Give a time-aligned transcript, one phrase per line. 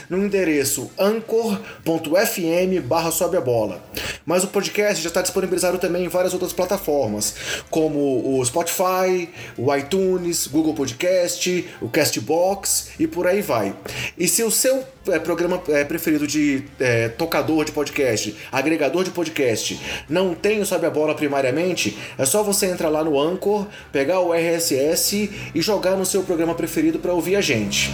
[0.10, 3.84] no endereço anchor.fm barra sobe a bola.
[4.26, 7.36] Mas o podcast já está disponibilizado também em várias outras plataformas,
[7.70, 10.01] como o Spotify, o iTunes,
[10.48, 13.76] Google Podcast, o Castbox e por aí vai.
[14.18, 19.12] E se o seu é, programa é, preferido de é, tocador de podcast, agregador de
[19.12, 23.66] podcast, não tem o Sobe a Bola primariamente, é só você entrar lá no Anchor,
[23.92, 27.92] pegar o RSS e jogar no seu programa preferido para ouvir a gente.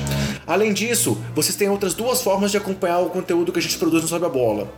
[0.48, 4.02] Além disso, vocês têm outras duas formas de acompanhar o conteúdo que a gente produz
[4.02, 4.72] no Sobe a Bola.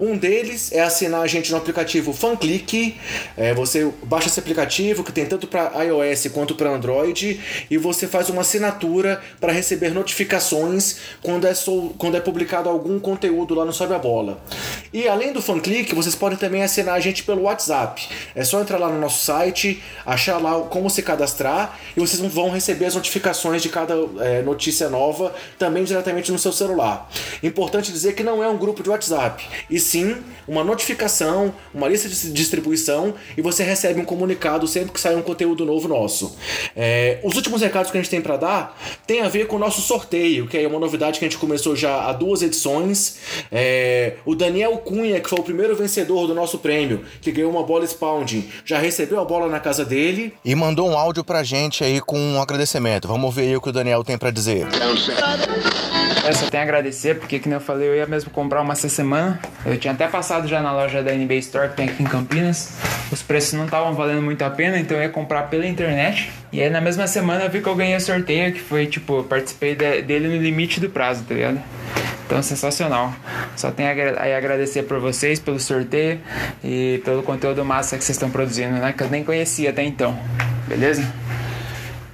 [0.00, 2.96] Um deles é assinar a gente no aplicativo FanClick.
[3.36, 7.38] É, você baixa esse aplicativo que tem tanto para iOS quanto para Android
[7.70, 12.98] e você faz uma assinatura para receber notificações quando é, so, quando é publicado algum
[12.98, 14.40] conteúdo lá no Sobe a Bola.
[14.92, 18.08] E além do FanClick, vocês podem também assinar a gente pelo WhatsApp.
[18.34, 22.50] É só entrar lá no nosso site, achar lá como se cadastrar e vocês vão
[22.50, 27.08] receber as notificações de cada é, notícia nova também diretamente no seu celular.
[27.42, 30.16] Importante dizer que não é um grupo de WhatsApp, e sim
[30.48, 35.22] uma notificação, uma lista de distribuição e você recebe um comunicado sempre que sai um
[35.22, 36.36] conteúdo novo nosso.
[36.74, 39.58] É, os últimos recados que a gente tem para dar tem a ver com o
[39.58, 43.18] nosso sorteio, que é uma novidade que a gente começou já há duas edições.
[43.50, 47.62] É, o Daniel Cunha, que foi o primeiro vencedor do nosso prêmio, que ganhou uma
[47.62, 51.84] bola Spounding, já recebeu a bola na casa dele e mandou um áudio pra gente
[51.84, 53.08] aí com um agradecimento.
[53.08, 54.66] Vamos ver aí o que o Daniel tem para dizer.
[56.24, 58.88] Eu só tenho a agradecer, porque, como eu falei, eu ia mesmo comprar uma essa
[58.88, 59.40] semana.
[59.64, 62.70] Eu tinha até passado já na loja da NBA Store que tem aqui em Campinas.
[63.10, 66.30] Os preços não estavam valendo muito a pena, então eu ia comprar pela internet.
[66.52, 69.22] E aí na mesma semana eu vi que eu ganhei o sorteio, que foi tipo,
[69.24, 71.60] participei de, dele no limite do prazo, tá ligado?
[72.26, 73.12] Então, sensacional.
[73.56, 76.20] Só tenho a agradecer por vocês, pelo sorteio
[76.62, 78.92] e pelo conteúdo massa que vocês estão produzindo, né?
[78.96, 80.16] Que eu nem conhecia até então.
[80.68, 81.04] Beleza?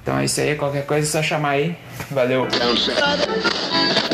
[0.01, 1.77] Então é isso aí, qualquer coisa é só chamar aí.
[2.09, 2.47] Valeu.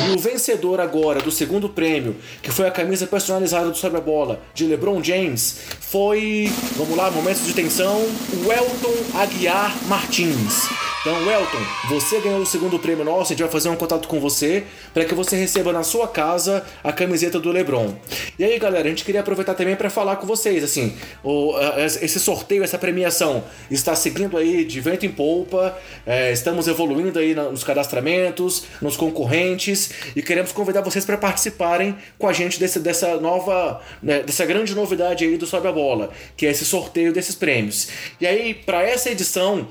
[0.08, 4.02] E o vencedor agora do segundo prêmio, que foi a camisa personalizada do Sobre a
[4.02, 8.02] Bola de LeBron James, foi, vamos lá, momentos de tensão,
[8.46, 10.68] o Elton Aguiar Martins.
[11.02, 11.58] Então, Elton,
[11.90, 14.64] você ganhou o segundo prêmio nosso, a gente vai fazer um contato com você
[14.94, 17.94] para que você receba na sua casa a camiseta do LeBron.
[18.40, 21.56] E aí, galera, a gente queria aproveitar também para falar com vocês, assim, o,
[22.02, 27.36] esse sorteio, essa premiação está seguindo aí de vento em polpa, é, estamos evoluindo aí
[27.36, 33.18] nos cadastramentos, nos concorrentes e queremos convidar vocês para participarem com a gente desse, dessa
[33.18, 37.36] nova, né, dessa grande novidade aí do Sobe a Bola, que é esse sorteio desses
[37.36, 37.90] prêmios.
[38.20, 39.68] E aí, para essa edição,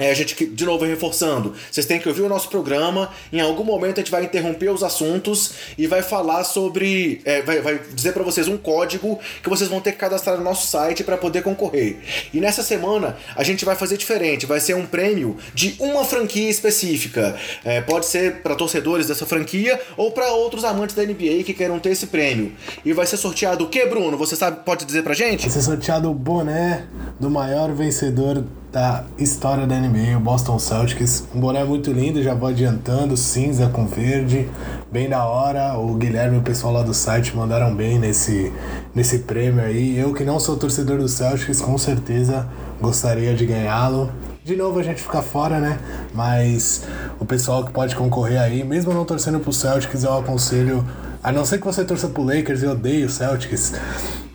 [0.00, 3.10] é, a gente, de novo, reforçando, vocês têm que ouvir o nosso programa.
[3.30, 7.20] Em algum momento a gente vai interromper os assuntos e vai falar sobre.
[7.26, 10.42] É, vai, vai dizer para vocês um código que vocês vão ter que cadastrar no
[10.42, 11.98] nosso site para poder concorrer.
[12.32, 16.48] E nessa semana a gente vai fazer diferente: vai ser um prêmio de uma franquia
[16.48, 17.36] específica.
[17.62, 21.78] É, pode ser para torcedores dessa franquia ou para outros amantes da NBA que queiram
[21.78, 22.52] ter esse prêmio.
[22.82, 24.16] E vai ser sorteado o que, Bruno?
[24.16, 25.42] Você sabe, pode dizer pra gente?
[25.42, 26.86] Vai ser sorteado o boné
[27.18, 31.24] do maior vencedor da história da NBA, o Boston Celtics.
[31.34, 34.48] Um boné muito lindo, já vou adiantando, cinza com verde,
[34.90, 35.76] bem da hora.
[35.76, 38.52] O Guilherme e o pessoal lá do site mandaram bem nesse,
[38.94, 39.98] nesse prêmio aí.
[39.98, 42.46] Eu que não sou torcedor do Celtics, com certeza
[42.80, 44.10] gostaria de ganhá-lo.
[44.44, 45.78] De novo a gente fica fora, né?
[46.14, 46.84] Mas
[47.18, 50.84] o pessoal que pode concorrer aí, mesmo não torcendo pro Celtics, eu aconselho,
[51.22, 53.74] a não ser que você torça pro Lakers e odeie o Celtics,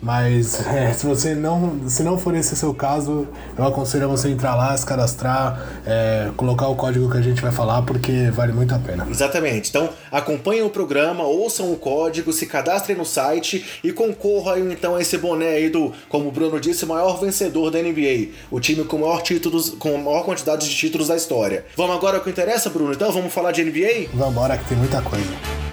[0.02, 3.26] Mas é, se você não, se não for esse o seu caso,
[3.58, 7.50] eu aconselho você entrar lá, se cadastrar, é, colocar o código que a gente vai
[7.50, 9.04] falar, porque vale muito a pena.
[9.10, 9.70] Exatamente.
[9.70, 15.00] Então acompanhem o programa, ouçam o código, se cadastrem no site e concorram então a
[15.00, 18.98] esse boné aí do, como o Bruno disse, maior vencedor da NBA, o time com
[18.98, 21.64] maior títulos, com a maior quantidade de títulos da história.
[21.76, 22.92] Vamos agora ao que interessa, Bruno?
[22.92, 24.10] Então vamos falar de NBA?
[24.14, 25.65] Vamos embora que tem muita coisa.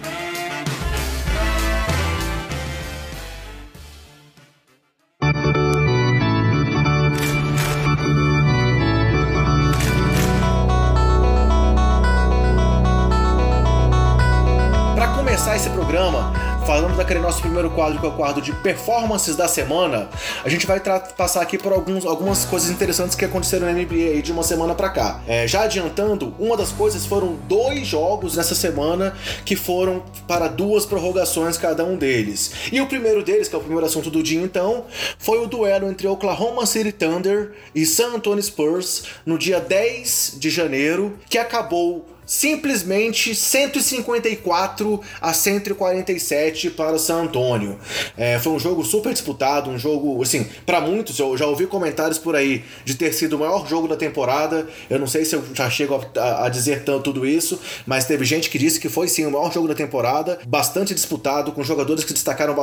[15.93, 16.33] Programa
[16.65, 20.09] falando daquele nosso primeiro quadro, que é o quadro de performances da semana,
[20.43, 24.31] a gente vai passar aqui por alguns, algumas coisas interessantes que aconteceram na NBA de
[24.31, 25.21] uma semana para cá.
[25.27, 29.13] É, já adiantando, uma das coisas foram dois jogos nessa semana
[29.45, 32.51] que foram para duas prorrogações cada um deles.
[32.71, 34.85] E o primeiro deles, que é o primeiro assunto do dia então,
[35.19, 40.49] foi o duelo entre Oklahoma City Thunder e San Antonio Spurs no dia 10 de
[40.49, 47.77] janeiro, que acabou simplesmente 154 a 147 para o San Antonio.
[48.17, 52.17] É, foi um jogo super disputado, um jogo, assim, para muitos, eu já ouvi comentários
[52.17, 54.67] por aí de ter sido o maior jogo da temporada.
[54.89, 58.25] Eu não sei se eu já chego a, a dizer tanto tudo isso, mas teve
[58.25, 62.03] gente que disse que foi sim o maior jogo da temporada, bastante disputado, com jogadores
[62.03, 62.55] que destacaram,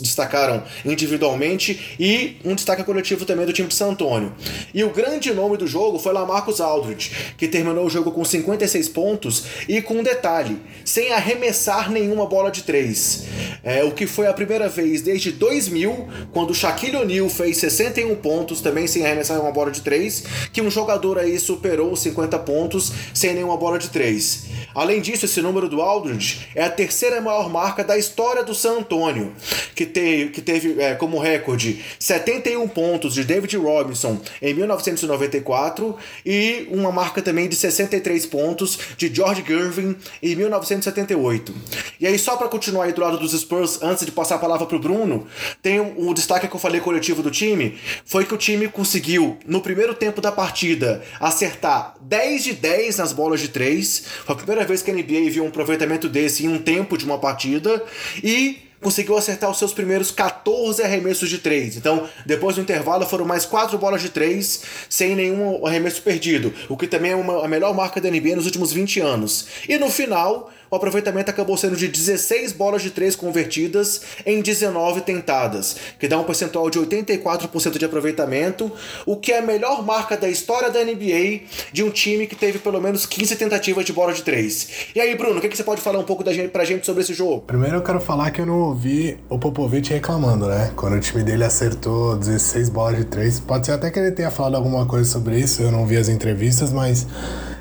[0.00, 4.32] destacaram individualmente e um destaque coletivo também do time de San Antonio.
[4.72, 8.83] E o grande nome do jogo foi Lamarcus Aldridge, que terminou o jogo com 56
[8.88, 13.24] pontos e com um detalhe, sem arremessar nenhuma bola de três.
[13.62, 18.60] É, o que foi a primeira vez desde 2000, quando Shaquille O'Neal fez 61 pontos,
[18.60, 22.92] também sem arremessar uma bola de três, que um jogador aí superou os 50 pontos
[23.12, 24.44] sem nenhuma bola de três.
[24.74, 28.78] Além disso, esse número do Aldridge é a terceira maior marca da história do San
[28.78, 29.32] Antonio,
[29.74, 36.66] que, te, que teve é, como recorde 71 pontos de David Robinson em 1994 e
[36.70, 41.54] uma marca também de 63 pontos de George Gervin em 1978.
[42.00, 44.66] E aí, só para continuar aí do lado dos Spurs, antes de passar a palavra
[44.66, 45.26] pro Bruno,
[45.62, 49.38] tem o um, destaque que eu falei coletivo do time, foi que o time conseguiu,
[49.46, 54.04] no primeiro tempo da partida, acertar 10 de 10 nas bolas de 3.
[54.24, 57.04] Foi a primeira vez que a NBA viu um aproveitamento desse em um tempo de
[57.04, 57.82] uma partida.
[58.22, 61.76] E conseguiu acertar os seus primeiros 14 arremessos de 3.
[61.76, 66.76] Então, depois do intervalo, foram mais 4 bolas de 3 sem nenhum arremesso perdido, o
[66.76, 69.46] que também é uma, a melhor marca da NBA nos últimos 20 anos.
[69.68, 75.02] E no final, o aproveitamento acabou sendo de 16 bolas de 3 convertidas em 19
[75.02, 78.72] tentadas, que dá um percentual de 84% de aproveitamento,
[79.06, 81.42] o que é a melhor marca da história da NBA
[81.72, 84.68] de um time que teve pelo menos 15 tentativas de bola de 3.
[84.96, 86.84] E aí, Bruno, o que, que você pode falar um pouco da gente, pra gente
[86.84, 87.42] sobre esse jogo?
[87.42, 90.72] Primeiro eu quero falar que eu não ouvi o Popovich reclamando, né?
[90.74, 93.40] Quando o time dele acertou 16 bolas de 3.
[93.40, 96.08] Pode ser até que ele tenha falado alguma coisa sobre isso, eu não vi as
[96.08, 97.06] entrevistas, mas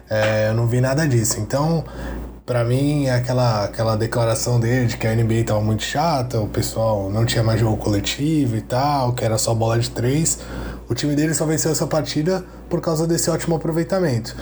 [0.10, 1.40] é, eu não vi nada disso.
[1.40, 1.84] Então,
[2.46, 7.10] Pra mim, aquela, aquela declaração dele de que a NBA tava muito chata, o pessoal
[7.10, 10.40] não tinha mais jogo coletivo e tal, que era só bola de três.
[10.90, 14.36] O time dele só venceu essa partida por causa desse ótimo aproveitamento.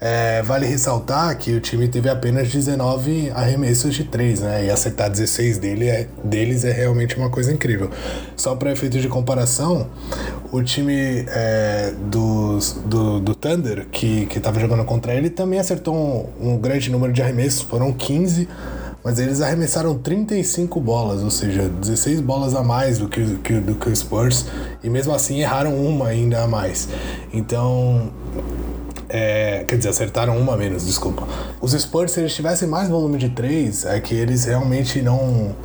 [0.00, 4.66] É, vale ressaltar que o time teve apenas 19 arremessos de 3, né?
[4.66, 7.90] E acertar 16 dele é, deles é realmente uma coisa incrível.
[8.36, 9.88] Só para efeito de comparação,
[10.52, 16.52] o time é, dos, do, do Thunder, que estava jogando contra ele, também acertou um,
[16.52, 18.48] um grande número de arremessos, foram 15
[19.08, 23.88] mas eles arremessaram 35 bolas, ou seja, 16 bolas a mais do que, do que
[23.88, 24.44] o Spurs,
[24.84, 26.90] e mesmo assim erraram uma ainda a mais.
[27.32, 28.10] Então,
[29.08, 31.26] é, quer dizer, acertaram uma menos, desculpa.
[31.58, 35.56] Os Spurs, se eles tivessem mais volume de 3, é que eles realmente não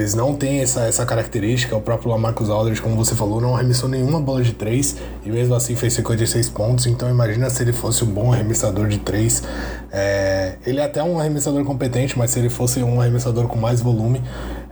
[0.00, 1.76] eles não têm essa, essa característica.
[1.76, 5.54] O próprio Lamarcus Aldridge, como você falou, não arremessou nenhuma bola de 3 e mesmo
[5.54, 6.86] assim fez 56 pontos.
[6.86, 9.42] Então imagina se ele fosse um bom arremessador de 3.
[9.92, 13.80] É, ele é até um arremessador competente, mas se ele fosse um arremessador com mais
[13.80, 14.22] volume,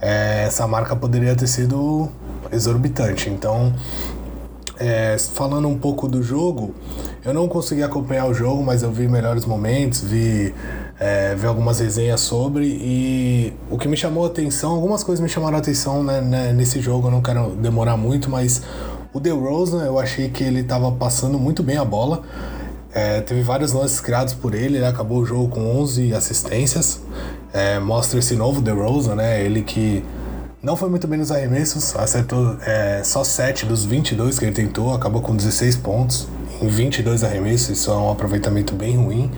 [0.00, 2.08] é, essa marca poderia ter sido
[2.50, 3.28] exorbitante.
[3.28, 3.74] Então,
[4.78, 6.74] é, falando um pouco do jogo,
[7.24, 10.54] eu não consegui acompanhar o jogo, mas eu vi melhores momentos, vi
[10.98, 12.66] é, ver algumas resenhas sobre.
[12.66, 16.52] E o que me chamou a atenção, algumas coisas me chamaram a atenção né, né,
[16.52, 18.62] nesse jogo, eu não quero demorar muito, mas
[19.12, 22.22] o DeRozan eu achei que ele estava passando muito bem a bola,
[22.92, 27.00] é, teve vários lances criados por ele, ele acabou o jogo com 11 assistências,
[27.52, 30.04] é, mostra esse novo DeRozan, né, ele que
[30.60, 34.92] não foi muito bem nos arremessos, acertou é, só 7 dos 22 que ele tentou,
[34.92, 36.26] acabou com 16 pontos
[36.60, 39.30] em 22 arremessos, isso é um aproveitamento bem ruim.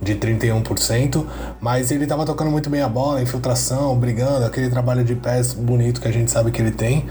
[0.00, 1.24] De 31%,
[1.60, 6.00] mas ele estava tocando muito bem a bola, infiltração, brigando, aquele trabalho de pés bonito
[6.00, 7.06] que a gente sabe que ele tem.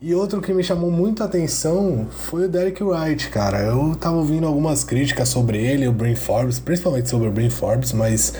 [0.00, 3.62] E outro que me chamou muita atenção foi o Derek Wright, cara.
[3.62, 7.92] Eu tava ouvindo algumas críticas sobre ele, o Brain Forbes, principalmente sobre o Brain Forbes,
[7.92, 8.32] mas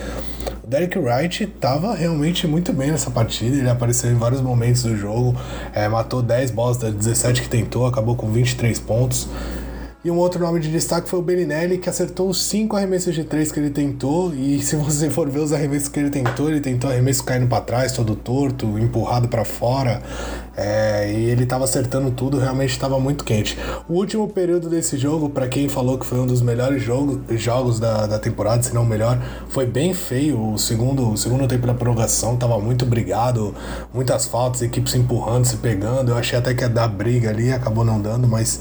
[0.63, 3.57] o Derek Wright tava realmente muito bem nessa partida.
[3.57, 5.35] Ele apareceu em vários momentos do jogo,
[5.73, 9.27] é, matou 10 bolas das 17 que tentou, acabou com 23 pontos.
[10.07, 13.25] E um outro nome de destaque foi o Belinelli, que acertou os 5 arremessos de
[13.25, 14.33] 3 que ele tentou.
[14.33, 17.61] E se você for ver os arremessos que ele tentou, ele tentou arremesso caindo para
[17.61, 20.01] trás, todo torto, empurrado para fora.
[20.57, 23.59] É, e ele estava acertando tudo, realmente estava muito quente.
[23.89, 27.81] O último período desse jogo, para quem falou que foi um dos melhores jogo, jogos
[27.81, 30.53] da, da temporada, se não o melhor, foi bem feio.
[30.53, 33.53] O segundo, o segundo tempo da prorrogação estava muito brigado,
[33.93, 36.13] muitas faltas, equipes empurrando, se pegando.
[36.13, 38.61] Eu achei até que ia dar briga ali, acabou não dando, mas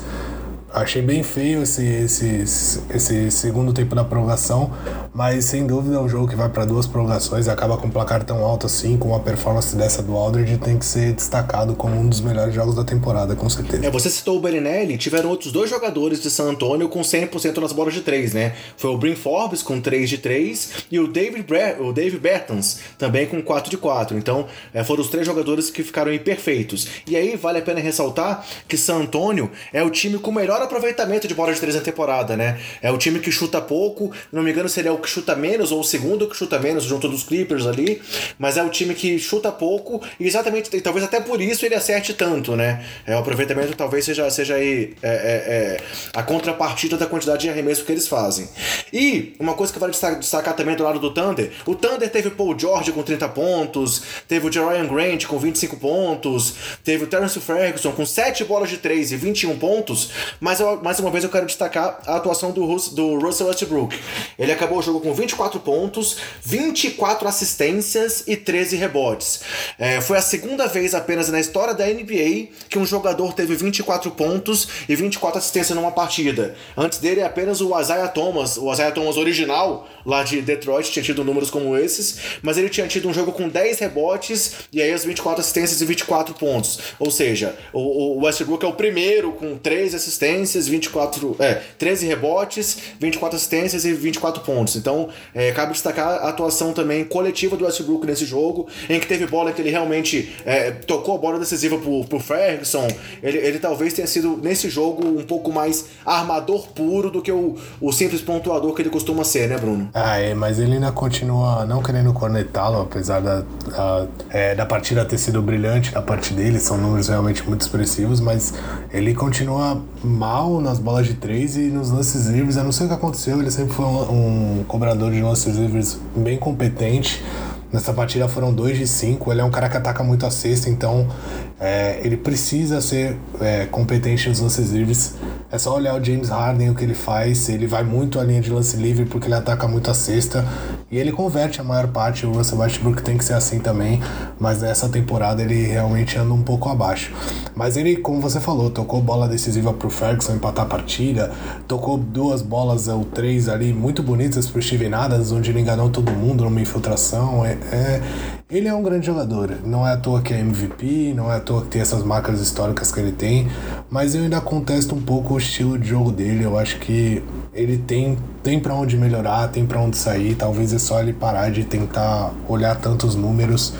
[0.75, 4.73] Achei bem feio esse, esse, esse segundo tempo da prorrogação,
[5.13, 7.89] mas sem dúvida é um jogo que vai para duas prorrogações e acaba com um
[7.89, 11.95] placar tão alto assim, com uma performance dessa do Aldridge, tem que ser destacado como
[11.95, 13.85] um dos melhores jogos da temporada, com certeza.
[13.85, 17.71] É, você citou o Belinelli, tiveram outros dois jogadores de San Antonio com 100% nas
[17.71, 18.53] bolas de três, né?
[18.75, 21.45] Foi o Brin Forbes com 3 de 3 e o David,
[21.79, 24.17] o David Bertans também com 4 de 4.
[24.17, 26.87] Então, é, foram os três jogadores que ficaram imperfeitos.
[27.07, 31.27] E aí, vale a pena ressaltar que San Antonio é o time com melhor aproveitamento
[31.27, 32.59] de bola de três na temporada, né?
[32.81, 35.35] É o time que chuta pouco, não me engano se ele é o que chuta
[35.35, 38.01] menos ou o segundo que chuta menos junto dos Clippers ali,
[38.37, 41.75] mas é o time que chuta pouco e exatamente, e talvez até por isso ele
[41.75, 42.83] acerte tanto, né?
[43.05, 45.81] É, o aproveitamento talvez seja, seja aí é, é, é,
[46.13, 48.47] a contrapartida da quantidade de arremesso que eles fazem.
[48.91, 52.57] E uma coisa que vale destacar também do lado do Thunder, o Thunder teve Paul
[52.57, 56.53] George com 30 pontos, teve o Jerryan Grant com 25 pontos,
[56.83, 60.11] teve o Terence Ferguson com 7 bolas de 3 e 21 pontos,
[60.45, 63.99] mas eu, mais uma vez eu quero destacar a atuação do, Rus, do Russell Westbrook.
[64.37, 69.41] Ele acabou o jogo com 24 pontos, 24 assistências e 13 rebotes.
[69.79, 74.11] É, foi a segunda vez apenas na história da NBA que um jogador teve 24
[74.11, 76.53] pontos e 24 assistências numa partida.
[76.77, 81.23] Antes dele apenas o Isaiah Thomas, o Isaiah Thomas original lá de Detroit tinha tido
[81.23, 85.03] números como esses, mas ele tinha tido um jogo com 10 rebotes e aí as
[85.03, 86.79] 24 assistências e 24 pontos.
[86.99, 92.77] Ou seja, o, o Westbrook é o primeiro com 3 assistências, 24, é, 13 rebotes,
[92.99, 94.75] 24 assistências e 24 pontos.
[94.75, 99.25] Então, é, cabe destacar a atuação também coletiva do Westbrook nesse jogo, em que teve
[99.27, 102.87] bola que ele realmente é, tocou a bola decisiva pro, pro Ferguson.
[103.21, 107.55] Ele, ele talvez tenha sido, nesse jogo, um pouco mais armador puro do que o,
[107.79, 109.89] o simples pontuador que ele costuma ser, né, Bruno?
[109.93, 115.05] Ah, é, mas ele ainda continua não querendo cornetá-lo, apesar da, da, é, da partida
[115.05, 118.53] ter sido brilhante da parte dele, são números realmente muito expressivos, mas
[118.91, 119.81] ele continua
[120.25, 122.57] mal nas bolas de três e nos lances livres.
[122.57, 125.99] Eu não sei o que aconteceu, ele sempre foi um, um cobrador de lances livres
[126.15, 127.23] bem competente.
[127.71, 129.31] Nessa partida foram 2 de 5.
[129.31, 131.07] Ele é um cara que ataca muito a cesta, então
[131.57, 135.15] é, ele precisa ser é, competente nos lances livres.
[135.49, 137.47] É só olhar o James Harden, o que ele faz.
[137.47, 140.45] Ele vai muito à linha de lance livre porque ele ataca muito a cesta.
[140.91, 142.25] E ele converte a maior parte.
[142.25, 144.01] O Russell Westbrook tem que ser assim também.
[144.37, 147.13] Mas nessa temporada ele realmente anda um pouco abaixo.
[147.55, 151.31] Mas ele, como você falou, tocou bola decisiva pro Ferguson empatar a partida.
[151.69, 156.11] Tocou duas bolas ou três ali muito bonitas pro Steven Adams, onde ele enganou todo
[156.11, 157.45] mundo numa infiltração.
[157.45, 158.01] É, é,
[158.49, 159.57] ele é um grande jogador.
[159.63, 162.39] Não é à toa que é MVP, não é à toa que tem essas marcas
[162.39, 163.47] históricas que ele tem,
[163.89, 166.43] mas eu ainda contesto um pouco o estilo de jogo dele.
[166.43, 167.23] Eu acho que
[167.53, 170.35] ele tem, tem para onde melhorar, tem para onde sair.
[170.35, 173.73] Talvez é só ele parar de tentar olhar tantos números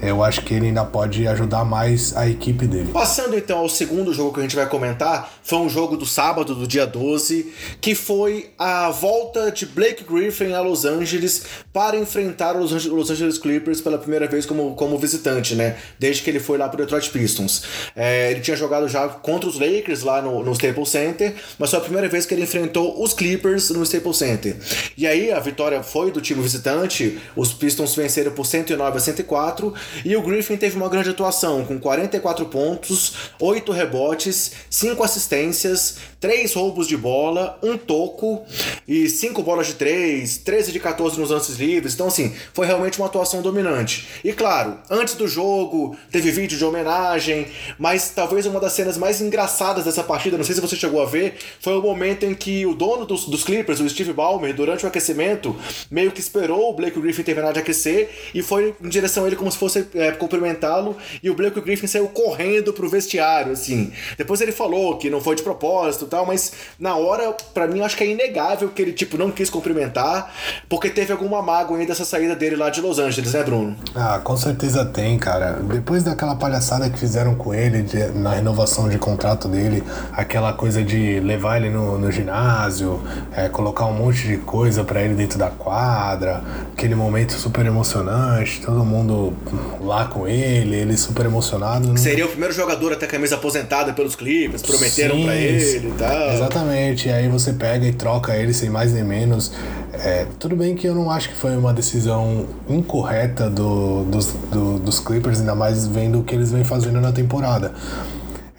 [0.00, 2.90] eu acho que ele ainda pode ajudar mais a equipe dele.
[2.92, 6.54] Passando então ao segundo jogo que a gente vai comentar, foi um jogo do sábado,
[6.54, 12.56] do dia 12, que foi a volta de Blake Griffin a Los Angeles para enfrentar
[12.56, 15.76] os Los Angeles Clippers pela primeira vez como, como visitante, né?
[15.98, 17.62] Desde que ele foi lá para o Detroit Pistons.
[17.96, 21.78] É, ele tinha jogado já contra os Lakers lá no, no Staples Center, mas foi
[21.78, 24.56] a primeira vez que ele enfrentou os Clippers no Staples Center.
[24.96, 29.74] E aí a vitória foi do time visitante, os Pistons venceram por 109 a 104
[30.04, 36.52] e o Griffin teve uma grande atuação, com 44 pontos, 8 rebotes, 5 assistências, 3
[36.54, 38.44] roubos de bola, um toco
[38.86, 41.94] e 5 bolas de 3, 13 de 14 nos lances livres.
[41.94, 44.08] Então, assim, foi realmente uma atuação dominante.
[44.24, 47.46] E claro, antes do jogo, teve vídeo de homenagem,
[47.78, 51.06] mas talvez uma das cenas mais engraçadas dessa partida, não sei se você chegou a
[51.06, 54.84] ver, foi o momento em que o dono dos, dos Clippers, o Steve Ballmer, durante
[54.84, 55.56] o aquecimento,
[55.90, 59.36] meio que esperou o Blake Griffin terminar de aquecer e foi em direção a ele
[59.36, 63.92] como se fosse é, cumprimentá-lo e o Blake Griffin saiu correndo pro vestiário, assim.
[64.16, 67.80] Depois ele falou que não foi de propósito e tal, mas na hora, para mim,
[67.80, 70.32] acho que é inegável que ele, tipo, não quis cumprimentar,
[70.68, 73.76] porque teve alguma mágoa aí dessa saída dele lá de Los Angeles, né, Bruno?
[73.94, 75.52] Ah, com certeza tem, cara.
[75.52, 79.82] Depois daquela palhaçada que fizeram com ele de, na renovação de contrato dele,
[80.12, 85.02] aquela coisa de levar ele no, no ginásio, é, colocar um monte de coisa para
[85.02, 86.42] ele dentro da quadra,
[86.72, 89.34] aquele momento super emocionante, todo mundo
[89.80, 91.96] lá com ele, ele super emocionado.
[91.98, 96.34] Seria o primeiro jogador até camisa aposentada pelos Clippers, prometeram para ele e tal.
[96.34, 99.52] Exatamente, e aí você pega e troca ele sem mais nem menos.
[99.92, 104.78] É, tudo bem que eu não acho que foi uma decisão incorreta do, dos, do,
[104.78, 107.72] dos Clippers, ainda mais vendo o que eles vêm fazendo na temporada.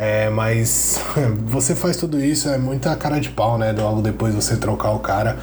[0.01, 0.97] É, mas
[1.45, 3.73] você faz tudo isso, é muita cara de pau, né?
[3.73, 5.37] Logo depois você trocar o cara.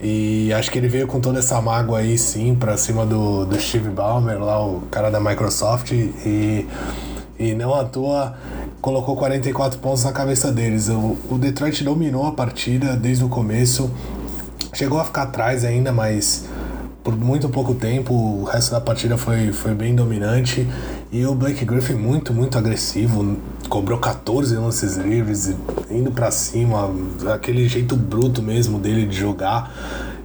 [0.00, 3.60] E acho que ele veio com toda essa mágoa aí, sim, pra cima do, do
[3.60, 5.92] Steve Ballmer, lá, o cara da Microsoft.
[5.92, 6.66] E,
[7.38, 8.34] e não à toa
[8.80, 10.88] colocou 44 pontos na cabeça deles.
[10.88, 13.90] O, o Detroit dominou a partida desde o começo.
[14.72, 16.46] Chegou a ficar atrás ainda, mas
[17.02, 20.66] por muito pouco tempo, o resto da partida foi, foi bem dominante.
[21.10, 23.36] E o Blake Griffin muito, muito agressivo,
[23.68, 25.54] cobrou 14 lances livres,
[25.90, 26.90] indo para cima,
[27.34, 29.72] aquele jeito bruto mesmo dele de jogar.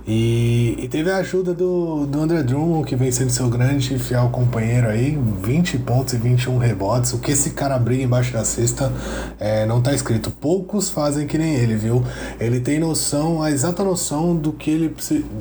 [0.08, 4.00] E, e, teve a ajuda do, do André Drummond, que vem sendo seu grande e
[4.00, 7.12] fiel companheiro aí, 20 pontos e 21 rebotes.
[7.12, 8.90] O que esse cara briga embaixo da cesta
[9.38, 10.32] é, não tá escrito.
[10.32, 12.02] Poucos fazem que nem ele, viu?
[12.40, 14.96] Ele tem noção, a exata noção do que ele,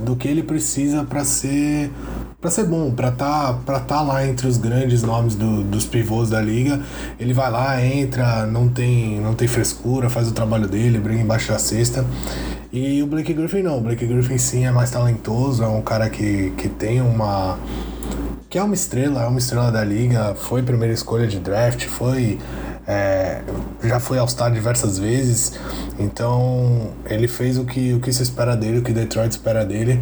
[0.05, 1.93] do que ele precisa para ser
[2.41, 6.31] para ser bom, para tá, pra tá lá entre os grandes nomes do, dos pivôs
[6.31, 6.81] da liga.
[7.19, 11.49] Ele vai lá, entra, não tem, não tem frescura, faz o trabalho dele, briga embaixo
[11.51, 12.05] da cesta.
[12.73, 16.11] E o Blake Griffin não, o Blake Griffin sim é mais talentoso, é um cara
[16.11, 17.59] que, que tem uma.
[18.51, 22.39] que é uma estrela, é uma estrela da liga, foi primeira escolha de draft, foi.
[22.87, 23.41] É,
[23.83, 25.53] já foi All-Star diversas vezes,
[25.99, 30.01] então ele fez o que, o que se espera dele, o que Detroit espera dele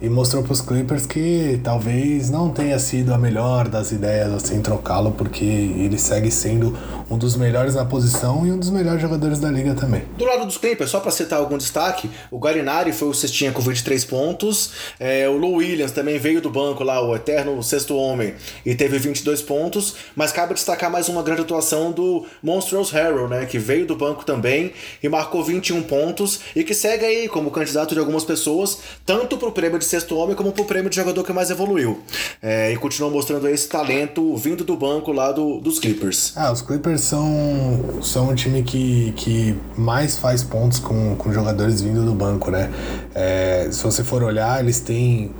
[0.00, 4.62] e mostrou para os Clippers que talvez não tenha sido a melhor das ideias assim
[4.62, 6.76] trocá-lo, porque ele segue sendo
[7.10, 10.02] um dos melhores na posição e um dos melhores jogadores da liga também.
[10.16, 13.60] Do lado dos Clippers, só para citar algum destaque, o Garinari foi o cestinha com
[13.60, 18.34] 23 pontos, é, o Lou Williams também veio do banco lá, o eterno sexto homem,
[18.64, 23.46] e teve 22 pontos, mas cabe destacar mais uma grande atuação do Monstrous Harrell, né,
[23.46, 27.94] que veio do banco também e marcou 21 pontos e que segue aí como candidato
[27.94, 31.24] de algumas pessoas, tanto para o prêmio de sexto homem como pro prêmio de jogador
[31.24, 32.00] que mais evoluiu.
[32.42, 36.32] É, e continuou mostrando esse talento vindo do banco lá do, dos Clippers.
[36.36, 41.80] Ah, os Clippers são, são um time que, que mais faz pontos com, com jogadores
[41.80, 42.70] vindo do banco, né?
[43.14, 45.30] É, se você for olhar, eles têm.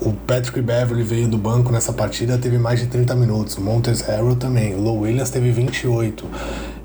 [0.00, 3.56] O Patrick Beverly veio do banco nessa partida, teve mais de 30 minutos.
[3.56, 4.74] O Montes Harrell também.
[4.74, 6.27] O Low Williams teve 28.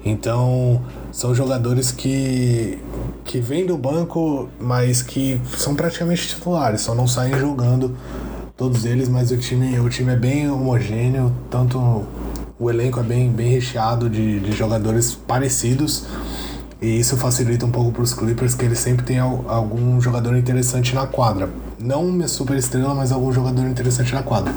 [0.06, 2.78] Então, são jogadores que,
[3.24, 7.96] que vêm do banco, mas que são praticamente titulares, só não saem jogando
[8.58, 12.06] todos eles, mas o time, o time é bem homogêneo, tanto
[12.60, 16.06] o elenco é bem, bem recheado de, de jogadores parecidos.
[16.82, 20.94] E isso facilita um pouco para os Clippers, que eles sempre têm algum jogador interessante
[20.94, 21.50] na quadra.
[21.80, 24.54] Não uma super estrela, mas algum jogador interessante na quadra.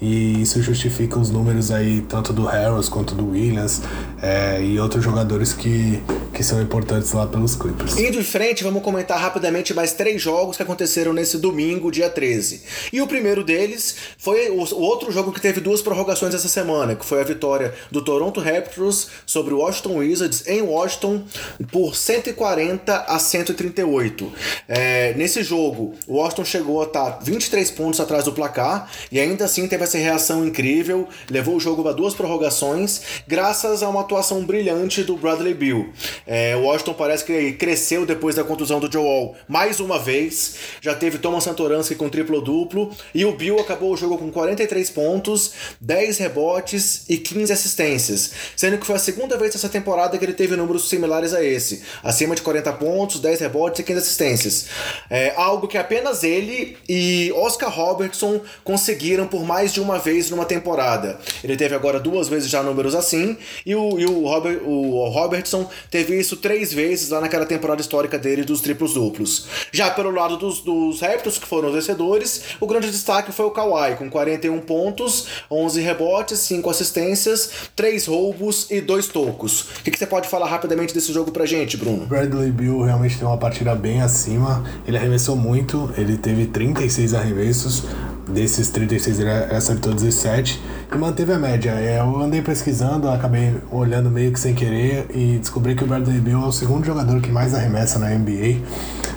[0.00, 3.82] E isso justifica os números aí, tanto do Harris quanto do Williams
[4.22, 6.02] é, e outros jogadores que,
[6.32, 7.96] que são importantes lá pelos Clippers.
[7.98, 12.62] Indo em frente, vamos comentar rapidamente mais três jogos que aconteceram nesse domingo, dia 13.
[12.92, 16.94] E o primeiro deles foi o, o outro jogo que teve duas prorrogações essa semana,
[16.94, 21.24] que foi a vitória do Toronto Raptors sobre o Washington Wizards em Washington
[21.70, 24.32] por 140 a 138.
[24.66, 29.44] É, nesse jogo, o Washington chegou a estar 23 pontos atrás do placar e ainda
[29.44, 34.42] assim teve essa reação incrível, levou o jogo a duas prorrogações, graças a uma atuação
[34.42, 35.92] brilhante do Bradley Bill.
[36.26, 41.18] É, Washington parece que cresceu depois da contusão do Joel mais uma vez, já teve
[41.18, 47.04] Thomas Santoransky com triplo-duplo, e o Bill acabou o jogo com 43 pontos, 10 rebotes
[47.08, 50.88] e 15 assistências, sendo que foi a segunda vez essa temporada que ele teve números
[50.88, 54.66] similares a esse, acima de 40 pontos, 10 rebotes e 15 assistências.
[55.10, 60.46] É, algo que apenas ele e Oscar Robertson conseguiram por mais de uma vez numa
[60.46, 61.18] temporada.
[61.44, 65.68] Ele teve agora duas vezes já números assim, e o, e o, Robert, o Robertson
[65.90, 69.46] teve isso três vezes lá naquela temporada histórica dele dos triplos duplos.
[69.72, 73.50] Já pelo lado dos, dos Raptors, que foram os vencedores, o grande destaque foi o
[73.50, 79.60] Kawhi, com 41 pontos, 11 rebotes, 5 assistências, 3 roubos e 2 tocos.
[79.60, 82.06] O que, que você pode falar rapidamente desse jogo pra gente, Bruno?
[82.06, 87.84] Bradley Bill realmente tem uma partida bem acima, ele arremessou muito, ele teve 36 arremessos,
[88.28, 90.60] Desses 36 ele acertou 17
[90.92, 91.70] e manteve a média.
[91.70, 96.20] É, eu andei pesquisando, acabei olhando meio que sem querer e descobri que o Bradley
[96.20, 98.58] Bill é o segundo jogador que mais arremessa na NBA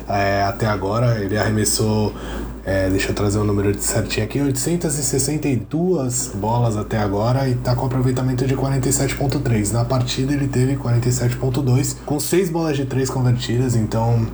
[0.08, 1.18] é, até agora.
[1.18, 2.14] Ele arremessou,
[2.64, 7.86] é, deixa eu trazer o número certinho aqui, 862 bolas até agora e tá com
[7.86, 9.72] aproveitamento de 47.3.
[9.72, 14.26] Na partida ele teve 47.2 com 6 bolas de 3 convertidas, então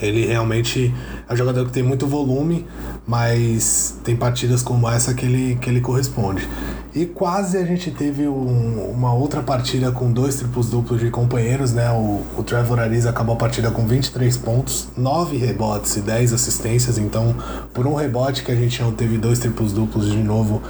[0.00, 0.94] ele realmente
[1.30, 2.66] é um jogador que tem muito volume,
[3.06, 6.48] mas tem partidas como essa que ele, que ele corresponde.
[6.92, 11.72] E quase a gente teve um, uma outra partida com dois triplos duplos de companheiros,
[11.72, 11.88] né?
[11.92, 16.98] O, o Trevor Ariza acabou a partida com 23 pontos, 9 rebotes e 10 assistências.
[16.98, 17.36] Então,
[17.72, 20.60] por um rebote que a gente não teve dois triplos duplos de novo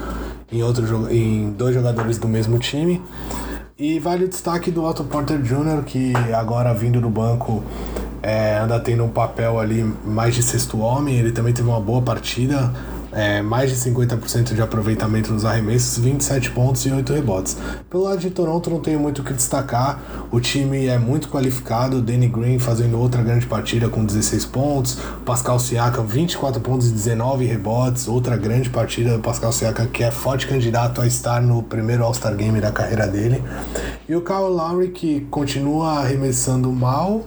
[0.52, 3.00] em, outro, em dois jogadores do mesmo time.
[3.80, 7.64] E vale o destaque do Otto Porter Jr., que agora vindo do banco
[8.22, 11.16] é, anda tendo um papel ali mais de sexto homem.
[11.16, 12.74] Ele também teve uma boa partida,
[13.12, 17.56] é, mais de 50% de aproveitamento nos arremessos, 27 pontos e 8 rebotes.
[17.88, 20.00] Pelo lado de Toronto, não tenho muito o que destacar.
[20.30, 22.00] O time é muito qualificado.
[22.00, 24.98] Danny Green fazendo outra grande partida com 16 pontos.
[25.24, 28.08] Pascal Siakam, 24 pontos e 19 rebotes.
[28.08, 32.34] Outra grande partida do Pascal Siakam, que é forte candidato a estar no primeiro All-Star
[32.36, 33.42] Game da carreira dele.
[34.08, 37.26] E o Kyle Lowry, que continua arremessando mal.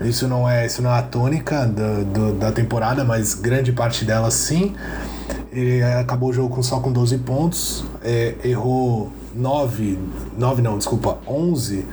[0.00, 4.04] Isso não é, isso não é a tônica do, do, da temporada, mas grande parte
[4.04, 4.74] dela sim.
[5.52, 9.98] Ele acabou o jogo só com 12 pontos, é, errou 9,
[10.38, 11.84] 9 não, desculpa, 11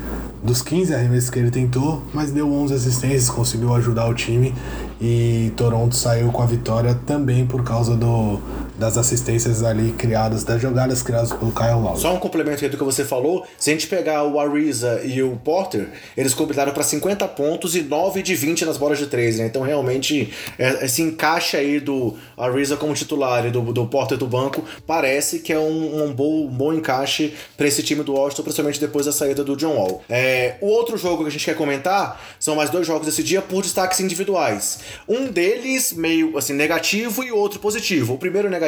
[0.43, 4.54] dos 15 arremessos que ele tentou, mas deu 11 assistências, conseguiu ajudar o time
[5.02, 8.39] e Toronto saiu com a vitória também por causa do,
[8.78, 12.00] das assistências ali criadas, das jogadas criadas pelo Kyle Lowry.
[12.00, 15.22] Só um complemento aí do que você falou, se a gente pegar o Ariza e
[15.24, 19.40] o Porter, eles completaram para 50 pontos e 9 de 20 nas bolas de 3,
[19.40, 19.46] né?
[19.48, 24.28] Então realmente é, esse encaixe aí do Ariza como titular e do, do Porter do
[24.28, 28.44] banco parece que é um, um bom, um bom encaixe para esse time do Washington,
[28.44, 30.04] principalmente depois da saída do John Wall.
[30.08, 33.42] É, o outro jogo que a gente quer comentar são mais dois jogos desse dia
[33.42, 34.80] por destaques individuais.
[35.08, 38.13] Um deles meio assim negativo e outro positivo.
[38.13, 38.66] O primeiro negativo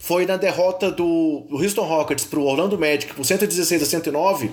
[0.00, 4.50] foi na derrota do, Houston Rockets para o Orlando Magic por 116 a 109,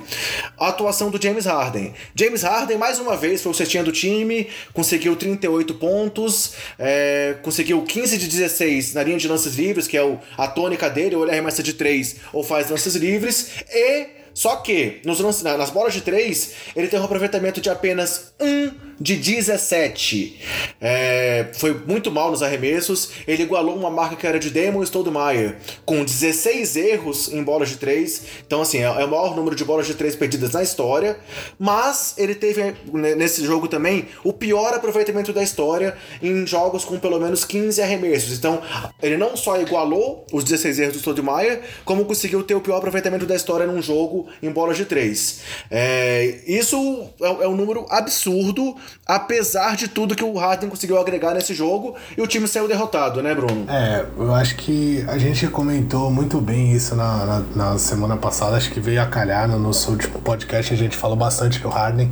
[0.58, 1.94] a atuação do James Harden.
[2.16, 7.82] James Harden mais uma vez foi o cestinha do time, conseguiu 38 pontos, é, conseguiu
[7.84, 11.24] 15 de 16 na linha de lances livres, que é o, a tônica dele, ou
[11.24, 16.02] ele arremessa de 3 ou faz lances livres, e só que nos, nas bolas de
[16.02, 20.40] 3, ele tem um aproveitamento de apenas 1 de 17.
[20.80, 23.12] É, foi muito mal nos arremessos.
[23.28, 25.56] Ele igualou uma marca que era de Damon Stoudemire,
[25.86, 28.22] com 16 erros em bolas de 3.
[28.46, 31.18] Então, assim, é, é o maior número de bolas de 3 perdidas na história.
[31.60, 37.00] Mas ele teve né, nesse jogo também o pior aproveitamento da história em jogos com
[37.00, 38.38] pelo menos 15 arremessos.
[38.38, 38.62] Então,
[39.02, 43.26] ele não só igualou os 16 erros do Stoudemire, como conseguiu ter o pior aproveitamento
[43.26, 45.42] da história num jogo em bolas de três.
[45.70, 48.76] É, isso é, é, um número absurdo,
[49.06, 53.22] apesar de tudo que o Harden conseguiu agregar nesse jogo e o time saiu derrotado,
[53.22, 53.66] né, Bruno?
[53.70, 58.58] É, eu acho que a gente comentou muito bem isso na, na, na semana passada,
[58.58, 62.10] acho que veio a calhar no nosso último podcast, a gente falou bastante do Harden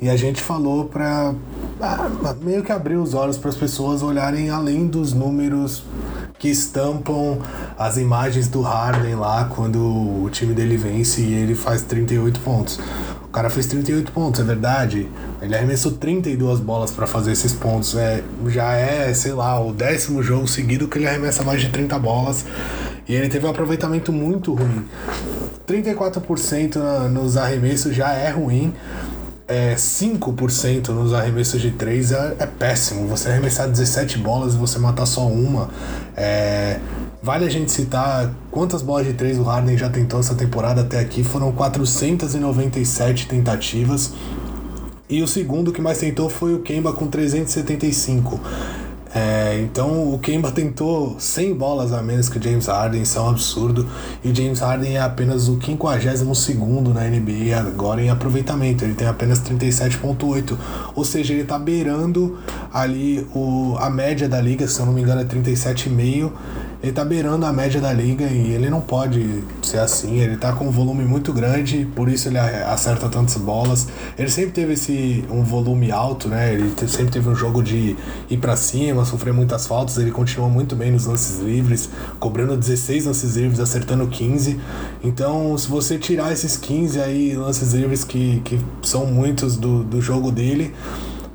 [0.00, 1.34] e a gente falou para
[1.80, 5.84] ah, meio que abrir os olhos para as pessoas olharem além dos números
[6.40, 7.38] que estampam
[7.78, 12.80] as imagens do Harden lá quando o time dele vence e ele faz 38 pontos.
[13.30, 15.08] O cara fez 38 pontos, é verdade.
[15.40, 17.96] Ele arremessou 32 bolas para fazer esses pontos.
[17.96, 21.96] É, já é, sei lá, o décimo jogo seguido que ele arremessa mais de 30
[22.00, 22.44] bolas.
[23.08, 24.84] E ele teve um aproveitamento muito ruim.
[25.64, 28.74] 34% nos arremessos já é ruim
[29.50, 33.08] é, 5% nos arremessos de 3 é, é, péssimo.
[33.08, 35.68] Você arremessar 17 bolas e você matar só uma.
[36.16, 36.78] É,
[37.22, 40.98] vale a gente citar quantas bolas de 3 o Harden já tentou essa temporada até
[40.98, 41.22] aqui.
[41.22, 44.12] Foram 497 tentativas.
[45.08, 48.40] E o segundo que mais tentou foi o Kemba com 375.
[49.12, 53.20] É, então o Kemba tentou 100 bolas a menos que o James Harden, isso é
[53.20, 53.88] um absurdo.
[54.22, 59.08] E o James Harden é apenas o 52 na NBA agora em aproveitamento, ele tem
[59.08, 60.56] apenas 37,8.
[60.94, 62.38] Ou seja, ele está beirando
[62.72, 66.30] ali o, a média da liga, se eu não me engano é 37,5
[66.82, 70.18] ele tá beirando a média da liga e ele não pode ser assim.
[70.18, 73.86] Ele tá com um volume muito grande, por isso ele acerta tantas bolas.
[74.18, 76.54] Ele sempre teve esse um volume alto, né?
[76.54, 77.96] Ele sempre teve um jogo de
[78.30, 79.98] ir para cima, sofrer muitas faltas.
[79.98, 84.58] Ele continua muito bem nos lances livres, cobrando 16 lances livres, acertando 15.
[85.04, 90.00] Então, se você tirar esses 15 aí lances livres que, que são muitos do, do
[90.00, 90.74] jogo dele,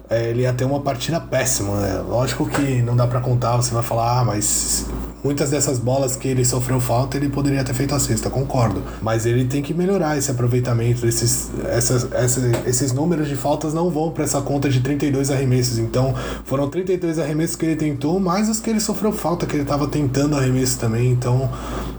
[0.09, 1.79] é, ele ia ter uma partida péssima.
[1.81, 2.03] Né?
[2.07, 4.85] Lógico que não dá para contar, você vai falar, ah, mas
[5.23, 8.83] muitas dessas bolas que ele sofreu falta, ele poderia ter feito a cesta, concordo.
[9.01, 13.89] Mas ele tem que melhorar esse aproveitamento, esses, essas, essas, esses números de faltas não
[13.89, 15.79] vão para essa conta de 32 arremessos.
[15.79, 16.13] Então,
[16.43, 19.87] foram 32 arremessos que ele tentou, mais os que ele sofreu falta, que ele estava
[19.87, 21.11] tentando arremesso também.
[21.11, 21.49] Então,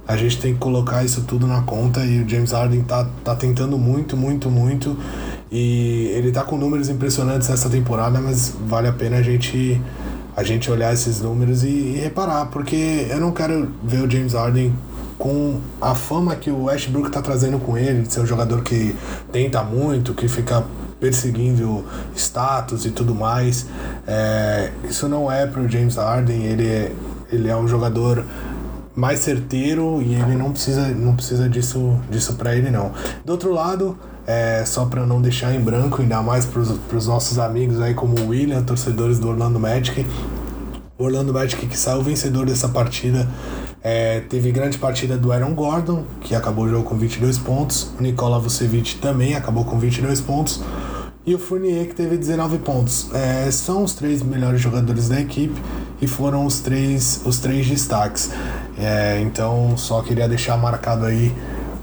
[0.06, 3.34] a gente tem que colocar isso tudo na conta e o James Harden tá, tá
[3.34, 4.96] tentando muito, muito, muito.
[5.50, 9.80] E ele tá com números impressionantes essa temporada, mas vale a pena a gente
[10.36, 14.34] a gente olhar esses números e, e, reparar, porque eu não quero ver o James
[14.34, 14.70] Harden
[15.16, 18.94] com a fama que o Westbrook tá trazendo com ele, de ser um jogador que
[19.32, 20.62] tenta muito, que fica
[21.00, 23.66] perseguindo status e tudo mais.
[24.06, 26.92] É, isso não é pro James Harden, ele é,
[27.32, 28.22] ele é um jogador
[28.94, 32.92] mais certeiro e ele não precisa, não precisa disso, disso para ele não.
[33.24, 33.96] Do outro lado,
[34.26, 38.18] é, só para não deixar em branco, ainda mais para os nossos amigos aí como
[38.18, 40.04] o William, torcedores do Orlando Magic.
[40.98, 43.28] O Orlando Magic que saiu vencedor dessa partida.
[43.82, 47.92] É, teve grande partida do Aaron Gordon, que acabou o jogo com 22 pontos.
[47.98, 50.60] O Nikola Vucevic também acabou com 22 pontos.
[51.24, 53.08] E o Fournier, que teve 19 pontos.
[53.12, 55.60] É, são os três melhores jogadores da equipe
[56.00, 58.30] e foram os três, os três destaques.
[58.78, 61.32] É, então, só queria deixar marcado aí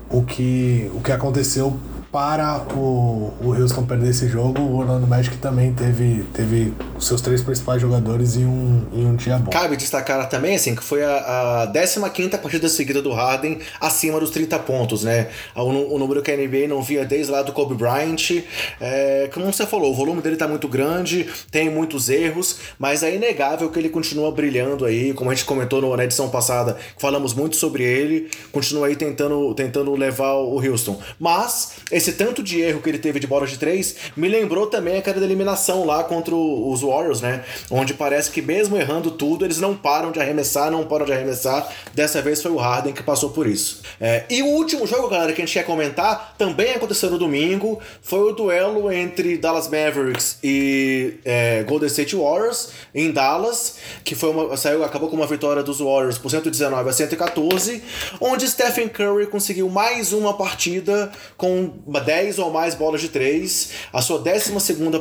[0.09, 1.77] o que, o que aconteceu
[2.13, 7.41] para o, o Houston perder esse jogo, o Orlando Magic também teve, teve seus três
[7.41, 9.49] principais jogadores em um, em um dia bom.
[9.49, 14.29] Cabe destacar também, assim, que foi a, a 15 partida seguida do Harden acima dos
[14.29, 15.29] 30 pontos, né?
[15.55, 18.43] O, o, número que a NBA não via desde lá do Kobe Bryant.
[18.79, 23.15] É, como você falou, o volume dele tá muito grande, tem muitos erros, mas é
[23.15, 27.55] inegável que ele continua brilhando aí, como a gente comentou na edição passada, falamos muito
[27.55, 31.01] sobre ele, continua aí tentando, tentando levar o Houston.
[31.19, 31.71] Mas,
[32.03, 35.23] esse tanto de erro que ele teve de bola de três me lembrou também aquela
[35.23, 37.45] eliminação lá contra os Warriors, né?
[37.71, 41.71] Onde parece que mesmo errando tudo, eles não param de arremessar, não param de arremessar.
[41.93, 43.81] Dessa vez foi o Harden que passou por isso.
[44.01, 47.79] É, e o último jogo, galera, que a gente quer comentar, também aconteceu no domingo,
[48.01, 54.29] foi o duelo entre Dallas Mavericks e é, Golden State Warriors em Dallas, que foi
[54.29, 57.81] uma, saiu, acabou com uma vitória dos Warriors por 119 a 114,
[58.19, 64.01] onde Stephen Curry conseguiu mais uma partida com 10 ou mais bolas de 3, a
[64.01, 64.53] sua 12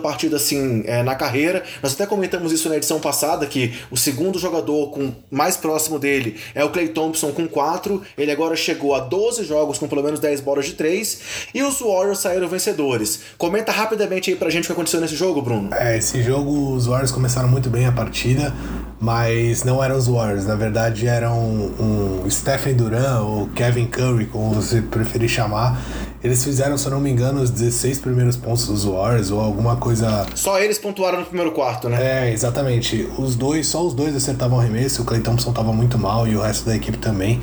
[0.02, 1.62] partida assim é, na carreira.
[1.82, 6.36] Nós até comentamos isso na edição passada, que o segundo jogador com mais próximo dele
[6.54, 8.02] é o Clay Thompson com 4.
[8.16, 11.20] Ele agora chegou a 12 jogos com pelo menos 10 bolas de 3.
[11.54, 13.20] E os Warriors saíram vencedores.
[13.38, 15.70] Comenta rapidamente aí pra gente o que aconteceu nesse jogo, Bruno.
[15.74, 18.54] É, esse jogo os Warriors começaram muito bem a partida,
[19.00, 20.46] mas não eram os Warriors.
[20.46, 25.80] Na verdade, eram um, Stephen Duran ou Kevin Curry, como você preferir chamar.
[26.22, 29.76] Eles fizeram, se eu não me engano, os 16 primeiros pontos dos Warriors ou alguma
[29.76, 30.24] coisa.
[30.36, 32.28] Só eles pontuaram no primeiro quarto, né?
[32.28, 33.08] É, exatamente.
[33.18, 35.02] Os dois, só os dois acertavam o arremesso.
[35.02, 37.40] O Clay Thompson tava muito mal e o resto da equipe também.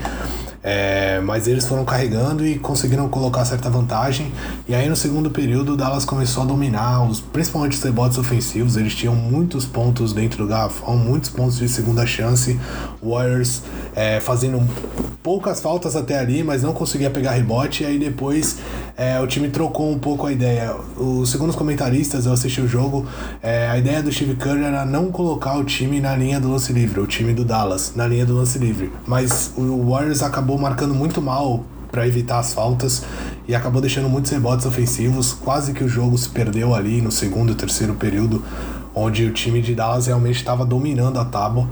[0.61, 4.31] É, mas eles foram carregando e conseguiram colocar certa vantagem.
[4.67, 8.75] E aí no segundo período o Dallas começou a dominar, os, principalmente os rebotes ofensivos.
[8.75, 12.59] Eles tinham muitos pontos dentro do garrafão, muitos pontos de segunda chance.
[13.01, 13.63] Warriors
[13.95, 14.61] é, fazendo
[15.23, 17.83] poucas faltas até ali, mas não conseguia pegar rebote.
[17.83, 18.57] E aí depois
[18.97, 20.75] é, o time trocou um pouco a ideia.
[20.97, 23.05] Os segundos comentaristas, eu assisti o jogo,
[23.41, 26.73] é, a ideia do Steve Kerr era não colocar o time na linha do lance
[26.73, 28.91] livre, o time do Dallas na linha do lance livre.
[29.07, 33.03] Mas o Warriors acabou marcando muito mal para evitar as faltas
[33.47, 35.33] e acabou deixando muitos rebotes ofensivos.
[35.33, 38.43] Quase que o jogo se perdeu ali no segundo e terceiro período,
[38.93, 41.67] onde o time de Dallas realmente estava dominando a tábua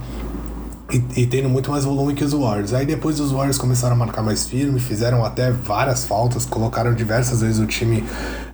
[0.90, 2.72] e, e, tendo muito mais volume que os Warriors.
[2.72, 7.42] Aí depois os Warriors começaram a marcar mais firme, fizeram até várias faltas, colocaram diversas
[7.42, 8.02] vezes o time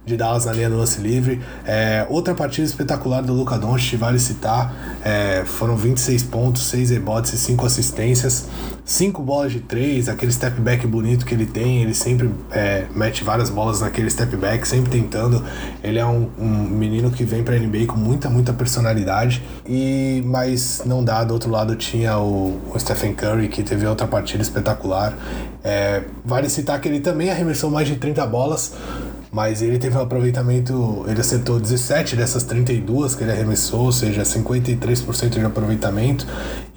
[0.07, 1.41] de Dallas na linha do lance livre.
[1.67, 7.33] É, outra partida espetacular do Luca Doncic, vale citar, é, foram 26 pontos, 6 rebotes
[7.33, 8.47] e 5 assistências,
[8.85, 13.25] 5 bolas de 3, aquele step back bonito que ele tem, ele sempre é, mete
[13.25, 15.43] várias bolas naquele step back, sempre tentando.
[15.83, 20.83] Ele é um, um menino que vem pra NBA com muita, muita personalidade, e mas
[20.85, 25.17] não dá, do outro lado tinha o, o Stephen Curry, que teve outra partida espetacular.
[25.63, 28.75] É, vale citar que ele também arremessou mais de 30 bolas,
[29.35, 34.23] mas ele teve um aproveitamento, ele acertou 17 dessas 32 que ele arremessou, ou seja,
[34.23, 36.25] 53% de aproveitamento,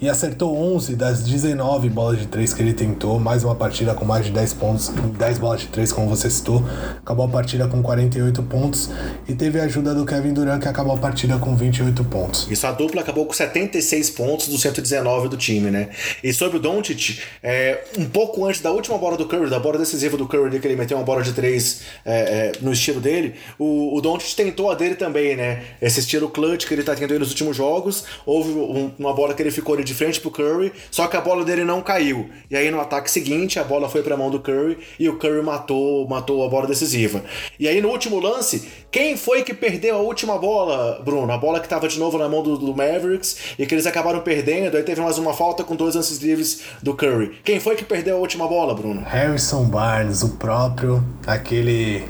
[0.01, 4.03] e acertou 11 das 19 bolas de 3 que ele tentou, mais uma partida com
[4.05, 6.65] mais de 10 pontos, 10 bolas de 3, como você citou,
[6.99, 8.89] acabou a partida com 48 pontos,
[9.29, 12.47] e teve a ajuda do Kevin Durant, que acabou a partida com 28 pontos.
[12.49, 15.89] Isso, a dupla acabou com 76 pontos dos 119 do time, né?
[16.23, 19.77] E sobre o Doncic, é, um pouco antes da última bola do Curry, da bola
[19.77, 23.35] decisiva do Curry, que ele meteu uma bola de 3 é, é, no estilo dele,
[23.57, 25.63] o, o Doncic tentou a dele também, né?
[25.81, 28.05] Esse estilo clutch que ele tá tendo aí nos últimos jogos.
[28.25, 31.21] Houve um, uma bola que ele ficou ali de frente pro Curry, só que a
[31.21, 32.29] bola dele não caiu.
[32.49, 35.41] E aí no ataque seguinte, a bola foi pra mão do Curry e o Curry
[35.41, 37.23] matou, matou a bola decisiva.
[37.59, 41.31] E aí no último lance, quem foi que perdeu a última bola, Bruno?
[41.31, 44.19] A bola que tava de novo na mão do, do Mavericks e que eles acabaram
[44.21, 44.75] perdendo.
[44.75, 47.39] Aí teve mais uma falta com dois lances livres do Curry.
[47.43, 49.01] Quem foi que perdeu a última bola, Bruno?
[49.01, 52.03] Harrison Barnes, o próprio, aquele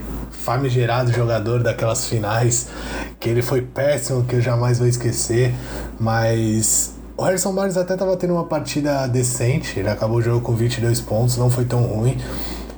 [0.47, 2.69] famigerado jogador daquelas finais,
[3.19, 5.53] que ele foi péssimo, que eu jamais vou esquecer,
[5.99, 10.55] mas o Harrison Barnes até estava tendo uma partida decente, ele acabou o jogo com
[10.55, 12.17] 22 pontos, não foi tão ruim.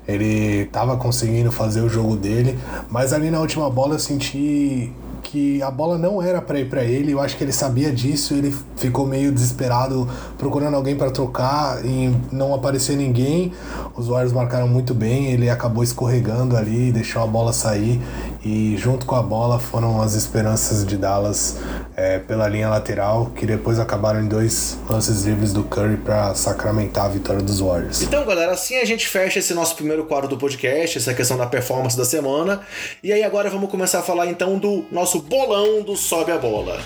[0.08, 2.58] Ele estava conseguindo fazer o jogo dele,
[2.90, 4.92] mas ali na última bola eu senti
[5.32, 7.12] que a bola não era para ir para ele.
[7.12, 8.34] Eu acho que ele sabia disso.
[8.34, 13.54] Ele ficou meio desesperado procurando alguém para trocar e não aparecer ninguém.
[13.96, 15.28] Os Warriors marcaram muito bem.
[15.28, 18.02] Ele acabou escorregando ali, deixou a bola sair
[18.44, 21.58] e junto com a bola foram as esperanças de Dallas
[21.96, 27.06] é, pela linha lateral, que depois acabaram em dois lances livres do Curry para sacramentar
[27.06, 28.02] a vitória dos Warriors.
[28.02, 31.46] Então, galera, assim a gente fecha esse nosso primeiro quadro do podcast, essa questão da
[31.46, 32.62] performance da semana.
[33.04, 36.80] E aí agora vamos começar a falar então do nosso bolão do Sobe a Bola.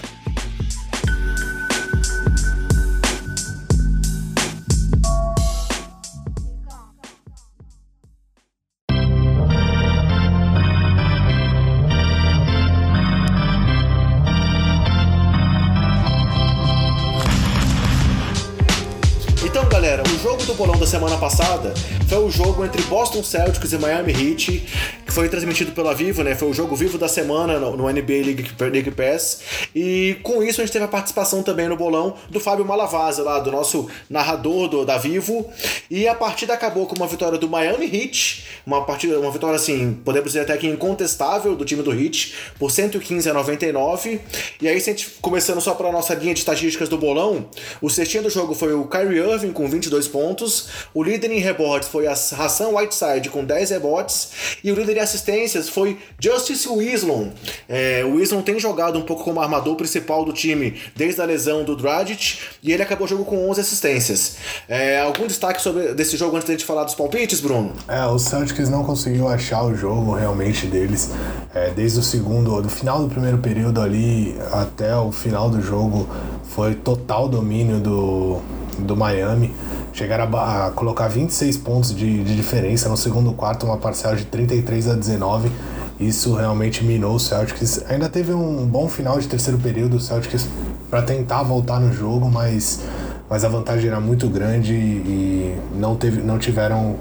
[20.94, 21.74] Semana passada
[22.08, 26.34] foi o jogo entre Boston Celtics e Miami Heat, foi transmitido pela Vivo, né?
[26.34, 29.42] Foi o jogo vivo da semana no, no NBA League, League Pass.
[29.76, 33.38] E com isso a gente teve a participação também no bolão do Fábio Malavase, lá,
[33.38, 35.48] do nosso narrador do, da Vivo.
[35.88, 39.94] E a partida acabou com uma vitória do Miami Heat, uma partida, uma vitória assim,
[40.04, 44.20] podemos dizer até que incontestável do time do Heat, por 115 a 99.
[44.60, 47.48] E aí, se a gente começando só para nossa linha de estatísticas do bolão,
[47.80, 51.88] o cestinho do jogo foi o Kyrie Irving com 22 pontos, o líder em rebotes
[51.88, 57.30] foi a Hassan Whiteside com 10 rebotes e o líder em assistências foi Justice Wislon.
[57.68, 61.64] É, o Wislon tem jogado um pouco como armador principal do time desde a lesão
[61.64, 64.38] do Dragic e ele acabou o jogo com 11 assistências.
[64.68, 67.74] É, algum destaque sobre desse jogo antes de a gente falar dos palpites, Bruno?
[67.88, 71.12] É, o Celtics não conseguiu achar o jogo realmente deles.
[71.54, 76.08] É, desde o segundo, do final do primeiro período ali até o final do jogo,
[76.44, 78.40] foi total domínio do,
[78.80, 79.54] do Miami.
[79.94, 84.26] Chegaram a, a colocar 26 pontos de, de diferença no segundo quarto, uma parcial de
[84.26, 85.52] 33 a 19.
[86.00, 87.84] Isso realmente minou o Celtics.
[87.88, 90.48] Ainda teve um bom final de terceiro período, o Celtics
[90.90, 92.82] para tentar voltar no jogo, mas,
[93.30, 96.98] mas a vantagem era muito grande e não, teve, não tiveram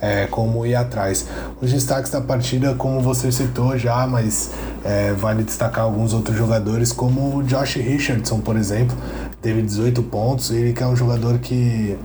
[0.00, 1.26] é, como ir atrás.
[1.60, 4.50] Os destaques da partida, como você citou já, mas
[4.84, 8.96] é, vale destacar alguns outros jogadores, como o Josh Richardson, por exemplo,
[9.40, 10.50] teve 18 pontos.
[10.50, 11.96] Ele que é um jogador que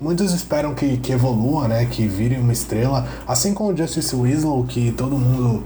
[0.00, 4.64] muitos esperam que, que evolua, né, que vire uma estrela, assim como o Justice Winslow,
[4.64, 5.64] que todo mundo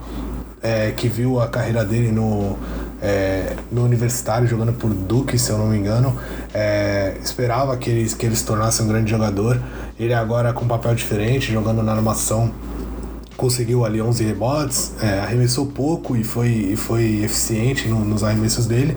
[0.63, 2.57] é, que viu a carreira dele no,
[3.01, 6.15] é, no universitário, jogando por Duke, se eu não me engano,
[6.53, 9.61] é, esperava que ele, que ele se tornasse um grande jogador.
[9.99, 12.53] Ele agora com um papel diferente, jogando na armação,
[13.37, 18.67] conseguiu ali 11 rebotes, é, arremessou pouco e foi, e foi eficiente no, nos arremessos
[18.67, 18.97] dele.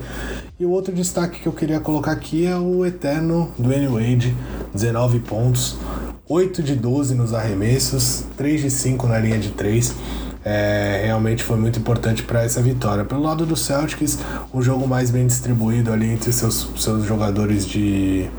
[0.60, 4.36] E o outro destaque que eu queria colocar aqui é o eterno Dwayne Wade,
[4.74, 5.78] 19 pontos,
[6.30, 9.96] 8 de 12 nos arremessos, 3 de 5 na linha de 3
[10.46, 13.06] é, realmente foi muito importante para essa vitória.
[13.06, 14.20] Pelo lado do Celtics,
[14.52, 18.30] o jogo mais bem distribuído ali entre seus, seus jogadores de.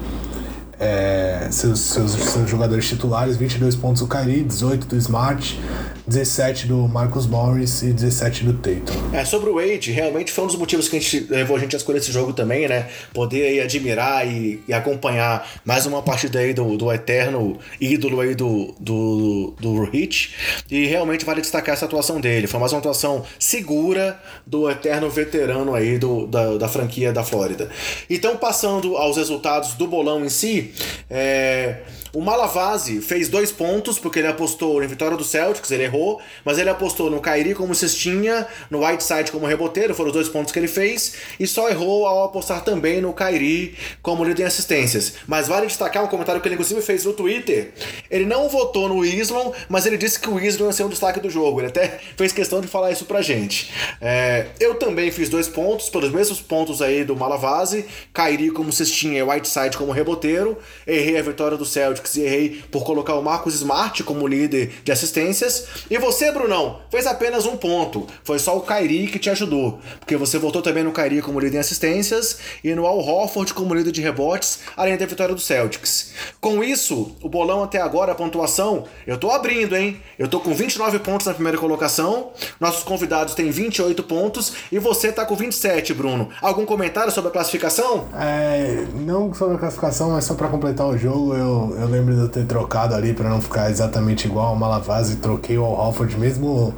[0.79, 5.59] É, seus, seus, seus jogadores titulares, 22 pontos do Kyrie, 18 do Smart,
[6.07, 9.15] 17 do Marcus Morris e 17 do Tatum.
[9.15, 11.75] É, sobre o Wade, realmente foi um dos motivos que a gente levou a gente
[11.75, 12.89] a escolher esse jogo também, né?
[13.13, 18.35] Poder aí admirar e, e acompanhar mais uma partida aí do, do eterno ídolo aí
[18.35, 20.35] do, do, do Hit.
[20.71, 22.47] E realmente vale destacar essa atuação dele.
[22.47, 27.71] Foi mais uma atuação segura do eterno veterano aí do, da, da franquia da Flórida.
[28.11, 30.73] Então, passando aos resultados do bolão em si,
[31.09, 31.79] é,
[32.15, 36.59] o Malavase fez dois pontos, porque ele apostou em vitória do Celtics, ele errou, mas
[36.59, 40.59] ele apostou no Kairi como cestinha, no Whiteside como reboteiro, foram os dois pontos que
[40.59, 45.15] ele fez, e só errou ao apostar também no Kairi como líder em assistências.
[45.27, 47.73] Mas vale destacar um comentário que ele inclusive fez no Twitter.
[48.09, 51.19] Ele não votou no Islon, mas ele disse que o Islon ia ser um destaque
[51.19, 51.61] do jogo.
[51.61, 53.73] Ele até fez questão de falar isso pra gente.
[54.01, 59.19] É, eu também fiz dois pontos, pelos mesmos pontos aí do Malavase, Kairi como cestinha
[59.19, 60.57] e Whiteside como reboteiro.
[60.87, 64.73] Errei a vitória do Celtics Celtics e errei por colocar o Marcos Smart como líder
[64.85, 65.67] de assistências.
[65.91, 68.07] E você, Brunão, fez apenas um ponto.
[68.23, 69.81] Foi só o Kyrie que te ajudou.
[69.99, 73.75] Porque você voltou também no Kyrie como líder em assistências e no Al Horford como
[73.75, 76.13] líder de rebotes, além da vitória do Celtics.
[76.41, 80.01] Com isso, o bolão até agora, a pontuação, eu tô abrindo, hein?
[80.19, 82.31] Eu tô com 29 pontos na primeira colocação,
[82.61, 86.29] nossos convidados têm 28 pontos e você tá com 27, Bruno.
[86.41, 88.09] Algum comentário sobre a classificação?
[88.15, 92.21] É, não sobre a classificação, mas só para completar o jogo, eu, eu lembro de
[92.21, 95.73] eu ter trocado ali para não ficar exatamente igual ao Malavaz e troquei o Al
[95.73, 96.75] Horford mesmo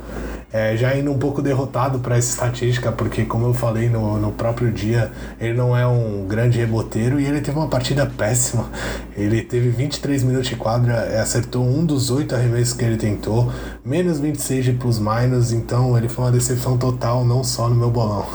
[0.53, 4.33] é, já indo um pouco derrotado para essa estatística, porque como eu falei no, no
[4.33, 8.71] próprio dia, ele não é um grande reboteiro e ele teve uma partida péssima.
[9.17, 13.53] Ele teve 23 minutos de quadra, acertou um dos oito arremessos que ele tentou,
[13.85, 18.27] menos 26 de plus-minus, então ele foi uma decepção total, não só no meu bolão.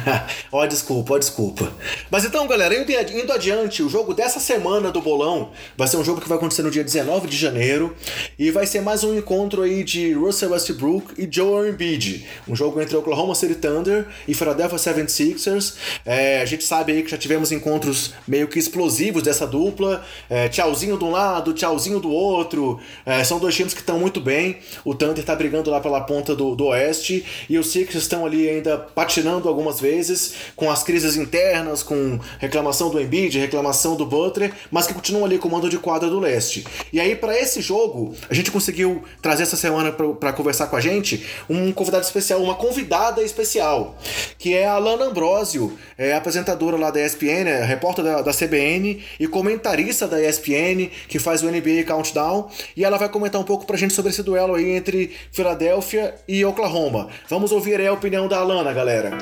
[0.52, 1.72] ó, desculpa, ó, desculpa.
[2.10, 6.20] Mas então, galera, indo adiante, o jogo dessa semana do bolão vai ser um jogo
[6.20, 7.94] que vai acontecer no dia 19 de janeiro
[8.38, 11.26] e vai ser mais um encontro aí de Russell Westbrook e
[11.56, 12.26] Joel Embiid.
[12.46, 15.74] Um jogo entre Oklahoma City Thunder e Philadelphia 76ers.
[16.04, 20.04] É, a gente sabe aí que já tivemos encontros meio que explosivos dessa dupla.
[20.28, 22.78] É, tchauzinho de um lado, tchauzinho do outro.
[23.04, 24.58] É, são dois times que estão muito bem.
[24.84, 28.48] O Thunder está brigando lá pela ponta do, do oeste e os Sixers estão ali
[28.48, 34.52] ainda patinando algumas vezes com as crises internas, com reclamação do Embiid, reclamação do Butler,
[34.70, 36.64] mas que continuam ali com o mando de quadra do leste.
[36.92, 40.80] E aí, para esse jogo, a gente conseguiu trazer essa semana para conversar com a
[40.80, 43.96] gente um convidado especial, uma convidada especial,
[44.38, 49.02] que é a Alana Ambrosio, é apresentadora lá da ESPN, é repórter da, da CBN
[49.18, 53.66] e comentarista da ESPN, que faz o NBA Countdown, e ela vai comentar um pouco
[53.66, 57.08] pra gente sobre esse duelo aí entre Filadélfia e Oklahoma.
[57.28, 59.12] Vamos ouvir a opinião da Alana, galera.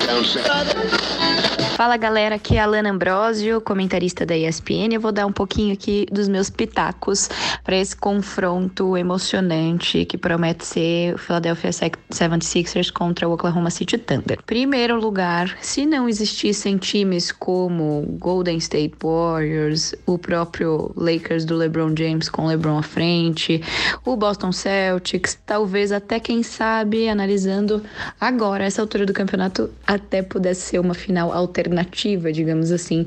[1.77, 4.93] Fala galera, aqui é a Alana Ambrosio, comentarista da ESPN.
[4.93, 7.29] Eu vou dar um pouquinho aqui dos meus pitacos
[7.64, 11.72] para esse confronto emocionante que promete ser o Philadelphia
[12.15, 14.39] 76ers contra o Oklahoma City Thunder.
[14.45, 21.95] Primeiro lugar, se não existissem times como Golden State Warriors, o próprio Lakers do LeBron
[21.97, 23.62] James com LeBron à frente,
[24.05, 27.83] o Boston Celtics, talvez até quem sabe analisando
[28.21, 33.07] agora essa altura do campeonato até pudesse ser uma final alternativa digamos assim,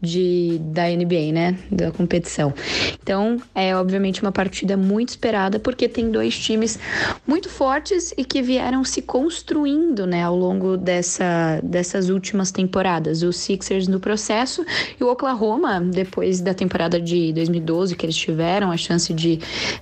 [0.00, 2.52] de da NBA, né, da competição.
[3.02, 6.78] Então, é obviamente uma partida muito esperada porque tem dois times
[7.26, 13.22] muito fortes e que vieram se construindo, né, ao longo dessa, dessas últimas temporadas.
[13.22, 14.62] Os Sixers no processo
[15.00, 19.38] e o Oklahoma depois da temporada de 2012 que eles tiveram a chance de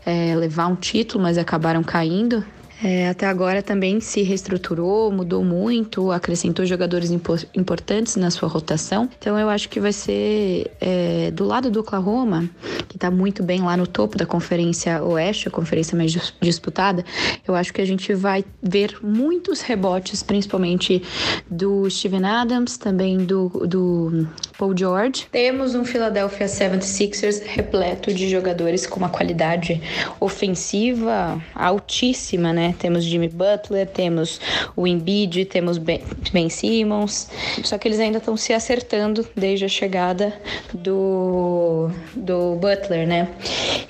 [0.07, 2.45] é, levar um título, mas acabaram caindo
[2.83, 9.09] é, até agora também se reestruturou, mudou muito, acrescentou jogadores importantes na sua rotação.
[9.19, 12.49] Então eu acho que vai ser é, do lado do Oklahoma,
[12.89, 17.05] que está muito bem lá no topo da Conferência Oeste, a conferência mais disputada.
[17.47, 21.03] Eu acho que a gente vai ver muitos rebotes, principalmente
[21.51, 24.27] do Steven Adams, também do, do
[24.59, 25.27] Paul George.
[25.31, 29.81] Temos um Philadelphia 76ers repleto de jogadores com uma qualidade
[30.21, 32.64] ofensiva altíssima, né?
[32.73, 34.41] Temos Jimmy Butler, temos
[34.77, 36.01] o Embiid, temos Ben,
[36.33, 37.29] ben Simmons.
[37.63, 40.33] Só que eles ainda estão se acertando desde a chegada
[40.73, 43.29] do, do Butler, né?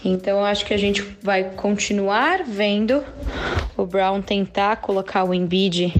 [0.04, 3.04] Então acho que a gente vai continuar vendo
[3.76, 5.92] o Brown tentar colocar o Embiid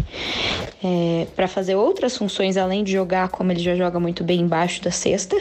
[0.83, 4.83] é, para fazer outras funções além de jogar como ele já joga muito bem embaixo
[4.83, 5.35] da cesta.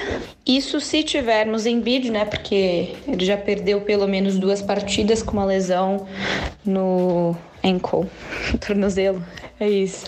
[0.46, 2.26] Isso se tivermos Embiid, né?
[2.26, 6.08] Porque ele já perdeu pelo menos duas partidas com uma lesão
[6.66, 7.23] no
[7.64, 8.08] ankle,
[8.60, 9.22] tornozelo.
[9.64, 10.06] É isso.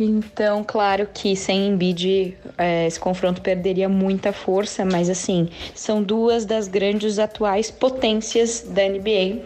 [0.00, 6.44] Então, claro que sem Embiid é, esse confronto perderia muita força, mas assim, são duas
[6.44, 9.40] das grandes atuais potências da NBA.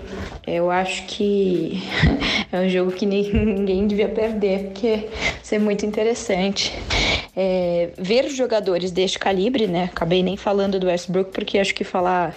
[0.47, 1.83] Eu acho que
[2.51, 6.73] é um jogo que ninguém devia perder, porque vai ser muito interessante
[7.37, 9.91] é, ver jogadores deste calibre, né?
[9.93, 12.35] Acabei nem falando do Westbrook, porque acho que falar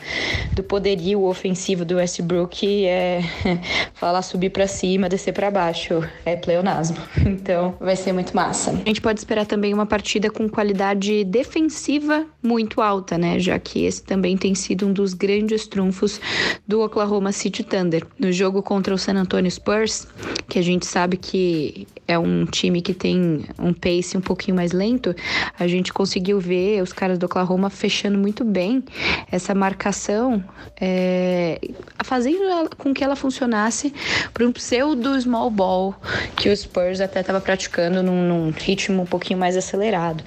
[0.52, 3.22] do poderio ofensivo do Westbrook é
[3.96, 6.04] falar subir para cima, descer para baixo.
[6.26, 6.89] É pleonasmo.
[7.30, 8.72] Então vai ser muito massa.
[8.72, 13.40] A gente pode esperar também uma partida com qualidade defensiva muito alta, né?
[13.40, 16.20] Já que esse também tem sido um dos grandes trunfos
[16.68, 18.06] do Oklahoma City Thunder.
[18.18, 20.08] No jogo contra o San Antonio Spurs,
[20.48, 24.72] que a gente sabe que é um time que tem um pace um pouquinho mais
[24.72, 25.16] lento
[25.58, 28.84] a gente conseguiu ver os caras do Oklahoma fechando muito bem
[29.32, 30.44] essa marcação,
[30.80, 31.60] é,
[32.04, 33.94] fazendo com que ela funcionasse
[34.34, 35.96] para um pseudo small ball
[36.36, 40.24] que o Spurs até estava praticando num, num ritmo um pouquinho mais acelerado.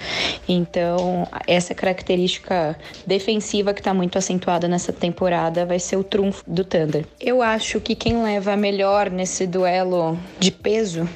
[0.47, 2.77] Então, essa característica
[3.07, 7.05] defensiva que está muito acentuada nessa temporada vai ser o trunfo do Thunder.
[7.19, 11.07] Eu acho que quem leva melhor nesse duelo de peso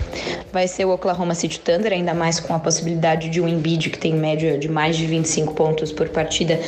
[0.51, 3.99] vai ser o Oklahoma City Thunder, ainda mais com a possibilidade de um Embiid que
[3.99, 6.59] tem média de mais de 25 pontos por partida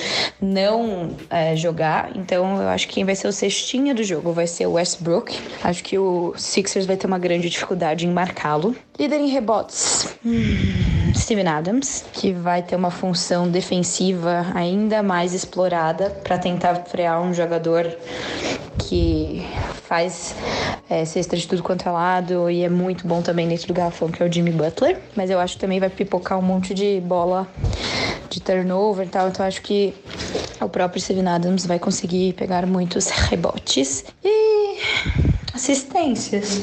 [0.41, 2.11] não é, jogar.
[2.15, 5.37] Então eu acho que quem vai ser o cestinha do jogo vai ser o Westbrook.
[5.63, 8.11] Acho que o Sixers vai ter uma grande dificuldade em
[8.49, 8.75] marcá-lo.
[8.97, 10.15] Líder em rebotes.
[10.25, 17.21] Hum, Steven Adams, que vai ter uma função defensiva ainda mais explorada para tentar frear
[17.21, 17.85] um jogador
[18.79, 19.45] que
[19.87, 20.35] faz
[20.89, 24.09] é, cesta de tudo quanto é lado e é muito bom também dentro do garrafão,
[24.09, 24.99] que é o Jimmy Butler.
[25.15, 27.47] Mas eu acho que também vai pipocar um monte de bola
[28.29, 29.29] de turnover e tal.
[29.29, 29.93] Então acho que
[30.59, 34.77] o próprio Steven Adams vai conseguir pegar muitos rebotes e
[35.59, 36.61] assistências.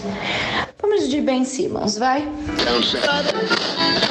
[0.80, 2.26] Vamos de Ben Simmons, vai?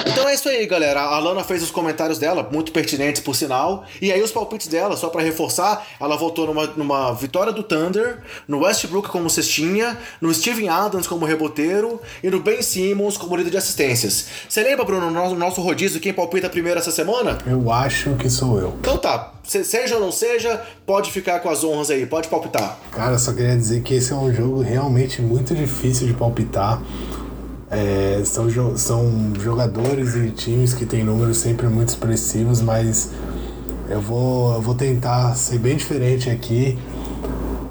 [0.08, 1.02] Então é isso aí, galera.
[1.02, 3.84] A Lana fez os comentários dela, muito pertinentes por sinal.
[4.00, 8.20] E aí os palpites dela, só para reforçar, ela votou numa, numa vitória do Thunder,
[8.48, 13.50] no Westbrook como cestinha, no Steven Adams como reboteiro e no Ben Simmons como líder
[13.50, 14.28] de assistências.
[14.48, 17.40] Você lembra, Bruno, no nosso, nosso rodízio, quem palpita primeiro essa semana?
[17.48, 18.76] Eu acho que sou eu.
[18.80, 22.78] Então tá, seja ou não seja, pode ficar com as honras aí, pode palpitar.
[22.92, 26.82] Cara, só queria dizer que esse é um jogo realmente muito difícil de palpitar.
[27.70, 33.12] É, são, jo são jogadores e times que têm números sempre muito expressivos, mas
[33.90, 36.78] eu vou, eu vou tentar ser bem diferente aqui.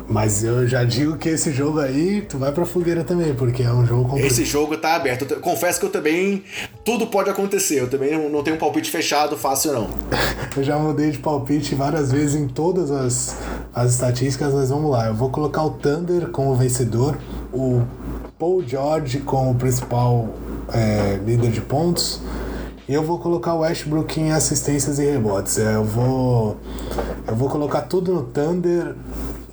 [0.07, 3.72] Mas eu já digo que esse jogo aí, tu vai pra fogueira também, porque é
[3.72, 4.30] um jogo complicado.
[4.30, 5.32] Esse jogo tá aberto.
[5.32, 6.44] Eu confesso que eu também.
[6.84, 7.80] Tudo pode acontecer.
[7.80, 9.88] Eu também não tenho um palpite fechado fácil, não.
[10.55, 13.36] eu já mudei de palpite várias vezes em todas as,
[13.74, 15.07] as estatísticas, mas vamos lá.
[15.07, 17.16] Eu vou colocar o Thunder como vencedor,
[17.50, 17.82] o
[18.38, 20.28] Paul George como principal
[20.72, 22.20] é, líder de pontos.
[22.86, 25.59] E eu vou colocar o Westbrook em assistências e rebotes.
[25.59, 26.59] É, eu vou.
[27.26, 28.94] Eu vou colocar tudo no Thunder.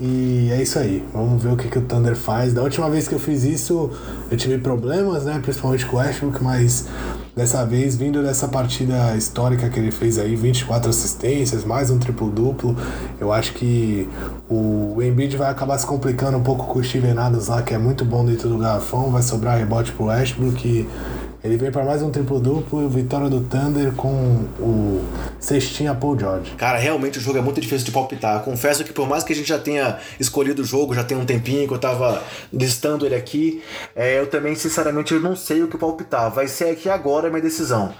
[0.03, 1.05] E é isso aí.
[1.13, 2.53] Vamos ver o que, que o Thunder faz.
[2.53, 3.91] Da última vez que eu fiz isso,
[4.31, 5.39] eu tive problemas, né?
[5.39, 6.87] Principalmente com o Westbrook, mas
[7.35, 12.75] dessa vez, vindo dessa partida histórica que ele fez aí, 24 assistências, mais um triplo-duplo,
[13.19, 14.09] eu acho que
[14.49, 17.77] o Embiid vai acabar se complicando um pouco com o Steven Adams lá, que é
[17.77, 20.89] muito bom dentro do garrafão, vai sobrar rebote pro Westbrook e
[21.43, 25.01] ele vem para mais um triplo-duplo, vitória do Thunder com o
[25.41, 26.51] cestinha Paul George.
[26.51, 28.41] Cara, realmente o jogo é muito difícil de palpitar.
[28.43, 31.25] Confesso que por mais que a gente já tenha escolhido o jogo, já tem um
[31.25, 32.23] tempinho que eu tava
[32.53, 33.61] listando ele aqui,
[33.95, 36.29] é, eu também, sinceramente, eu não sei o que palpitar.
[36.31, 37.93] Vai ser aqui agora a minha decisão.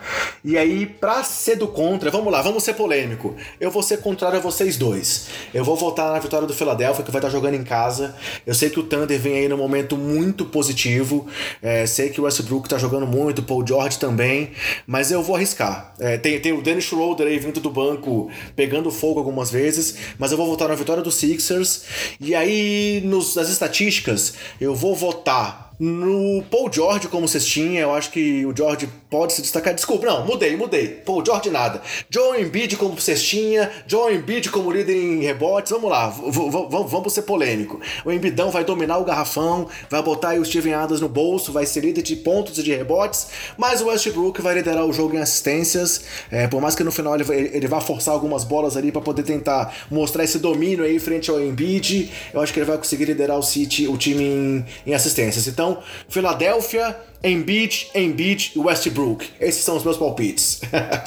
[0.44, 3.36] E aí, pra ser do contra, vamos lá, vamos ser polêmico.
[3.60, 5.28] Eu vou ser contrário a vocês dois.
[5.54, 8.16] Eu vou votar na vitória do Philadelphia, que vai estar jogando em casa.
[8.46, 11.28] Eu sei que o Thunder vem aí num momento muito positivo.
[11.62, 14.52] É, sei que o Westbrook tá jogando muito muito, Paul George também,
[14.86, 15.94] mas eu vou arriscar.
[16.00, 20.38] É, tem, tem o Dennis Schroeder vindo do banco pegando fogo algumas vezes, mas eu
[20.38, 21.84] vou votar na vitória do Sixers.
[22.20, 28.12] E aí, nos, nas estatísticas, eu vou votar no Paul George como cestinha, eu acho
[28.12, 29.76] que o George pode se destacar.
[29.76, 30.88] Desculpa, não, mudei, mudei.
[30.88, 31.82] Paul George nada.
[32.10, 35.72] Joe Embiid como cestinha, Joe Embiid como líder em rebotes.
[35.74, 37.82] Vamos lá, vamos ser polêmico.
[38.06, 41.82] O Embidão vai dominar o garrafão, vai botar o Steven Adams no bolso, vai ser
[41.82, 46.02] líder de pontos e de rebotes, mas o Westbrook vai liderar o jogo em assistências.
[46.32, 49.24] É, por mais que no final ele, ele vá forçar algumas bolas ali para poder
[49.24, 53.38] tentar mostrar esse domínio aí frente ao Embiid, eu acho que ele vai conseguir liderar
[53.38, 55.48] o City, o time em, em assistências.
[55.48, 59.30] Então, Filadélfia, Embiid, Embiid e Westbrook.
[59.40, 60.62] Esses são os meus palpites.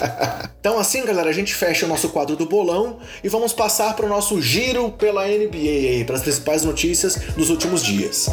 [0.61, 4.07] então assim, galera, a gente fecha o nosso quadro do bolão e vamos passar para
[4.07, 8.29] o nosso giro pela NBA para as principais notícias dos últimos dias.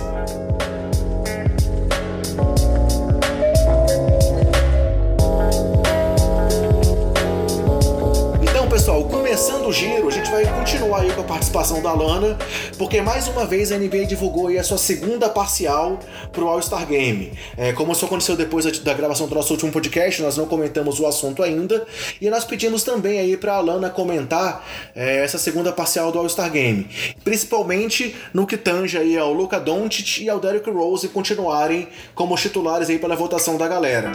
[9.71, 12.37] Giro, a gente vai continuar aí com a participação da Lana,
[12.77, 15.99] porque mais uma vez a NBA divulgou aí a sua segunda parcial
[16.31, 17.31] pro All-Star Game.
[17.55, 21.05] É, como isso aconteceu depois da gravação do nosso último podcast, nós não comentamos o
[21.05, 21.85] assunto ainda,
[22.19, 24.65] e nós pedimos também aí pra Lana comentar
[24.95, 26.89] é, essa segunda parcial do All-Star Game,
[27.23, 32.89] principalmente no que tange aí ao Luca Doncic e ao Derrick Rose continuarem como titulares
[32.89, 34.11] aí pela votação da galera.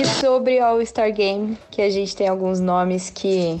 [0.00, 3.60] E sobre All-Star Game, que a gente tem alguns nomes que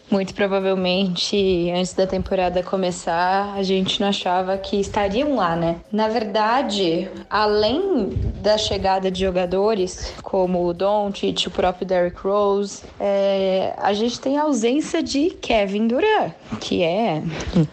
[0.11, 5.77] muito provavelmente antes da temporada começar, a gente não achava que estariam lá, né?
[5.91, 8.09] Na verdade, além
[8.41, 14.37] da chegada de jogadores como o Doncic, o próprio Derrick Rose, é, a gente tem
[14.37, 17.23] a ausência de Kevin Durant, que é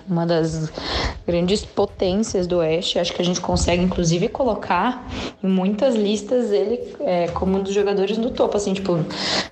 [0.08, 0.70] uma das
[1.26, 2.98] grandes potências do Oeste.
[2.98, 5.06] Acho que a gente consegue, inclusive, colocar
[5.42, 8.98] em muitas listas ele é, como um dos jogadores do topo, assim, tipo,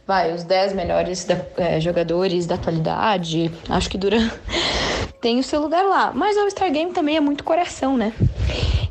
[0.06, 2.75] vai, os 10 melhores da, é, jogadores da atualidade.
[3.68, 4.32] Acho que Durant
[5.20, 6.12] tem o seu lugar lá.
[6.14, 8.12] Mas o All-Star Game também é muito coração, né?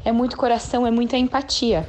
[0.03, 1.87] É muito coração, é muita empatia.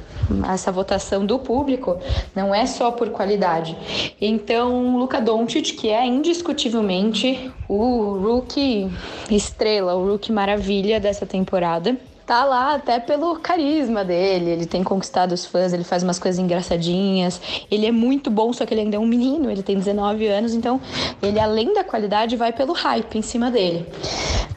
[0.51, 1.97] Essa votação do público
[2.35, 3.77] não é só por qualidade.
[4.19, 8.91] Então, Luca Doncic, que é indiscutivelmente o rookie
[9.29, 11.95] estrela, o rookie maravilha dessa temporada,
[12.27, 14.51] tá lá até pelo carisma dele.
[14.51, 17.41] Ele tem conquistado os fãs, ele faz umas coisas engraçadinhas.
[17.71, 20.53] Ele é muito bom, só que ele ainda é um menino, ele tem 19 anos,
[20.53, 20.79] então
[21.23, 23.85] ele além da qualidade vai pelo hype em cima dele.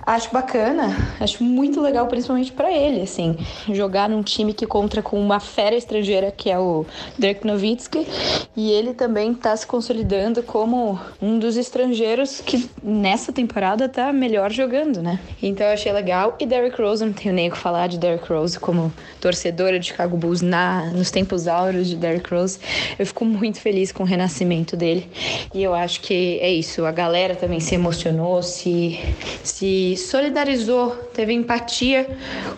[0.04, 3.36] Acho bacana, acho muito legal, principalmente para ele, assim,
[3.70, 6.84] jogar num time que conta com uma fera estrangeira que é o
[7.16, 8.08] Dirk Nowitzki
[8.56, 14.50] e ele também tá se consolidando como um dos estrangeiros que nessa temporada tá melhor
[14.50, 15.20] jogando, né?
[15.40, 18.26] Então eu achei legal e Derrick Rose, não tenho nem o que falar de Derrick
[18.32, 22.58] Rose como torcedora de Chicago Bulls na, nos tempos áureos de Derrick Rose.
[22.98, 25.08] Eu fico muito feliz com o renascimento dele
[25.54, 28.98] e eu acho que é isso, a galera também se emocionou, se,
[29.44, 32.08] se solidarizou, teve empatia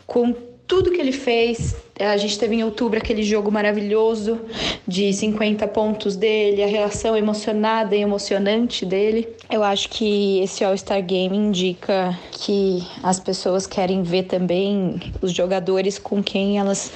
[0.06, 0.32] com
[0.66, 1.76] tudo que ele fez.
[2.00, 4.40] A gente teve em outubro aquele jogo maravilhoso
[4.88, 9.28] de 50 pontos dele, a relação emocionada e emocionante dele.
[9.50, 15.98] Eu acho que esse All-Star Game indica que as pessoas querem ver também os jogadores
[15.98, 16.90] com quem elas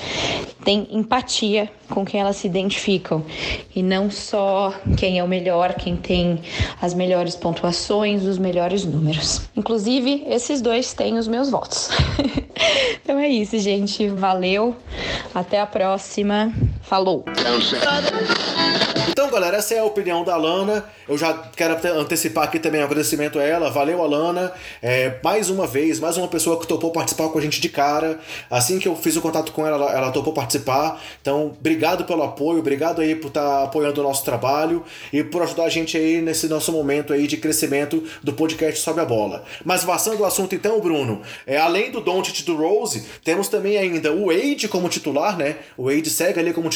[0.65, 3.23] têm empatia, com quem elas se identificam.
[3.75, 6.41] E não só quem é o melhor, quem tem
[6.81, 9.43] as melhores pontuações, os melhores números.
[9.55, 11.91] Inclusive, esses dois têm os meus votos.
[13.05, 14.09] então é isso, gente.
[14.09, 14.75] Valeu.
[15.35, 16.53] Até a próxima.
[16.87, 17.25] Falou.
[19.09, 20.85] Então, galera, essa é a opinião da Lana.
[21.09, 23.71] Eu já quero antecipar aqui também um agradecimento a ela.
[23.71, 24.53] Valeu, Alana.
[24.81, 28.21] É, mais uma vez, mais uma pessoa que topou participar com a gente de cara.
[28.51, 31.03] Assim que eu fiz o contato com ela, ela, topou participar.
[31.21, 35.43] Então, obrigado pelo apoio, obrigado aí por estar tá apoiando o nosso trabalho e por
[35.43, 39.45] ajudar a gente aí nesse nosso momento aí de crescimento do podcast Sobe a Bola.
[39.65, 44.13] Mas passando o assunto então, Bruno, é, além do Doncic do Rose, temos também ainda
[44.13, 45.57] o Wade como titular, né?
[45.77, 46.76] O Wade segue ali como titular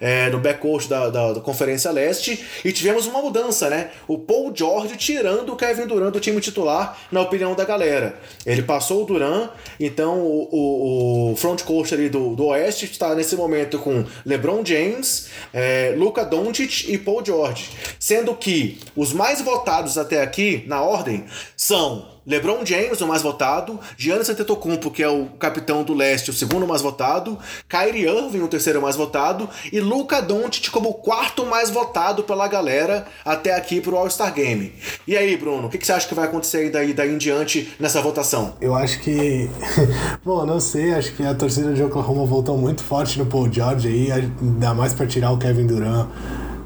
[0.00, 3.90] é, no backcourt da, da, da Conferência Leste e tivemos uma mudança, né?
[4.06, 8.18] O Paul George tirando o Kevin Durant do time titular, na opinião da galera.
[8.44, 13.14] Ele passou o Durant, então o, o, o front coach ali do, do Oeste está
[13.14, 17.70] nesse momento com LeBron James, é, Luca Doncic e Paul George.
[17.98, 21.24] Sendo que os mais votados até aqui, na ordem,
[21.56, 26.32] são LeBron James, o mais votado, Giannis Antetokounmpo, que é o capitão do leste, o
[26.32, 31.46] segundo mais votado, Kyrie Irving, o terceiro mais votado, e Luca Doncic como o quarto
[31.46, 34.72] mais votado pela galera até aqui pro All-Star Game.
[35.06, 37.74] E aí, Bruno, o que, que, você acha que vai acontecer daí, daí em diante
[37.80, 38.54] nessa votação?
[38.60, 39.48] Eu acho que...
[40.24, 43.88] Bom, não sei, acho que a torcida de Oklahoma voltou muito forte no Paul George
[43.88, 46.08] aí, ainda mais para tirar o Kevin Durant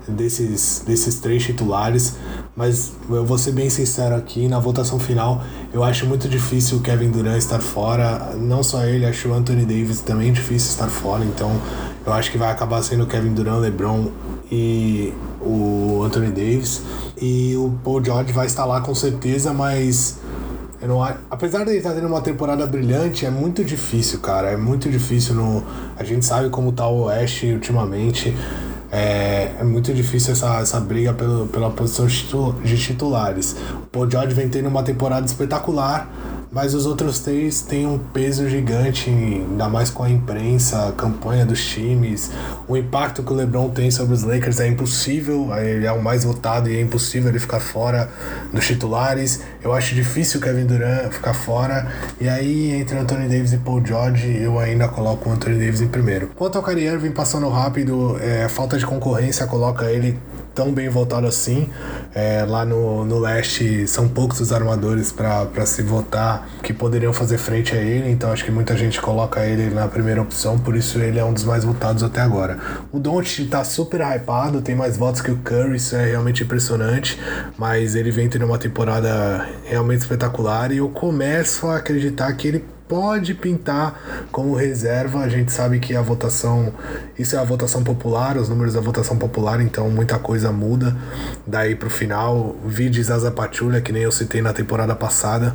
[0.09, 2.15] desses, desses três titulares,
[2.57, 5.43] mas eu vou ser bem sincero aqui, na votação final,
[5.73, 9.65] eu acho muito difícil o Kevin Durant estar fora, não só ele, acho o Anthony
[9.65, 11.51] Davis também difícil estar fora, então
[12.07, 14.11] eu acho que vai acabar sendo o Kevin Durant, LeBron
[14.51, 16.83] e o Anthony Davis,
[17.21, 20.19] e o Paul George vai estar lá com certeza, mas...
[20.83, 24.51] Eu não, apesar de ele estar tendo uma temporada brilhante, é muito difícil, cara.
[24.51, 25.35] É muito difícil.
[25.35, 25.65] No,
[25.97, 28.37] a gente sabe como tá o Oeste ultimamente.
[28.97, 33.57] É, é muito difícil essa, essa briga pelo, pela posição de titulares.
[33.83, 36.09] O Paul George vem tendo uma temporada espetacular,
[36.55, 41.45] mas os outros três têm um peso gigante, ainda mais com a imprensa, a campanha
[41.45, 42.31] dos times.
[42.69, 46.23] O impacto que o LeBron tem sobre os Lakers é impossível, ele é o mais
[46.23, 48.09] votado e é impossível ele ficar fora
[48.53, 49.43] dos titulares.
[49.61, 51.91] Eu acho difícil o Kevin Durant ficar fora.
[52.21, 55.89] E aí, entre Anthony Davis e Paul George, eu ainda coloco o Anthony Davis em
[55.89, 56.31] primeiro.
[56.37, 60.17] Quanto ao Kyrie Irving passando rápido, é, falta de concorrência coloca ele
[60.55, 61.69] tão bem voltado assim.
[62.15, 67.39] É, lá no, no leste são poucos os armadores para se votar que poderiam fazer
[67.39, 70.99] frente a ele, então acho que muita gente coloca ele na primeira opção, por isso
[70.99, 72.59] ele é um dos mais votados até agora.
[72.93, 77.19] O Don't tá super hypado, tem mais votos que o Curry, isso é realmente impressionante,
[77.59, 82.74] mas ele vem tendo uma temporada realmente espetacular e eu começo a acreditar que ele
[82.89, 85.21] pode pintar como reserva.
[85.21, 86.73] A gente sabe que a votação,
[87.19, 90.97] isso é a votação popular, os números da votação popular, então muita coisa muda
[91.47, 92.57] daí pro final.
[92.65, 95.55] Vide Zaza Pachulia, que nem eu citei na temporada passada,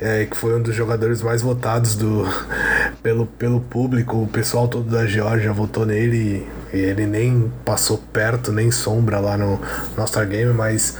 [0.00, 2.26] é, que foi um dos jogadores mais votados do,
[3.02, 4.22] pelo, pelo público.
[4.22, 9.36] O pessoal todo da Georgia votou nele e ele nem passou perto, nem sombra lá
[9.36, 9.58] no,
[9.96, 10.96] no Game, mas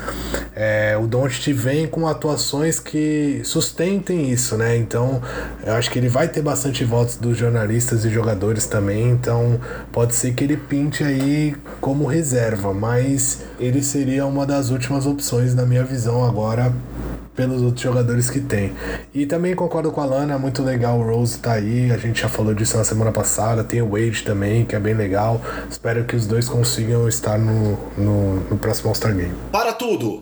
[0.55, 4.77] é, o Doncic vem com atuações que sustentem isso, né?
[4.77, 5.23] Então,
[5.65, 9.61] eu acho que ele vai ter bastante votos dos jornalistas e jogadores também, então
[9.93, 15.55] pode ser que ele pinte aí como reserva, mas ele seria uma das últimas opções
[15.55, 16.73] na minha visão agora
[17.39, 18.73] pelos outros jogadores que tem.
[19.15, 22.29] E também concordo com a Lana, muito legal o Rose tá aí, a gente já
[22.29, 25.41] falou disso na semana passada, tem o Wade também, que é bem legal.
[25.71, 29.35] Espero que os dois consigam estar no, no, no próximo All-Star Game.
[29.53, 30.21] Para tudo!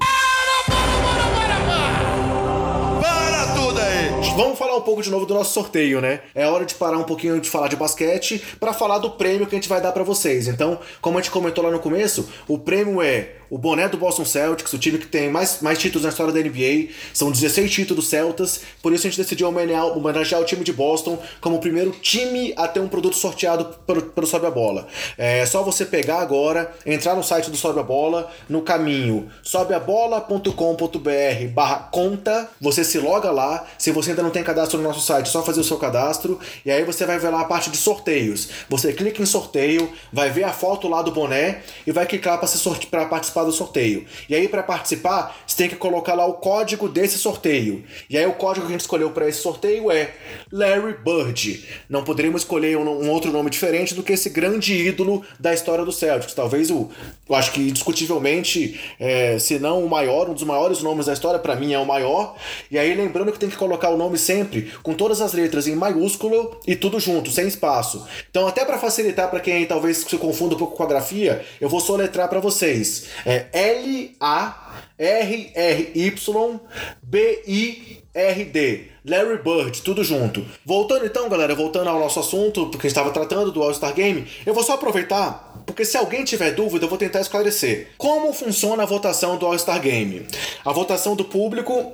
[4.86, 6.20] Pouco de novo do nosso sorteio, né?
[6.32, 9.56] É hora de parar um pouquinho de falar de basquete para falar do prêmio que
[9.56, 10.46] a gente vai dar para vocês.
[10.46, 14.24] Então, como a gente comentou lá no começo, o prêmio é o boné do Boston
[14.24, 16.88] Celtics, o time que tem mais, mais títulos na história da NBA.
[17.12, 21.18] São 16 títulos celtas, por isso a gente decidiu homenagear, homenagear o time de Boston
[21.40, 24.86] como o primeiro time a ter um produto sorteado pelo, pelo Sobe a Bola.
[25.16, 31.48] É só você pegar agora, entrar no site do Sobe a Bola, no caminho sobeabola.com.br
[31.52, 33.66] barra conta, você se loga lá.
[33.78, 36.38] Se você ainda não tem cadastro no nosso site, é só fazer o seu cadastro
[36.64, 38.48] e aí você vai ver lá a parte de sorteios.
[38.68, 42.48] Você clica em sorteio, vai ver a foto lá do boné e vai clicar para
[42.48, 42.88] sorte...
[43.36, 44.06] participar do sorteio.
[44.28, 47.84] E aí para participar, você tem que colocar lá o código desse sorteio.
[48.08, 50.14] E aí o código que a gente escolheu para esse sorteio é
[50.50, 51.64] Larry Bird.
[51.88, 55.84] Não poderíamos escolher um, um, outro nome diferente do que esse grande ídolo da história
[55.84, 56.34] do Celtics.
[56.34, 56.88] Talvez o,
[57.28, 61.38] eu acho que indiscutivelmente, é, se não o maior, um dos maiores nomes da história,
[61.38, 62.36] para mim é o maior.
[62.70, 65.74] E aí lembrando que tem que colocar o nome sempre com todas as letras em
[65.74, 68.06] maiúsculo e tudo junto, sem espaço.
[68.30, 71.68] Então, até para facilitar para quem talvez se confunda um pouco com a grafia, eu
[71.68, 73.06] vou soletrar para vocês.
[73.28, 76.60] É L A R R Y
[77.02, 78.84] B I R D.
[79.04, 80.46] Larry Bird, tudo junto.
[80.64, 84.62] Voltando então, galera, voltando ao nosso assunto, porque estava tratando do All-Star Game, eu vou
[84.62, 87.88] só aproveitar, porque se alguém tiver dúvida, eu vou tentar esclarecer.
[87.98, 90.26] Como funciona a votação do All-Star Game?
[90.64, 91.92] A votação do público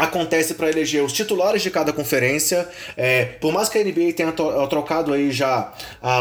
[0.00, 2.66] acontece para eleger os titulares de cada conferência.
[2.96, 5.72] É, por mais que a NBA tenha trocado aí já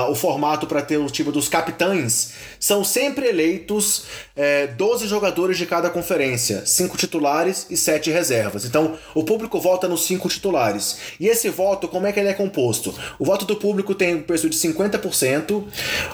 [0.10, 4.04] o formato para ter o tipo dos capitães, são sempre eleitos
[4.36, 8.66] é, 12 jogadores de cada conferência, 5 titulares e 7 reservas.
[8.66, 10.98] Então o público vota nos 5 titulares.
[11.20, 12.94] E esse voto, como é que ele é composto?
[13.18, 15.64] O voto do público tem um preço de 50%,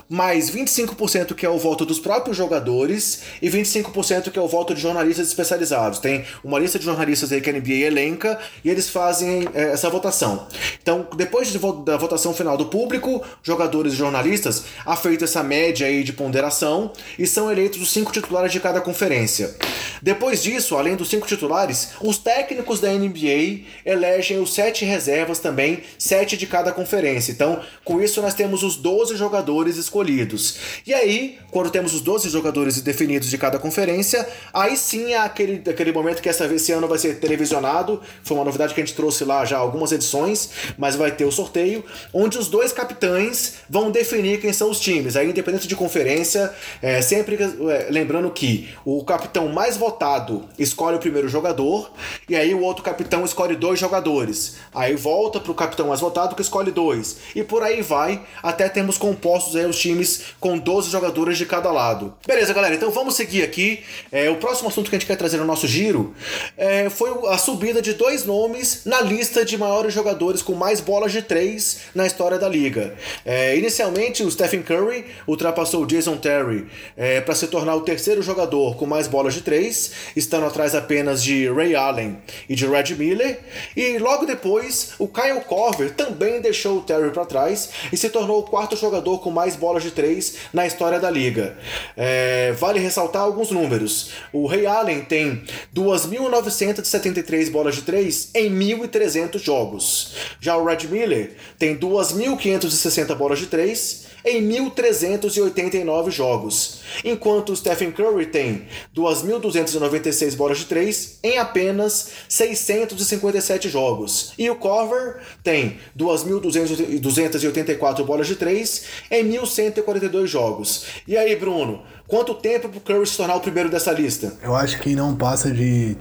[0.07, 4.75] mais 25% que é o voto dos próprios jogadores e 25% que é o voto
[4.75, 5.99] de jornalistas especializados.
[5.99, 9.89] Tem uma lista de jornalistas aí que a NBA elenca e eles fazem é, essa
[9.89, 10.47] votação.
[10.81, 15.87] Então, depois de, da votação final do público, jogadores e jornalistas, há feita essa média
[15.87, 19.55] aí de ponderação e são eleitos os cinco titulares de cada conferência.
[20.01, 25.81] Depois disso, além dos cinco titulares, os técnicos da NBA elegem os sete reservas também,
[25.97, 27.31] sete de cada conferência.
[27.31, 30.57] Então, com isso, nós temos os 12 jogadores escolhidos.
[30.85, 35.61] E aí, quando temos os 12 jogadores definidos de cada conferência, aí sim é aquele,
[35.69, 38.01] aquele momento que essa, esse ano vai ser televisionado.
[38.23, 41.31] Foi uma novidade que a gente trouxe lá já algumas edições, mas vai ter o
[41.31, 41.83] sorteio,
[42.13, 45.15] onde os dois capitães vão definir quem são os times.
[45.15, 50.99] Aí, independente de conferência, é, sempre é, lembrando que o capitão mais votado escolhe o
[50.99, 51.91] primeiro jogador,
[52.27, 54.55] e aí o outro capitão escolhe dois jogadores.
[54.73, 57.17] Aí volta para o capitão mais votado que escolhe dois.
[57.35, 61.71] E por aí vai, até termos compostos aí os times com 12 jogadores de cada
[61.71, 62.13] lado.
[62.25, 63.83] Beleza, galera, então vamos seguir aqui.
[64.11, 66.13] É, o próximo assunto que a gente quer trazer no nosso giro
[66.57, 71.11] é, foi a subida de dois nomes na lista de maiores jogadores com mais bolas
[71.11, 72.95] de três na história da liga.
[73.25, 78.21] É, inicialmente, o Stephen Curry ultrapassou o Jason Terry é, para se tornar o terceiro
[78.21, 82.17] jogador com mais bolas de três, estando atrás apenas de Ray Allen
[82.49, 83.39] e de Red Miller.
[83.75, 88.39] E logo depois, o Kyle Korver também deixou o Terry para trás e se tornou
[88.39, 91.57] o quarto jogador com mais bolas de três na história da liga.
[91.95, 94.11] É, vale ressaltar alguns números.
[94.31, 95.43] O Ray Allen tem
[95.75, 100.15] 2.970 73 bolas de 3 em 1.300 jogos.
[100.39, 107.91] Já o Red Miller tem 2.560 bolas de 3 em 1.389 jogos, enquanto o Stephen
[107.91, 118.03] Curry tem 2.296 bolas de 3 em apenas 657 jogos, e o Corver tem 2.284
[118.03, 120.85] bolas de 3 em 1.142 jogos.
[121.07, 124.33] E aí, Bruno, quanto tempo para o Curry se tornar o primeiro dessa lista?
[124.41, 125.95] Eu acho que não passa de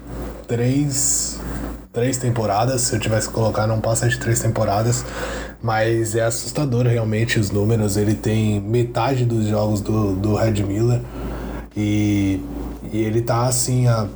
[0.47, 1.41] 3
[1.95, 2.83] três temporadas.
[2.83, 5.05] Se eu tivesse que colocar, não passa de três temporadas.
[5.63, 7.97] Mas é assustador realmente os números.
[7.97, 11.01] Ele tem metade dos jogos do, do Red Miller.
[11.75, 12.41] E,
[12.93, 14.07] e ele tá assim a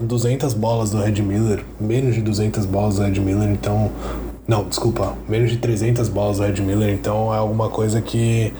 [0.00, 1.62] 200 bolas do Red Miller.
[1.78, 3.50] Menos de 200 bolas do Red Miller.
[3.50, 3.90] Então.
[4.48, 5.14] Não, desculpa.
[5.28, 6.94] Menos de 300 bolas do Red Miller.
[6.94, 8.54] Então é alguma coisa que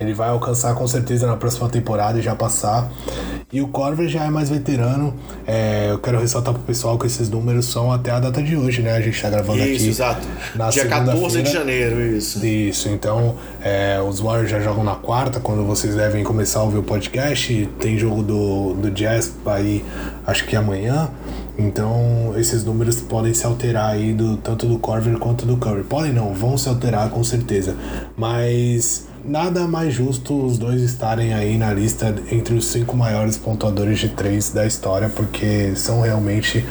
[0.00, 2.90] ele vai alcançar com certeza na próxima temporada e já passar.
[3.52, 5.14] E o Corver já é mais veterano.
[5.46, 8.82] É, eu quero ressaltar pro pessoal que esses números são até a data de hoje,
[8.82, 8.92] né?
[8.92, 9.76] A gente tá gravando isso, aqui.
[9.76, 10.26] Isso, exato.
[10.54, 12.44] Na Dia 14 de janeiro, isso.
[12.44, 16.78] Isso, então é, os Warriors já jogam na quarta, quando vocês devem começar a ouvir
[16.78, 17.68] o podcast.
[17.78, 19.84] Tem jogo do, do Jazz aí,
[20.26, 21.08] acho que amanhã.
[21.58, 25.84] Então esses números podem se alterar aí do, tanto do Corver quanto do Curry.
[25.84, 27.74] Podem não, vão se alterar com certeza.
[28.16, 33.98] Mas nada mais justo os dois estarem aí na lista entre os cinco maiores pontuadores
[33.98, 36.64] de três da história, porque são realmente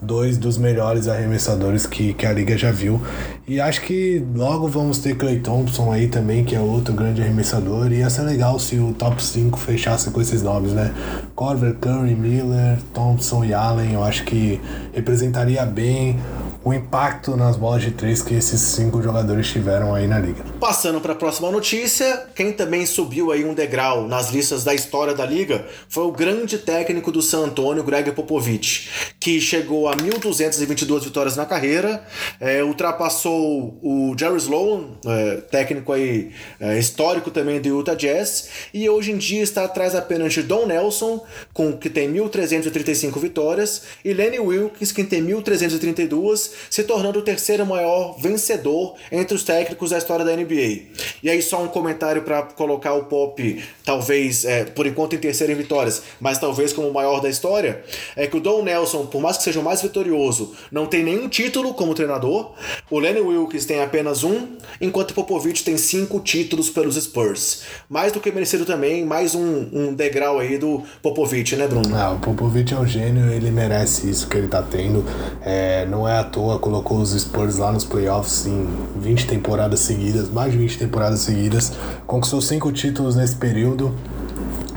[0.00, 3.00] dois dos melhores arremessadores que, que a liga já viu.
[3.48, 7.90] E acho que logo vamos ter Clay Thompson aí também, que é outro grande arremessador.
[7.92, 10.92] E ia ser legal se o top 5 fechasse com esses nomes, né?
[11.34, 13.92] Corver, Curry, Miller, Thompson e Allen.
[13.94, 14.60] Eu acho que
[14.92, 16.18] representaria bem
[16.64, 20.42] o impacto nas bolas de três que esses cinco jogadores tiveram aí na liga.
[20.58, 25.14] Passando para a próxima notícia, quem também subiu aí um degrau nas listas da história
[25.14, 28.88] da liga foi o grande técnico do San Antonio, Greg Popovich,
[29.20, 32.02] que chegou a 1.222 vitórias na carreira,
[32.40, 38.88] é, ultrapassou o Jerry Sloan, é, técnico aí é, histórico também do Utah Jazz, e
[38.88, 44.14] hoje em dia está atrás apenas de Don Nelson, com que tem 1.335 vitórias, e
[44.14, 49.98] Lenny Wilkins, que tem 1.332 se tornando o terceiro maior vencedor entre os técnicos da
[49.98, 50.82] história da NBA.
[51.22, 55.52] E aí, só um comentário para colocar o Pop, talvez, é, por enquanto, em terceiro
[55.52, 57.82] em vitórias, mas talvez como o maior da história,
[58.16, 61.28] é que o Don Nelson, por mais que seja o mais vitorioso, não tem nenhum
[61.28, 62.52] título como treinador.
[62.90, 64.48] O Lenny Wilkes tem apenas um,
[64.80, 67.62] enquanto Popovich tem cinco títulos pelos Spurs.
[67.88, 71.94] Mais do que merecido também, mais um, um degrau aí do Popovich, né, Bruno?
[71.96, 75.04] Ah, o Popovich é um gênio, ele merece isso que ele tá tendo.
[75.42, 78.66] É, não é à toa, colocou os Spurs lá nos playoffs em
[78.96, 81.72] 20 temporadas seguidas, mais de 20 temporadas seguidas.
[82.06, 83.94] Conquistou cinco títulos nesse período.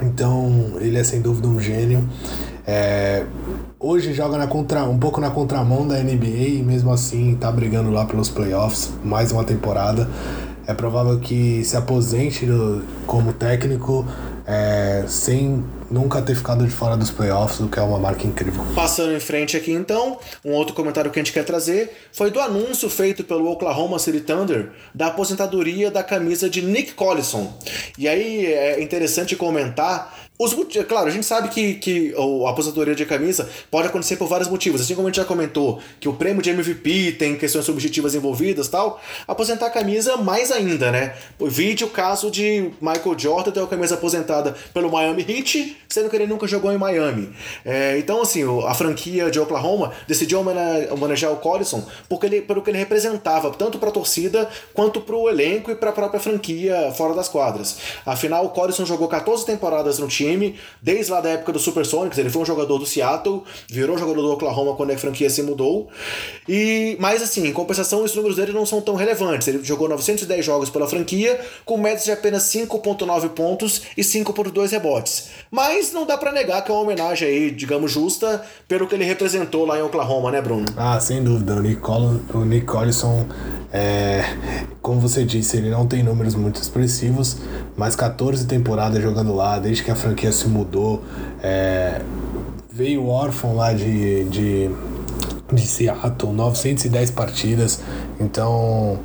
[0.01, 2.07] Então, ele é sem dúvida um gênio.
[2.65, 3.25] É,
[3.79, 7.91] hoje joga na contra, um pouco na contramão da NBA e mesmo assim tá brigando
[7.91, 10.09] lá pelos playoffs, mais uma temporada.
[10.67, 14.05] É provável que se aposente do, como técnico
[14.45, 18.63] é, sem nunca ter ficado de fora dos playoffs, o que é uma marca incrível.
[18.75, 22.39] Passando em frente aqui então, um outro comentário que a gente quer trazer foi do
[22.39, 27.53] anúncio feito pelo Oklahoma City Thunder da aposentadoria da camisa de Nick Collison.
[27.97, 30.55] E aí é interessante comentar os,
[30.87, 34.79] claro, a gente sabe que, que a aposentadoria de camisa pode acontecer por vários motivos.
[34.79, 38.67] Assim como a gente já comentou que o prêmio de MVP tem questões subjetivas envolvidas
[38.67, 41.15] tal, aposentar a camisa mais ainda, né?
[41.41, 46.15] Vide o caso de Michael Jordan ter a camisa aposentada pelo Miami Heat, sendo que
[46.15, 47.33] ele nunca jogou em Miami.
[47.65, 52.69] É, então, assim, a franquia de Oklahoma decidiu homenagear o Collison porque ele, pelo que
[52.69, 56.93] ele representava, tanto para a torcida quanto para o elenco e para a própria franquia
[56.95, 57.77] fora das quadras.
[58.05, 62.17] Afinal, o Collison jogou 14 temporadas no time time, desde lá da época do Supersonics,
[62.17, 65.87] ele foi um jogador do Seattle, virou jogador do Oklahoma quando a franquia se mudou.
[66.47, 69.47] E, mas assim, em compensação, os números dele não são tão relevantes.
[69.47, 75.29] Ele jogou 910 jogos pela franquia, com médias de apenas 5.9 pontos e 5.2 rebotes.
[75.49, 79.05] Mas não dá para negar que é uma homenagem aí, digamos, justa pelo que ele
[79.05, 80.65] representou lá em Oklahoma, né, Bruno?
[80.75, 81.55] Ah, sem dúvida.
[81.55, 81.81] O Nick,
[82.33, 83.25] o Nick Collison,
[83.71, 84.23] é,
[84.81, 87.37] como você disse, ele não tem números muito expressivos,
[87.75, 91.03] mas 14 temporadas jogando lá, desde que a franquia franquia se mudou.
[91.43, 92.01] É,
[92.71, 94.69] veio órfão lá de, de,
[95.53, 97.81] de Seattle, 910 partidas.
[98.19, 98.99] Então,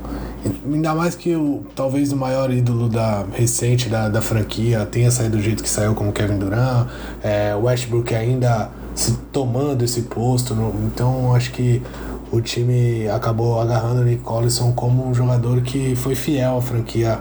[0.65, 5.37] ainda mais que o, talvez o maior ídolo da, recente da, da franquia tenha saído
[5.37, 6.87] do jeito que saiu, como Kevin Durant,
[7.21, 10.55] é, Westbrook ainda se tomando esse posto.
[10.55, 11.81] No, então, acho que
[12.31, 17.19] o time acabou agarrando o Nick Collison como um jogador que foi fiel à franquia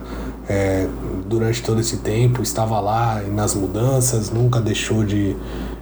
[0.49, 0.87] é,
[1.27, 5.35] durante todo esse tempo, estava lá nas mudanças, nunca deixou de,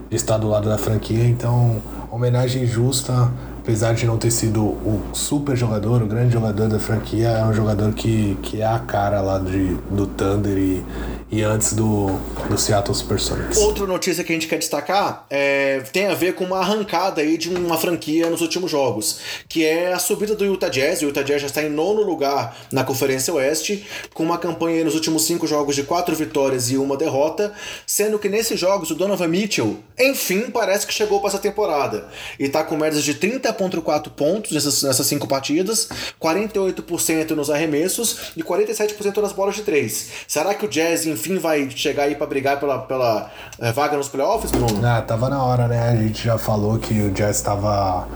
[0.08, 5.02] de estar do lado da franquia, então homenagem justa, apesar de não ter sido o
[5.12, 9.20] super jogador, o grande jogador da franquia, é um jogador que, que é a cara
[9.20, 10.84] lá de, do Thunder e,
[11.32, 12.08] e antes do,
[12.48, 13.56] do Seattle Supersonics.
[13.58, 17.38] Outra notícia que a gente quer destacar é, tem a ver com uma arrancada aí
[17.38, 21.02] de uma franquia nos últimos jogos, que é a subida do Utah Jazz.
[21.02, 24.94] O Utah Jazz já está em nono lugar na Conferência Oeste, com uma campanha nos
[24.94, 27.52] últimos cinco jogos de quatro vitórias e uma derrota,
[27.86, 32.08] sendo que nesses jogos o Donovan Mitchell, enfim, parece que chegou para essa temporada
[32.38, 35.88] e está com médias de 30,4 pontos nessas, nessas cinco partidas,
[36.20, 40.08] 48% nos arremessos e 47% nas bolas de três.
[40.26, 44.08] Será que o Jazz, enfim, vai chegar aí para brigar pela, pela é, vaga nos
[44.08, 44.80] playoffs, Bruno?
[44.84, 45.90] Ah, tava na hora, né?
[45.90, 48.06] A gente já falou que o Jazz estava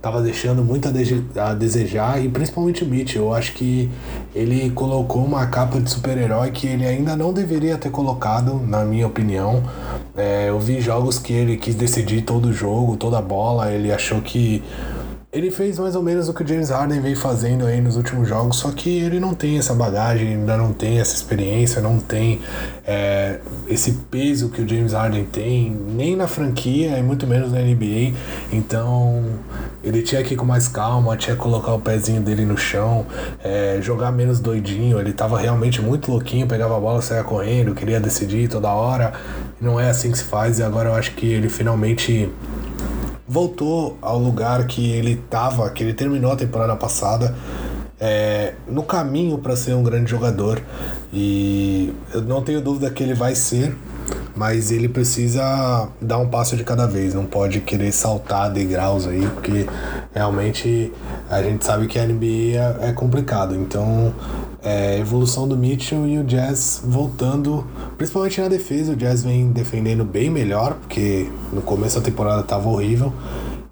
[0.00, 3.24] tava deixando muito a, de a, desejar e principalmente o Mitchell.
[3.24, 3.90] Eu acho que
[4.34, 9.06] ele colocou uma capa de super-herói que ele ainda não deveria ter colocado, na minha
[9.06, 9.62] opinião.
[10.16, 14.62] É, eu vi jogos que ele quis decidir todo jogo, toda bola, ele achou que
[15.30, 18.26] ele fez mais ou menos o que o James Harden veio fazendo aí nos últimos
[18.26, 22.40] jogos, só que ele não tem essa bagagem, ainda não tem essa experiência, não tem
[22.86, 27.60] é, esse peso que o James Harden tem, nem na franquia e muito menos na
[27.60, 28.14] NBA.
[28.50, 29.22] Então
[29.84, 33.04] ele tinha que ir com mais calma, tinha que colocar o pezinho dele no chão,
[33.44, 34.98] é, jogar menos doidinho.
[34.98, 39.12] Ele tava realmente muito louquinho, pegava a bola, saia correndo, queria decidir toda hora.
[39.60, 42.30] Não é assim que se faz e agora eu acho que ele finalmente
[43.28, 47.34] voltou ao lugar que ele estava, que ele terminou a temporada passada,
[48.00, 50.62] é, no caminho para ser um grande jogador.
[51.12, 53.76] E eu não tenho dúvida que ele vai ser,
[54.34, 59.26] mas ele precisa dar um passo de cada vez, não pode querer saltar degraus aí,
[59.28, 59.66] porque
[60.14, 60.92] realmente
[61.28, 63.54] a gente sabe que a NBA é, é complicado.
[63.54, 64.14] Então
[64.62, 68.92] é, evolução do Mitchell e o Jazz voltando, principalmente na defesa.
[68.92, 73.12] O Jazz vem defendendo bem melhor, porque no começo da temporada estava horrível.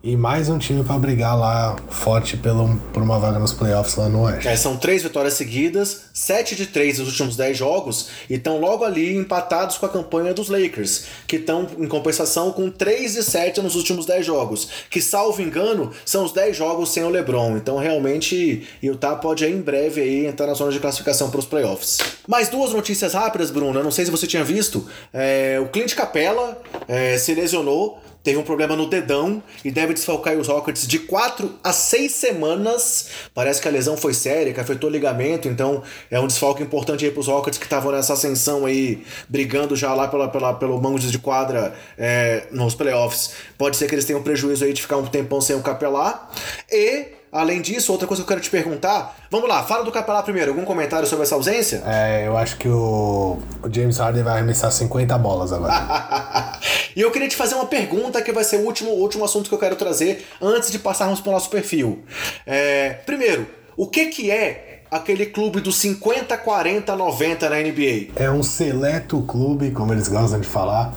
[0.08, 4.08] E mais um time para brigar lá forte pelo, por uma vaga nos playoffs lá
[4.08, 4.46] no Oeste.
[4.46, 8.84] É, são três vitórias seguidas, sete de três nos últimos dez jogos, e estão logo
[8.84, 13.60] ali empatados com a campanha dos Lakers, que estão em compensação com 3 de 7
[13.60, 17.56] nos últimos dez jogos, que salvo engano são os 10 jogos sem o LeBron.
[17.56, 21.46] Então realmente Utah pode aí, em breve aí, entrar na zona de classificação para os
[21.46, 21.98] playoffs.
[22.28, 23.80] Mais duas notícias rápidas, Bruno.
[23.80, 24.86] Eu não sei se você tinha visto.
[25.12, 30.34] É, o Clint Capella é, se lesionou teve um problema no dedão e deve desfalcar
[30.36, 33.08] os Rockets de 4 a 6 semanas.
[33.32, 37.04] Parece que a lesão foi séria, que afetou o ligamento, então é um desfalque importante
[37.04, 40.82] aí para os Rockets que estavam nessa ascensão aí, brigando já lá pela, pela, pelo
[40.82, 43.30] mango de quadra é, nos playoffs.
[43.56, 46.28] Pode ser que eles tenham prejuízo aí de ficar um tempão sem o capelar.
[46.68, 47.06] E
[47.36, 49.14] Além disso, outra coisa que eu quero te perguntar.
[49.30, 50.52] Vamos lá, fala do Capelá primeiro.
[50.52, 51.82] Algum comentário sobre essa ausência?
[51.86, 56.58] É, eu acho que o, o James Harden vai arremessar 50 bolas agora.
[56.96, 59.54] e eu queria te fazer uma pergunta que vai ser o último, último assunto que
[59.54, 62.02] eu quero trazer antes de passarmos para o nosso perfil.
[62.46, 68.12] É, primeiro, o que, que é aquele clube dos 50, 40, 90 na NBA?
[68.16, 70.94] É um seleto clube, como eles gostam de falar,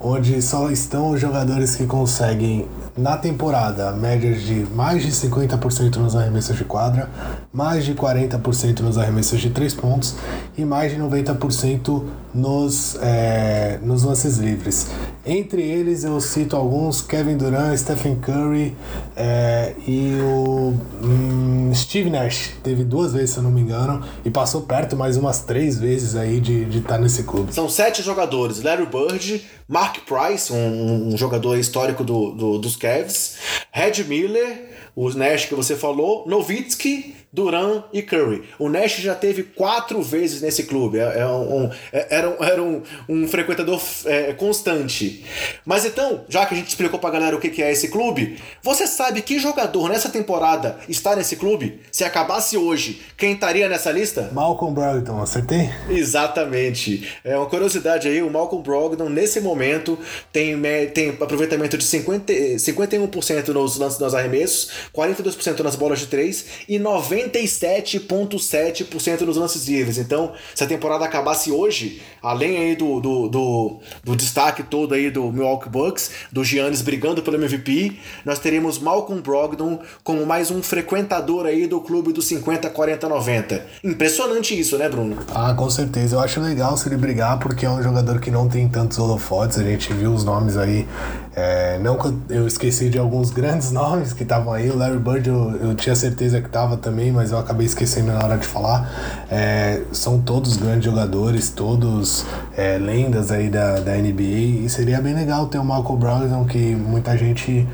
[0.00, 2.66] onde só estão os jogadores que conseguem
[2.96, 7.08] na temporada, médias de mais de 50% nos arremessos de quadra,
[7.52, 10.14] mais de 40% nos arremessos de 3 pontos
[10.56, 14.88] e mais de 90% nos, é, nos lances livres.
[15.24, 18.76] Entre eles eu cito alguns: Kevin Durant, Stephen Curry
[19.16, 22.52] é, e o hum, Steve Nash.
[22.62, 26.16] Teve duas vezes, se eu não me engano, e passou perto mais umas três vezes
[26.16, 27.54] aí de estar tá nesse clube.
[27.54, 33.36] São sete jogadores: Larry Bird, Mark Price, um, um jogador histórico do, do, dos Cavs,
[33.70, 38.42] Red Miller, o Nash que você falou, Nowitzki, Duran e Curry.
[38.58, 40.98] O Nash já teve quatro vezes nesse clube.
[40.98, 45.24] É, é um, é, era um, era um, um frequentador é, constante.
[45.64, 48.86] Mas então, já que a gente explicou pra galera o que é esse clube, você
[48.86, 51.80] sabe que jogador nessa temporada está nesse clube?
[51.90, 54.28] Se acabasse hoje, quem estaria nessa lista?
[54.32, 55.70] Malcolm Brogdon, acertei?
[55.88, 57.08] Exatamente.
[57.24, 59.98] É uma curiosidade aí, o Malcolm Brogdon, nesse momento,
[60.30, 60.60] tem,
[60.92, 66.78] tem aproveitamento de 50, 51% nos lances nos arremessos, 42% nas bolas de 3 e
[66.78, 69.98] 90 97,7% nos lances livres.
[69.98, 75.10] Então, se a temporada acabasse hoje, além aí do, do, do, do destaque todo aí
[75.10, 80.62] do Milwaukee Bucks, do Giannis brigando pelo MVP, nós teríamos Malcolm Brogdon como mais um
[80.62, 83.66] frequentador aí do clube dos 50, 40, 90.
[83.84, 85.18] Impressionante isso, né, Bruno?
[85.34, 86.16] Ah, com certeza.
[86.16, 89.58] Eu acho legal se ele brigar porque é um jogador que não tem tantos holofotes.
[89.58, 90.86] A gente viu os nomes aí.
[91.34, 91.98] É, não
[92.28, 94.70] eu esqueci de alguns grandes nomes que estavam aí.
[94.70, 98.24] O Larry Bird eu, eu tinha certeza que estava também, mas eu acabei esquecendo na
[98.24, 99.24] hora de falar.
[99.30, 102.24] É, são todos grandes jogadores, todos
[102.56, 106.74] é, lendas aí da, da NBA, e seria bem legal ter o Malcolm Brogdon, que
[106.74, 107.66] muita gente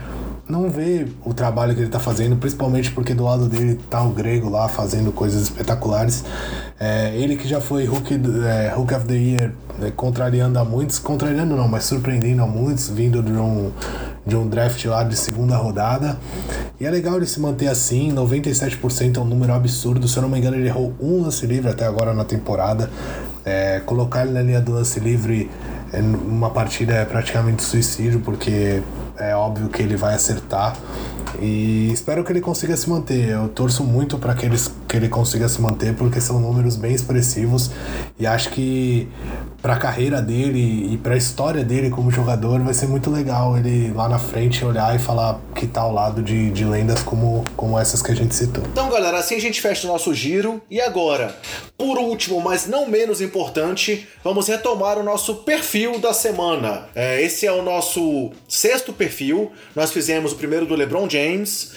[0.48, 4.10] não vê o trabalho que ele tá fazendo, principalmente porque do lado dele tá o
[4.10, 6.24] grego lá fazendo coisas espetaculares.
[6.80, 10.98] É, ele que já foi Hulk, é, Hulk of the Year, é, contrariando a muitos,
[10.98, 13.70] contrariando não, mas surpreendendo a muitos, vindo de um,
[14.26, 16.18] de um draft lá de segunda rodada.
[16.80, 20.08] E é legal ele se manter assim, 97% é um número absurdo.
[20.08, 22.90] Se eu não me engano, ele errou um lance livre até agora na temporada.
[23.44, 25.50] É, colocar ele na linha do lance livre
[25.92, 28.82] é, numa partida é praticamente suicídio, porque
[29.18, 30.76] é óbvio que ele vai acertar.
[31.40, 33.28] E espero que ele consiga se manter.
[33.28, 34.56] Eu torço muito para que, ele,
[34.88, 37.70] que ele consiga se manter, porque são números bem expressivos.
[38.18, 39.08] E acho que
[39.60, 43.58] para a carreira dele e para a história dele como jogador vai ser muito legal
[43.58, 47.44] ele lá na frente olhar e falar que tá ao lado de, de lendas como,
[47.56, 48.64] como essas que a gente citou.
[48.72, 50.62] Então, galera, assim a gente fecha o nosso giro.
[50.70, 51.36] E agora,
[51.76, 56.88] por último, mas não menos importante, vamos retomar o nosso perfil da semana.
[56.94, 59.07] É, esse é o nosso sexto perfil.
[59.74, 61.72] Nós fizemos o primeiro do LeBron James,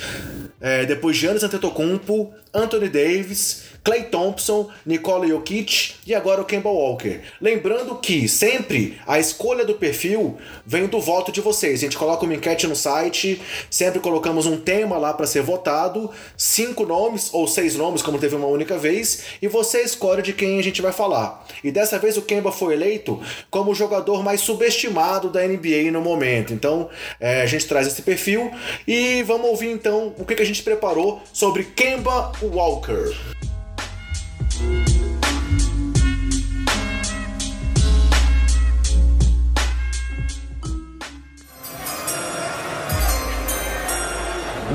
[0.59, 7.19] é, depois Giannis Antetokounmpo, Anthony Davis, Clay Thompson, Nikola Jokic e agora o Kemba Walker.
[7.41, 11.79] Lembrando que sempre a escolha do perfil vem do voto de vocês.
[11.79, 16.11] A gente coloca uma enquete no site, sempre colocamos um tema lá para ser votado,
[16.37, 20.59] cinco nomes ou seis nomes, como teve uma única vez, e você escolhe de quem
[20.59, 21.47] a gente vai falar.
[21.63, 23.19] E dessa vez o Kemba foi eleito
[23.49, 26.53] como o jogador mais subestimado da NBA no momento.
[26.53, 26.87] Então
[27.19, 28.51] é, a gente traz esse perfil
[28.87, 33.11] e vamos ouvir então o que, que a gente preparou sobre Kemba Walker.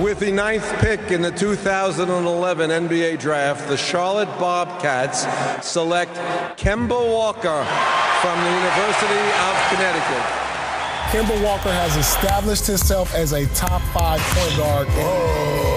[0.02, 5.26] With the ninth pick in the 2011 NBA Draft, the Charlotte Bobcats
[5.66, 6.14] select
[6.56, 7.64] Kemba Walker
[8.20, 10.22] from the University of Connecticut.
[11.10, 14.86] Kemba Walker has established himself as a top five point guard.
[14.88, 15.75] Whoa,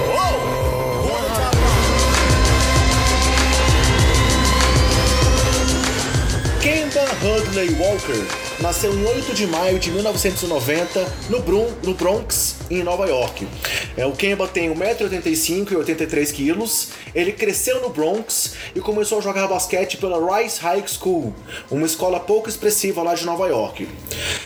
[7.21, 13.07] Hudley Walker nasceu em 8 de maio de 1990 no, Bron no Bronx, em Nova
[13.07, 13.47] York.
[13.95, 16.89] É, o Kemba tem 1,85m e 83kg.
[17.15, 21.33] Ele cresceu no Bronx e começou a jogar basquete pela Rice High School,
[21.71, 23.87] uma escola pouco expressiva lá de Nova York.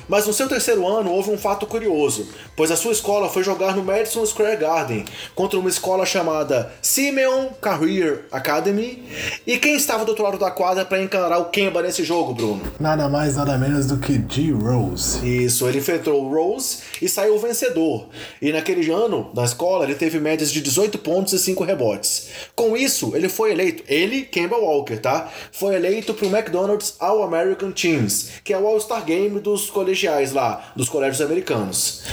[0.08, 3.76] Mas no seu terceiro ano houve um fato curioso, pois a sua escola foi jogar
[3.76, 5.06] no Madison Square Garden
[5.36, 9.04] contra uma escola chamada Simeon Career Academy.
[9.46, 12.62] E quem estava do outro lado da quadra para encarar o Kemba nesse jogo, Bruno?
[12.80, 14.52] Nada mais, nada menos do que G.
[14.52, 15.26] Rose.
[15.26, 18.08] Isso, ele enfrentou o Rose e saiu vencedor.
[18.42, 22.28] E naquele ano, na escola, ele teve médias de 18 pontos e 5 rebotes.
[22.54, 25.32] Com isso, ele foi eleito, ele, Kemba Walker, tá?
[25.52, 30.74] Foi eleito para o McDonald's All-American Teams, que é o All-Star Game dos colegiais lá,
[30.76, 32.04] dos colégios americanos.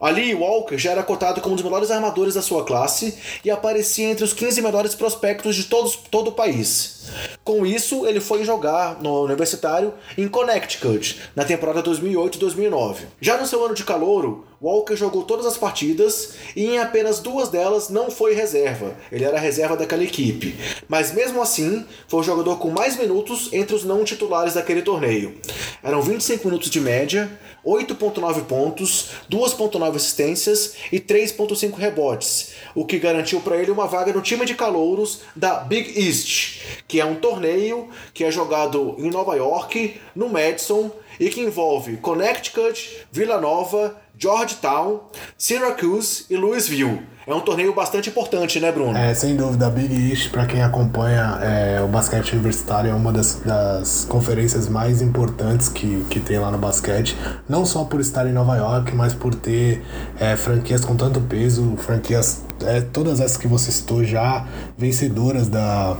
[0.00, 3.14] Ali, Walker já era cotado como um dos melhores armadores da sua classe
[3.44, 7.04] e aparecia entre os 15 melhores prospectos de todos, todo o país.
[7.44, 12.96] Com isso, ele foi jogar no universitário em Connecticut na temporada 2008-2009.
[13.20, 17.48] Já no seu ano de calouro, Walker jogou todas as partidas e em apenas duas
[17.48, 18.96] delas não foi reserva.
[19.12, 20.54] Ele era reserva daquela equipe.
[20.88, 25.34] Mas mesmo assim, foi o jogador com mais minutos entre os não titulares daquele torneio.
[25.82, 27.30] Eram 25 minutos de média,
[27.64, 34.22] 8.9 pontos, 2.9 assistências e 3.5 rebotes, o que garantiu para ele uma vaga no
[34.22, 39.34] time de calouros da Big East, que é um torneio que é jogado em Nova
[39.34, 45.00] York, no Madison e que envolve Connecticut, Vila Nova, Georgetown,
[45.36, 47.02] Syracuse e Louisville.
[47.26, 48.96] É um torneio bastante importante, né, Bruno?
[48.96, 49.66] É, sem dúvida.
[49.66, 54.68] A Big East, para quem acompanha é, o basquete universitário, é uma das, das conferências
[54.68, 57.16] mais importantes que, que tem lá no basquete.
[57.48, 59.82] Não só por estar em Nova York, mas por ter
[60.20, 64.46] é, franquias com tanto peso, franquias, é, todas essas que você citou já,
[64.76, 65.96] vencedoras da,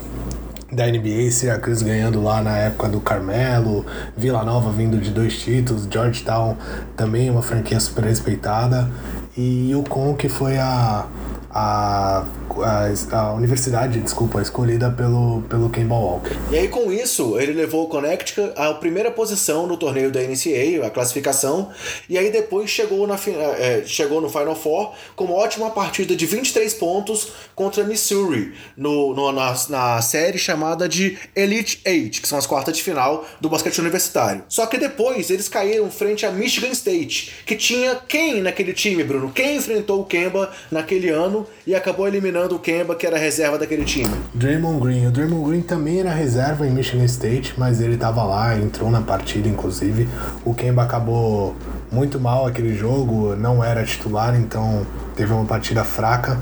[0.75, 5.87] da NBA, Syracuse ganhando lá na época do Carmelo, Vila Nova vindo de dois títulos,
[5.91, 6.57] Georgetown
[6.97, 8.91] também uma franquia super respeitada
[9.37, 11.07] e o Con que foi a
[11.55, 12.27] a,
[12.65, 16.37] a, a, universidade, desculpa, escolhida pelo, pelo Kemba Walker.
[16.51, 20.85] E aí, com isso, ele levou o Connecticut à primeira posição no torneio da NCAA,
[20.85, 21.71] a classificação,
[22.09, 23.15] e aí depois chegou, na,
[23.59, 29.15] é, chegou no Final Four com uma ótima partida de 23 pontos contra Missouri, no,
[29.15, 33.49] no na, na série chamada de Elite Eight, que são as quartas de final do
[33.49, 34.43] basquete universitário.
[34.49, 39.31] Só que depois eles caíram frente a Michigan State, que tinha quem naquele time, Bruno?
[39.31, 43.85] Quem enfrentou o Kemba naquele ano e acabou eliminando o Kemba, que era reserva daquele
[43.85, 44.15] time.
[44.35, 45.07] Draymond Green.
[45.07, 49.01] O Draymond Green também era reserva em Michigan State, mas ele estava lá, entrou na
[49.01, 50.09] partida, inclusive.
[50.45, 51.55] O Kemba acabou
[51.91, 54.87] muito mal aquele jogo, não era titular, então
[55.17, 56.39] teve uma partida fraca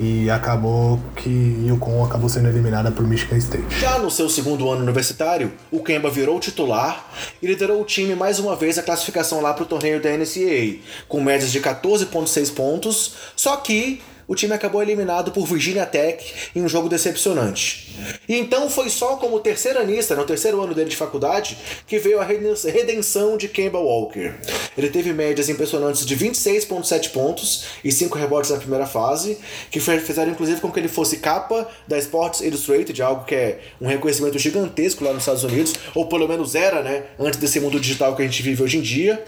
[0.00, 1.28] e acabou que
[1.66, 3.78] Yukon acabou sendo eliminada por Michigan State.
[3.78, 7.06] Já no seu segundo ano universitário, o Kemba virou titular
[7.42, 10.78] e liderou o time mais uma vez a classificação lá para o torneio da NCAA,
[11.06, 14.00] com médias de 14,6 pontos, só que
[14.30, 16.24] o time acabou eliminado por Virginia Tech
[16.54, 17.96] em um jogo decepcionante.
[18.28, 22.24] E então foi só como terceiranista, no terceiro ano dele de faculdade, que veio a
[22.24, 24.32] redenção de Kemba Walker.
[24.78, 29.36] Ele teve médias impressionantes de 26,7 pontos e 5 rebotes na primeira fase,
[29.68, 33.88] que fizeram inclusive com que ele fosse capa da Sports Illustrated, algo que é um
[33.88, 38.14] reconhecimento gigantesco lá nos Estados Unidos, ou pelo menos era, né, antes desse mundo digital
[38.14, 39.24] que a gente vive hoje em dia.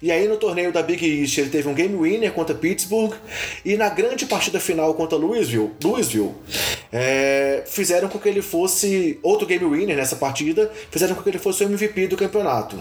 [0.00, 3.12] E aí no torneio da Big East ele teve um game winner contra Pittsburgh
[3.64, 6.34] e na grande partida final contra Louisville, Louisville
[6.92, 11.38] é, fizeram com que ele fosse outro game winner nessa partida, fizeram com que ele
[11.38, 12.78] fosse o MVP do campeonato.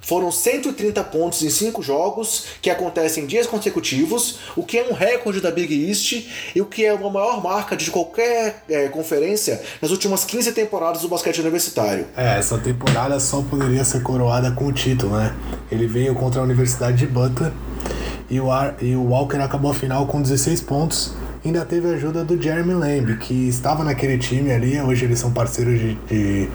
[0.00, 4.92] Foram 130 pontos em 5 jogos, que acontecem em dias consecutivos, o que é um
[4.92, 6.26] recorde da Big East
[6.56, 11.02] e o que é uma maior marca de qualquer é, conferência nas últimas 15 temporadas
[11.02, 12.04] do basquete universitário.
[12.16, 15.32] É, essa temporada só poderia ser coroada com o título, né?
[15.70, 17.52] Ele veio contra a Universidade de Butler
[18.30, 21.14] e o, Ar, e o Walker acabou a final com 16 pontos.
[21.44, 25.30] Ainda teve a ajuda do Jeremy Lamb, que estava naquele time ali, hoje eles são
[25.30, 26.48] parceiros de, de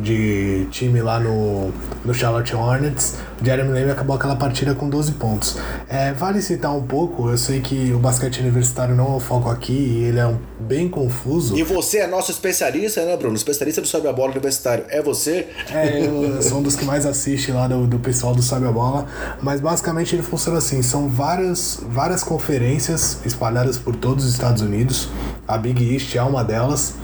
[0.00, 1.72] de time lá no,
[2.04, 3.16] no Charlotte Hornets.
[3.42, 5.56] Jeremy Lamb acabou aquela partida com 12 pontos.
[5.88, 9.48] É, vale citar um pouco, eu sei que o basquete universitário não é o foco
[9.48, 11.56] aqui e ele é um, bem confuso.
[11.56, 13.34] E você é nosso especialista, né, Bruno?
[13.34, 14.84] Especialista do Sobe a Bola universitário.
[14.88, 15.48] É você?
[15.70, 18.72] É, eu sou um dos que mais assiste lá do, do pessoal do Sobe a
[18.72, 19.06] Bola.
[19.42, 25.08] Mas basicamente ele funciona assim: são várias, várias conferências espalhadas por todos os Estados Unidos.
[25.50, 26.94] A Big East é uma delas.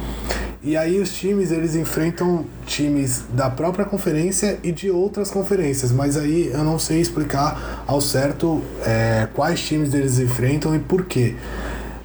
[0.62, 6.16] E aí os times eles enfrentam times da própria conferência e de outras conferências, mas
[6.16, 11.36] aí eu não sei explicar ao certo é, quais times eles enfrentam e por quê.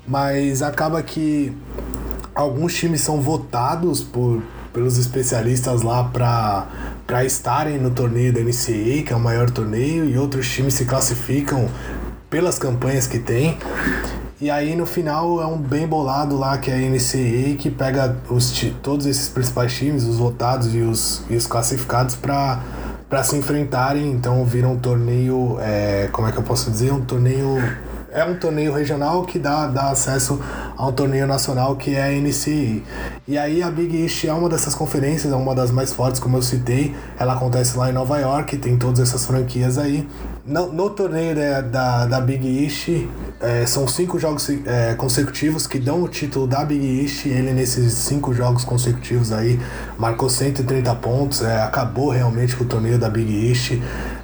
[0.07, 1.51] Mas acaba que
[2.35, 4.41] alguns times são votados por,
[4.73, 10.17] pelos especialistas lá para estarem no torneio da NCAA, que é o maior torneio, e
[10.17, 11.69] outros times se classificam
[12.29, 13.57] pelas campanhas que tem.
[14.41, 18.17] E aí no final é um bem bolado lá que é a NCAA que pega
[18.27, 18.51] os,
[18.81, 22.59] todos esses principais times, os votados e os, e os classificados para
[23.07, 27.01] para se enfrentarem, então vira um torneio, é, como é que eu posso dizer, um
[27.01, 27.57] torneio
[28.09, 30.39] é um torneio regional que dá, dá acesso
[30.77, 32.81] a um torneio nacional que é a NCAA.
[33.27, 36.37] E aí a Big East é uma dessas conferências, é uma das mais fortes, como
[36.37, 36.93] eu citei.
[37.17, 40.07] Ela acontece lá em Nova York, tem todas essas franquias aí.
[40.43, 41.35] No, no torneio
[41.69, 42.89] da, da, Big East,
[43.39, 47.27] é, são cinco jogos é, consecutivos que dão o título da Big East.
[47.27, 49.59] Ele, nesses cinco jogos consecutivos aí,
[49.99, 51.43] marcou 130 pontos.
[51.43, 53.73] É, acabou realmente com o torneio da Big East.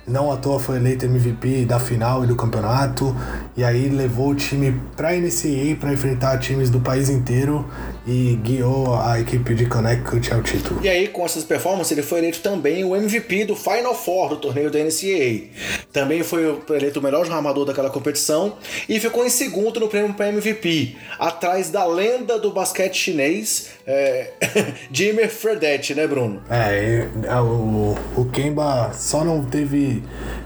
[0.07, 3.13] Não à toa foi eleito MVP da final e do campeonato.
[3.57, 7.69] E aí levou o time para a NCAA para enfrentar times do país inteiro
[8.05, 10.79] e guiou a equipe de Connecticut ao título.
[10.81, 14.37] E aí, com essas performances, ele foi eleito também o MVP do Final Four do
[14.37, 15.49] torneio da NCAA.
[15.91, 18.53] Também foi eleito o melhor armador daquela competição
[18.87, 24.31] e ficou em segundo no prêmio para MVP, atrás da lenda do basquete chinês, é...
[24.91, 26.41] Jimmy Fredette, né, Bruno?
[26.49, 27.07] É,
[27.41, 29.96] o, o Kemba só não teve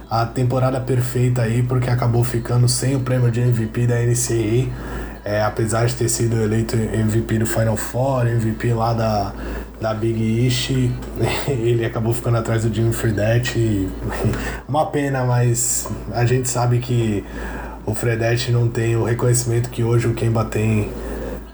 [0.10, 4.70] a temporada perfeita aí porque acabou ficando sem o prêmio de MVP da NCAA
[5.24, 9.34] é, apesar de ter sido eleito MVP do Final Four, MVP lá da,
[9.80, 10.72] da Big East,
[11.48, 13.88] ele acabou ficando atrás do Jimmy Fredette.
[14.68, 17.24] Uma pena, mas a gente sabe que
[17.86, 20.90] o Fredette não tem o reconhecimento que hoje o Kemba tem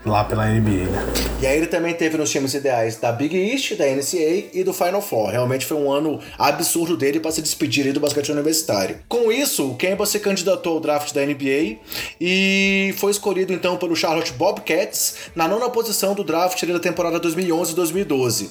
[0.07, 1.05] lá pela NBA, né?
[1.41, 4.73] E aí ele também teve nos times ideais da Big East, da NCAA e do
[4.73, 5.29] Final Four.
[5.29, 8.99] Realmente foi um ano absurdo dele para se despedir do basquete universitário.
[9.07, 11.77] Com isso, o Kemba se candidatou ao draft da NBA
[12.19, 18.49] e foi escolhido então pelo Charlotte Bobcats na nona posição do draft da temporada 2011-2012.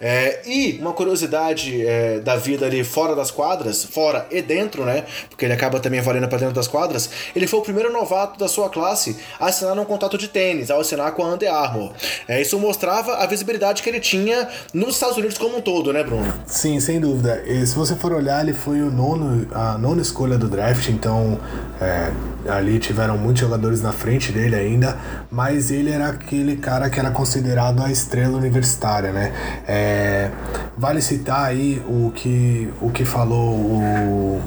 [0.00, 5.04] É, e uma curiosidade é, da vida ali fora das quadras, fora e dentro, né?
[5.28, 7.08] Porque ele acaba também valendo para dentro das quadras.
[7.36, 10.82] Ele foi o primeiro novato da sua classe a assinar um contrato de tênis, ao
[10.92, 11.92] assinar com a Under Armour.
[12.28, 16.04] É, isso mostrava a visibilidade que ele tinha nos Estados Unidos como um todo, né,
[16.04, 16.32] Bruno?
[16.46, 17.42] Sim, sem dúvida.
[17.46, 21.38] E se você for olhar, ele foi o nono, a nona escolha do draft, então
[21.80, 22.12] é,
[22.48, 24.98] ali tiveram muitos jogadores na frente dele ainda,
[25.30, 29.32] mas ele era aquele cara que era considerado a estrela universitária, né?
[29.66, 30.30] É,
[30.76, 34.42] vale citar aí o que, o que falou o,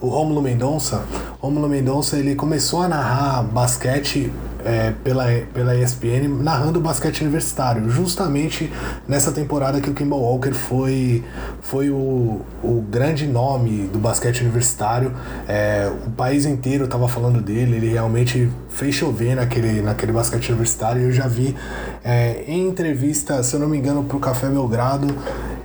[0.00, 1.04] o Romulo Mendonça.
[1.40, 4.32] Romulo Mendonça ele começou a narrar basquete
[4.64, 8.72] é, pela, pela ESPN narrando o basquete universitário, justamente
[9.06, 11.24] nessa temporada que o Kimball Walker foi,
[11.60, 15.12] foi o, o grande nome do basquete universitário.
[15.48, 21.02] É, o país inteiro estava falando dele, ele realmente fez chover naquele, naquele basquete universitário.
[21.02, 21.56] Eu já vi
[22.04, 25.06] é, em entrevista, se eu não me engano, para o Café Belgrado,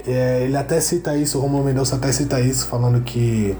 [0.07, 3.55] é, ele até cita isso, o Romulo Mendonça até cita isso, falando que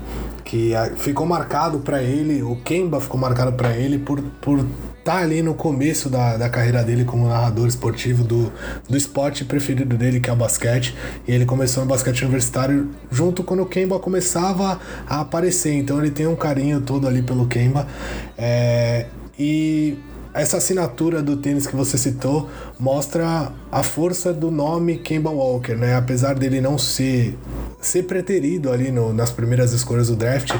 [0.47, 4.65] que ficou marcado para ele, o Kemba ficou marcado para ele por, por
[5.07, 8.51] tá ali no começo da, da carreira dele como narrador esportivo do,
[8.89, 10.93] do esporte preferido dele, que é o basquete.
[11.25, 15.73] E ele começou no basquete universitário junto quando o Kemba começava a aparecer.
[15.75, 17.87] Então ele tem um carinho todo ali pelo Kemba.
[18.37, 19.05] É,
[19.39, 19.97] e
[20.39, 22.49] essa assinatura do tênis que você citou
[22.79, 25.95] mostra a força do nome Kemba Walker, né?
[25.95, 27.37] Apesar dele não ser
[27.79, 30.51] ser preterido ali no, nas primeiras escolhas do draft,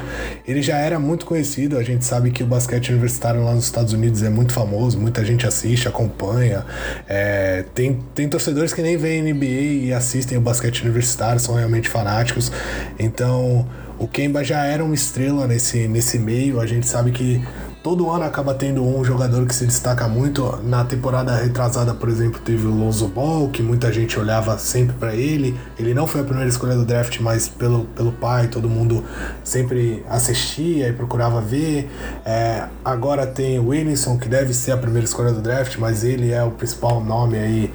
[0.46, 1.76] ele já era muito conhecido.
[1.76, 5.24] A gente sabe que o basquete universitário lá nos Estados Unidos é muito famoso, muita
[5.24, 6.64] gente assiste, acompanha.
[7.08, 9.44] É, tem, tem torcedores que nem veem NBA
[9.86, 12.52] e assistem o basquete universitário, são realmente fanáticos.
[12.98, 13.66] Então,
[13.98, 16.60] o Kemba já era uma estrela nesse, nesse meio.
[16.60, 17.42] A gente sabe que
[17.82, 20.58] todo ano acaba tendo um jogador que se destaca muito.
[20.62, 25.14] Na temporada retrasada, por exemplo, teve o Lonzo Ball, que muita gente olhava sempre para
[25.14, 25.58] ele.
[25.78, 29.04] Ele não foi a primeira escolha do draft, mas pelo, pelo pai, todo mundo
[29.44, 31.90] sempre assistia e procurava ver.
[32.24, 36.32] É, agora tem o Williamson, que deve ser a primeira escolha do draft, mas ele
[36.32, 37.72] é o principal nome aí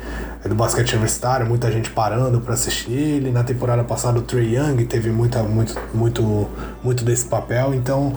[0.47, 3.31] do basquete universitário, muita gente parando para assistir ele.
[3.31, 6.49] Na temporada passada o Trey Young teve muita, muito, muito,
[6.83, 7.73] muito desse papel.
[7.73, 8.13] Então,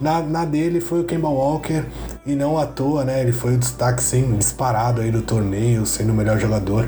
[0.00, 1.84] na, na dele foi o Kemba Walker
[2.26, 3.20] e não à toa, né?
[3.20, 6.86] Ele foi o destaque sem disparado aí do torneio, sendo o melhor jogador.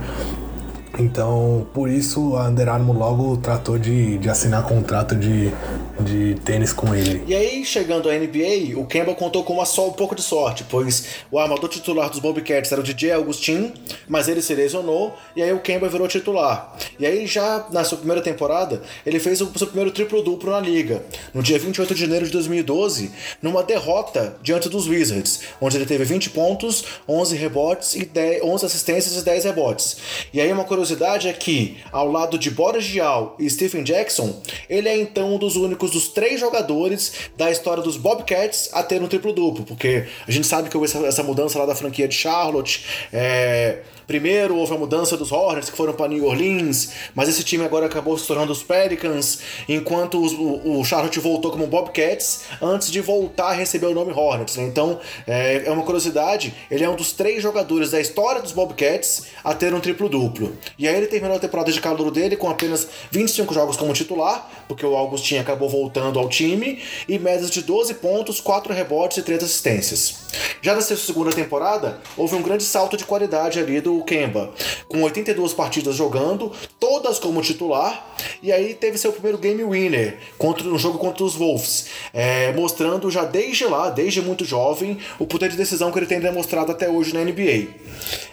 [0.99, 5.51] Então, por isso a Under Armour logo tratou de, de assinar contrato de,
[6.03, 7.23] de tênis com ele.
[7.27, 10.65] E aí, chegando à NBA, o Kemba contou com uma só um pouco de sorte,
[10.69, 13.73] pois o armador titular dos Bobcats era o DJ Augustin,
[14.09, 16.77] mas ele se lesionou e aí o Kemba virou titular.
[16.99, 21.05] E aí, já na sua primeira temporada, ele fez o seu primeiro triplo-duplo na liga,
[21.33, 23.11] no dia 28 de janeiro de 2012,
[23.41, 28.67] numa derrota diante dos Wizards, onde ele teve 20 pontos, 11 rebotes e 10, 11
[28.67, 29.97] assistências e 10 rebotes.
[30.33, 34.89] E aí, uma curiosidade é que, ao lado de Boris Diaw e Stephen Jackson, ele
[34.89, 39.09] é então um dos únicos dos três jogadores da história dos Bobcats a ter um
[39.09, 42.85] triplo-duplo, porque a gente sabe que houve essa, essa mudança lá da franquia de Charlotte,
[43.13, 47.65] é, Primeiro houve a mudança dos Hornets que foram para New Orleans, mas esse time
[47.65, 52.91] agora acabou se tornando os Pelicans, enquanto os, o, o, Charlotte voltou como Bobcats antes
[52.91, 54.57] de voltar a receber o nome Hornets.
[54.57, 54.65] Né?
[54.65, 59.27] Então é, é, uma curiosidade, ele é um dos três jogadores da história dos Bobcats
[59.43, 60.57] a ter um triplo-duplo.
[60.79, 64.51] E aí ele terminou a temporada de calor dele com apenas 25 jogos como titular,
[64.69, 69.23] porque o Augustin acabou voltando ao time, e médias de 12 pontos, 4 rebotes e
[69.23, 70.15] 3 assistências.
[70.61, 74.51] Já na sua segunda temporada, houve um grande salto de qualidade ali do do Kemba,
[74.89, 76.51] com 82 partidas jogando,
[76.81, 81.35] todas como titular, e aí teve seu primeiro game winner contra um jogo contra os
[81.35, 86.07] Wolves, é, mostrando já desde lá, desde muito jovem, o poder de decisão que ele
[86.07, 87.69] tem demonstrado até hoje na NBA.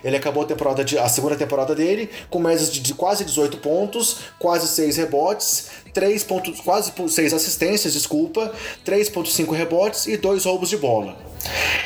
[0.03, 3.57] Ele acabou a, temporada de, a segunda temporada dele com médias de, de quase 18
[3.57, 8.53] pontos, quase 6 rebotes, 3 pontos, quase 6 assistências, desculpa,
[8.85, 11.28] 3.5 rebotes e 2 roubos de bola.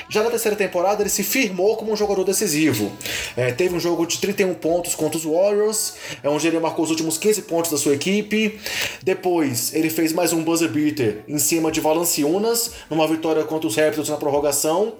[0.10, 2.92] Já na terceira temporada, ele se firmou como um jogador decisivo.
[3.36, 6.92] É, teve um jogo de 31 pontos contra os Warriors, é onde ele marcou os
[6.92, 8.60] últimos 15 pontos da sua equipe.
[9.02, 13.76] Depois, ele fez mais um buzzer beater em cima de Valanciunas, numa vitória contra os
[13.76, 14.94] Raptors na prorrogação.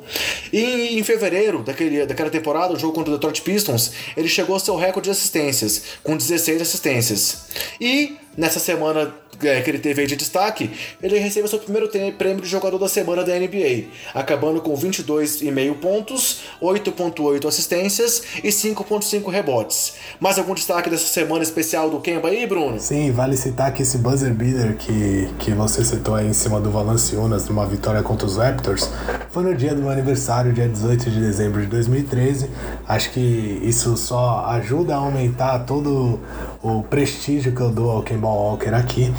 [0.52, 4.60] E em fevereiro daquele, daquela temporada, o jogo contra o Detroit Pistons, ele chegou ao
[4.60, 7.44] seu recorde de assistências, com 16 assistências.
[7.80, 10.70] E nessa semana é, que ele teve aí de destaque,
[11.02, 16.42] ele recebeu seu primeiro prêmio de jogador da semana da NBA, acabando com 22,5 pontos,
[16.62, 19.94] 8,8 assistências e 5,5 rebotes.
[20.20, 22.80] Mais algum destaque dessa semana especial do Kemba aí, Bruno?
[22.80, 26.72] Sim, vale citar que esse buzzer beater que, que você citou aí em cima do
[26.72, 28.90] Valanciunas numa vitória contra os Raptors
[29.30, 32.50] foi no dia do meu aniversário, dia 18 de dezembro de 2013.
[32.88, 36.20] Acho que isso só ajuda a aumentar todo
[36.62, 39.14] o prestígio que eu dou ao Kemba Walker aqui.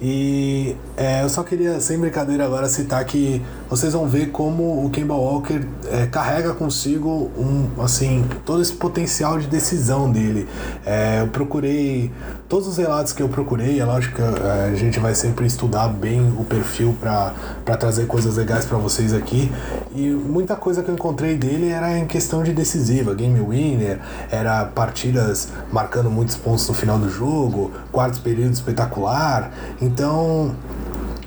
[0.00, 4.90] E é, eu só queria, sem brincadeira agora, citar que vocês vão ver como o
[4.90, 5.60] Kemba Walker
[5.90, 10.48] é, carrega consigo um, assim, todo esse potencial de decisão dele.
[10.84, 12.10] É, eu procurei
[12.48, 15.88] todos os relatos que eu procurei, é lógico que é, a gente vai sempre estudar
[15.88, 19.50] bem o perfil para trazer coisas legais para vocês aqui.
[19.94, 24.64] E muita coisa que eu encontrei dele era em questão de decisiva, game winner, era
[24.64, 29.52] partidas marcando muitos pontos no final do jogo, quarto período espetacular.
[29.80, 30.52] Então,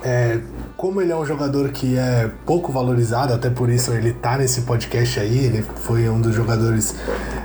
[0.03, 0.41] é,
[0.77, 4.61] como ele é um jogador que é pouco valorizado, até por isso ele tá nesse
[4.61, 6.93] podcast aí, ele foi um dos jogadores.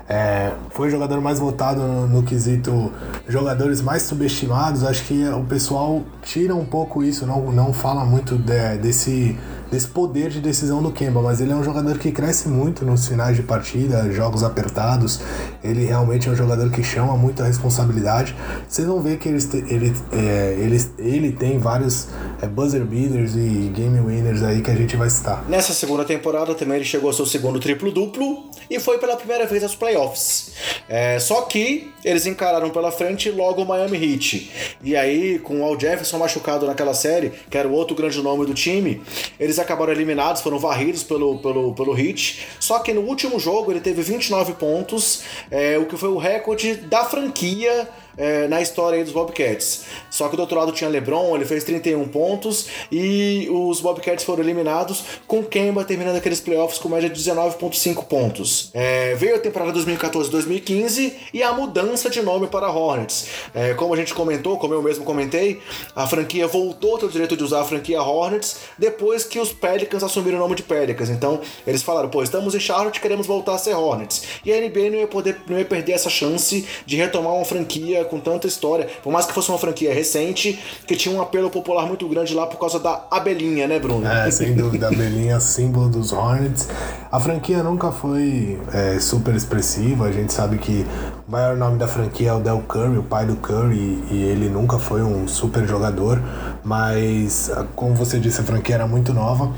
[0.09, 2.93] É, foi o jogador mais votado no, no, quesito
[3.27, 4.85] jogadores mais subestimados.
[4.85, 9.39] Acho que o pessoal tira um pouco isso, não, não fala muito de, desse
[9.73, 13.09] desse poder de decisão do Kemba, mas ele é um jogador que cresce muito nos
[13.09, 15.21] finais de partida, jogos apertados.
[15.65, 18.37] Ele realmente é um jogador que chama muita responsabilidade.
[18.69, 19.39] Vocês vão ver que ele,
[19.69, 22.09] ele, é, ele, ele tem vários
[22.43, 25.43] é, buzzer beaters e game winners aí que a gente vai citar.
[25.49, 29.63] Nessa segunda temporada também ele chegou ao seu segundo triplo-duplo e foi pela primeira vez
[29.63, 30.53] aos playoffs.
[30.87, 34.51] É, só que eles encararam pela frente logo o Miami Heat.
[34.85, 38.45] E aí, com o Al Jefferson machucado naquela série, que era o outro grande nome
[38.45, 39.01] do time,
[39.41, 42.47] eles acabaram eliminados, foram varridos pelo, pelo, pelo Heat.
[42.61, 46.75] Só que no último jogo ele teve 29 pontos, é, o que foi o recorde
[46.75, 49.85] da franquia é, na história dos Bobcats.
[50.11, 54.43] Só que do outro lado tinha LeBron, ele fez 31 pontos e os Bobcats foram
[54.43, 58.71] eliminados, com Kemba terminando aqueles playoffs com média de 19,5 pontos.
[58.75, 63.27] É, veio a temporada 2014-2015 e a mudança de nome para Hornets.
[63.55, 65.61] É, como a gente comentou, como eu mesmo comentei,
[65.95, 69.53] a franquia voltou a ter o direito de usar a franquia Hornets depois que os
[69.53, 71.09] Pelicans assumiram o nome de Pelicans.
[71.09, 74.23] Então eles falaram: pô, estamos em Charlotte, queremos voltar a ser Hornets.
[74.45, 78.02] E a NBA não ia, poder, não ia perder essa chance de retomar uma franquia
[78.05, 81.87] com tanta história, por mais que fosse uma franquia recente, que tinha um apelo popular
[81.87, 84.07] muito grande lá por causa da abelhinha, né, Bruno?
[84.07, 86.69] É, sem dúvida, a abelhinha, símbolo dos Hornets.
[87.11, 90.87] A franquia nunca foi é, super expressiva, a gente sabe que
[91.27, 94.49] o maior nome da franquia é o Del Curry, o pai do Curry, e ele
[94.49, 96.21] nunca foi um super jogador,
[96.65, 99.53] mas, como você disse, a franquia era muito nova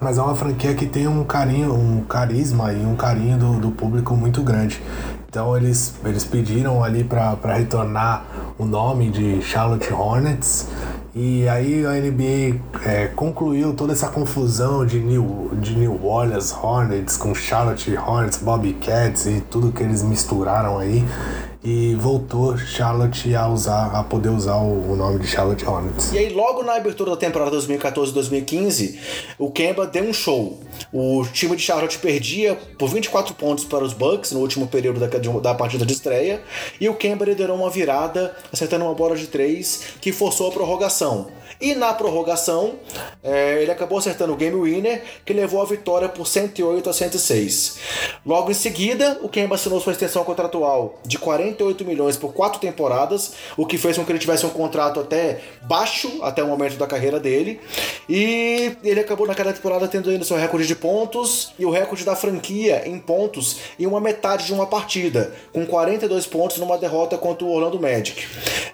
[0.00, 3.70] mas é uma franquia que tem um carinho, um carisma e um carinho do, do
[3.72, 4.80] público muito grande.
[5.30, 8.24] Então eles, eles pediram ali para retornar
[8.56, 10.68] o nome de Charlotte Hornets.
[11.14, 17.18] E aí a NBA é, concluiu toda essa confusão de New, de New Orleans Hornets
[17.18, 21.04] com Charlotte Hornets, Bobcats e tudo que eles misturaram aí
[21.62, 26.12] e voltou Charlotte a usar a poder usar o, o, nome de Charlotte Hornets.
[26.12, 28.96] E aí logo na abertura da temporada 2014-2015,
[29.38, 30.58] o Kemba deu um show.
[30.92, 35.06] O time de Charlotte perdia por 24 pontos para os Bucks no último período da,
[35.40, 36.40] da partida de estreia
[36.80, 41.37] e o Kemba liderou uma virada acertando uma bola de três que forçou a prorrogação.
[41.60, 42.74] E na prorrogação,
[43.22, 47.78] é, ele acabou acertando o game winner, que levou a vitória por 108 a 106.
[48.24, 53.32] Logo em seguida, o Kemba assinou sua extensão contratual de 48 milhões por quatro temporadas,
[53.56, 56.86] o que fez com que ele tivesse um contrato até baixo, até o momento da
[56.86, 57.60] carreira dele.
[58.08, 62.14] E ele acabou naquela temporada tendo ainda seu recorde de pontos e o recorde da
[62.14, 67.44] franquia em pontos em uma metade de uma partida, com 42 pontos numa derrota contra
[67.44, 68.26] o Orlando Magic.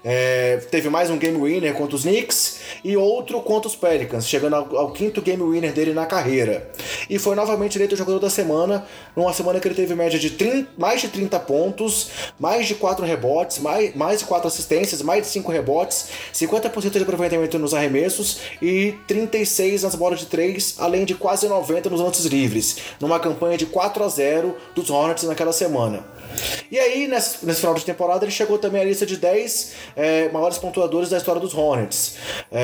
[0.04, 4.56] É, teve mais um game winner contra os Knicks e outro contra os Pelicans, chegando
[4.56, 6.70] ao, ao, quinto game winner dele na carreira.
[7.08, 10.30] E foi novamente eleito o jogador da semana, numa semana que ele teve média de
[10.30, 15.22] 30, mais de 30 pontos, mais de 4 rebotes, mais, mais de 4 assistências, mais
[15.22, 21.04] de 5 rebotes, 50% de aproveitamento nos arremessos e 36 nas bolas de 3, além
[21.04, 25.52] de quase 90 nos lances livres, numa campanha de 4 a 0 dos Hornets naquela
[25.52, 26.04] semana.
[26.70, 30.28] E aí, nesse, nesse, final de temporada, ele chegou também à lista de 10 é,
[30.30, 32.16] maiores pontuadores da história dos Hornets,
[32.50, 32.63] é,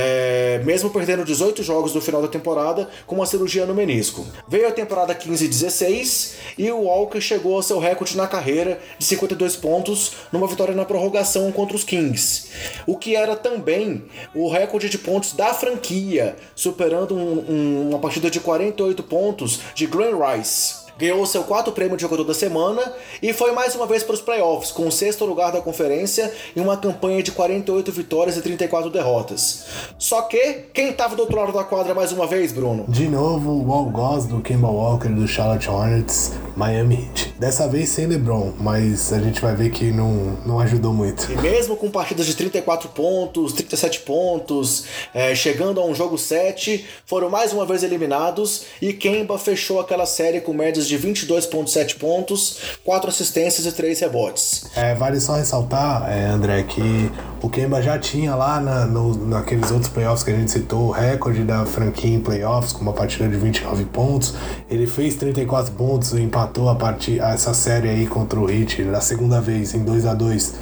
[0.65, 4.27] mesmo perdendo 18 jogos do final da temporada com uma cirurgia no menisco.
[4.49, 8.81] Veio a temporada 15 e 16 e o Walker chegou ao seu recorde na carreira
[8.99, 12.49] de 52 pontos numa vitória na prorrogação contra os Kings,
[12.87, 14.05] o que era também
[14.35, 19.87] o recorde de pontos da franquia, superando um, um, uma partida de 48 pontos de
[19.87, 24.03] Glenn Rice ganhou seu quarto prêmio de jogador da semana e foi mais uma vez
[24.03, 28.37] para os playoffs, com o sexto lugar da conferência e uma campanha de 48 vitórias
[28.37, 29.65] e 34 derrotas.
[29.99, 32.85] Só que, quem estava do outro lado da quadra mais uma vez, Bruno?
[32.87, 37.35] De novo, o algoz do Kemba Walker do Charlotte Hornets, Miami Heat.
[37.39, 41.33] Dessa vez sem LeBron, mas a gente vai ver que não, não ajudou muito.
[41.33, 46.85] E mesmo com partidas de 34 pontos, 37 pontos, é, chegando a um jogo 7,
[47.07, 52.59] foram mais uma vez eliminados e Kemba fechou aquela série com médias de 22,7 pontos,
[52.85, 54.65] 4 assistências e 3 rebotes.
[54.77, 57.11] É, vale só ressaltar, é, André, que
[57.43, 60.91] o Kemba já tinha lá na, no, naqueles outros playoffs que a gente citou o
[60.91, 64.35] recorde da franquia em playoffs com uma partida de 29 pontos.
[64.69, 69.01] Ele fez 34 pontos e empatou a partir essa série aí contra o Heat na
[69.01, 70.55] segunda vez em 2 a 2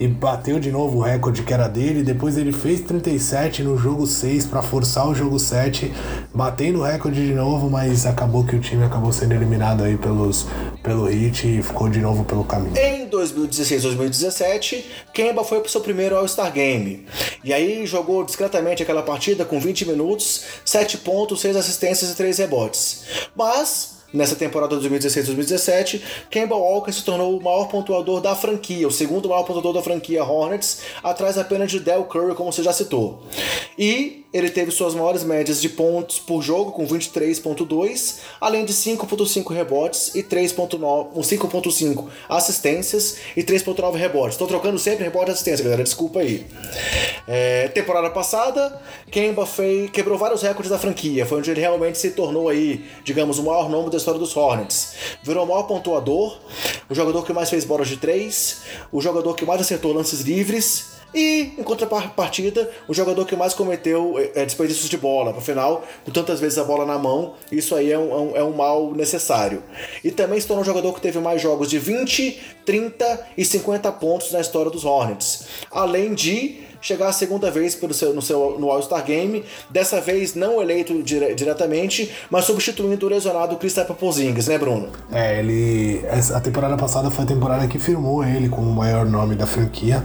[0.00, 2.02] e bateu de novo o recorde que era dele.
[2.02, 5.92] Depois ele fez 37 no jogo 6 para forçar o jogo 7,
[6.34, 10.46] batendo o recorde de novo, mas acabou que o time acabou sendo eliminado aí pelos,
[10.82, 12.76] pelo Hit e ficou de novo pelo caminho.
[12.78, 17.06] Em 2016-2017, Kemba foi pro seu primeiro All-Star Game.
[17.42, 22.38] E aí jogou discretamente aquela partida com 20 minutos, 7 pontos, 6 assistências e 3
[22.38, 23.02] rebotes.
[23.34, 29.28] Mas Nessa temporada 2016-2017, Kemba Walker se tornou o maior pontuador da franquia, o segundo
[29.28, 33.22] maior pontuador da franquia Hornets, atrás apenas de Del Curry, como você já citou.
[33.78, 39.54] E ele teve suas maiores médias de pontos por jogo, com 23,2, além de 5,5
[39.54, 44.34] rebotes e 5,5 assistências e 3,9 rebotes.
[44.34, 46.46] Estou trocando sempre rebote e assistência, galera, desculpa aí.
[47.26, 48.80] É, temporada passada,
[49.10, 53.38] Kemba fez, quebrou vários recordes da franquia, foi onde ele realmente se tornou aí, digamos,
[53.38, 54.92] o maior nome da história dos Hornets.
[55.22, 56.38] Virou o maior pontuador,
[56.88, 58.58] o jogador que mais fez bolas de 3,
[58.92, 64.14] o jogador que mais acertou lances livres e, em contrapartida, o jogador que mais cometeu
[64.34, 65.30] é, desperdícios de bola.
[65.36, 68.92] Afinal, com tantas vezes a bola na mão, isso aí é um, é um mal
[68.92, 69.62] necessário.
[70.04, 73.90] E também se tornou um jogador que teve mais jogos de 20, 30 e 50
[73.92, 75.46] pontos na história dos Hornets.
[75.70, 80.34] Além de chegar a segunda vez pelo seu, no, seu, no All-Star Game, dessa vez
[80.34, 84.90] não eleito dire, diretamente, mas substituindo o lesionado Kristaps Porzingis, né, Bruno?
[85.10, 86.02] É, ele...
[86.34, 90.04] A temporada passada foi a temporada que firmou ele como o maior nome da franquia.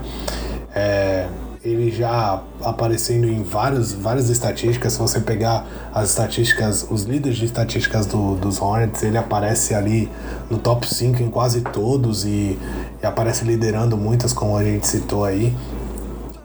[0.74, 1.28] É,
[1.64, 4.92] ele já aparecendo em vários, várias estatísticas.
[4.92, 10.10] Se você pegar as estatísticas, os líderes de estatísticas do, dos Hornets, ele aparece ali
[10.50, 12.58] no top 5 em quase todos e,
[13.02, 15.56] e aparece liderando muitas, como a gente citou aí.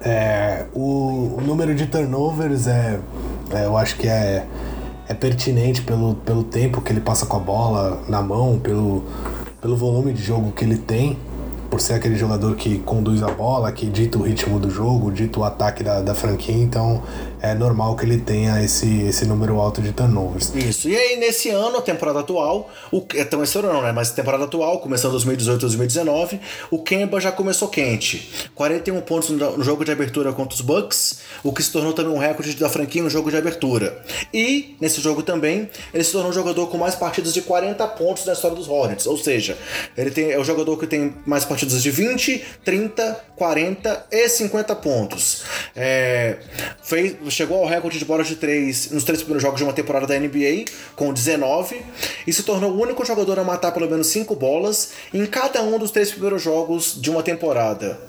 [0.02, 3.02] É, o, o, número de turnovers é,
[3.52, 4.46] é, eu acho que é,
[5.10, 9.04] é pertinente pelo, pelo tempo que ele passa com a bola na mão, pelo,
[9.60, 11.18] pelo volume de jogo que ele tem
[11.70, 15.40] por ser aquele jogador que conduz a bola, que dita o ritmo do jogo, dita
[15.40, 17.04] o ataque da, da franquia, então
[17.42, 20.54] é normal que ele tenha esse, esse número alto de turnovers.
[20.56, 20.90] Isso.
[20.90, 23.92] E aí, nesse ano, a temporada atual, o, então esse ano não, né?
[23.92, 26.40] Mas temporada atual, começando 2018 2019,
[26.70, 28.50] o Kemba já começou quente.
[28.56, 32.18] 41 pontos no, jogo de abertura contra os Bucks, o que se tornou também um
[32.18, 34.02] recorde da franquia no jogo de abertura.
[34.34, 38.26] E, nesse jogo também, ele se tornou um jogador com mais partidas de 40 pontos
[38.26, 39.06] na história dos Hornets.
[39.08, 39.58] Ou seja,
[39.98, 44.76] ele tem, é o jogador que tem mais partidas de 20, 30, 40 e 50
[44.76, 45.44] pontos.
[45.76, 46.38] É,
[46.84, 50.08] fez, chegou ao recorde de bolas de 3 nos três primeiros jogos de uma temporada
[50.08, 50.66] da NBA,
[50.96, 51.82] com 19,
[52.26, 55.78] e se tornou o único jogador a matar pelo menos 5 bolas em cada um
[55.78, 58.00] dos três primeiros jogos de uma temporada.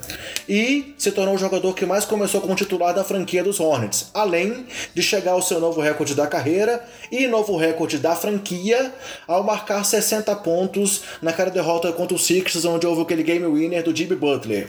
[0.48, 4.66] E se tornou o jogador que mais começou como titular da franquia dos Hornets, além
[4.94, 8.92] de chegar ao seu novo recorde da carreira e novo recorde da franquia
[9.26, 13.94] ao marcar 60 pontos naquela derrota contra os Sixers, onde houve aquele game winner do
[13.94, 14.68] Jimmy Butler.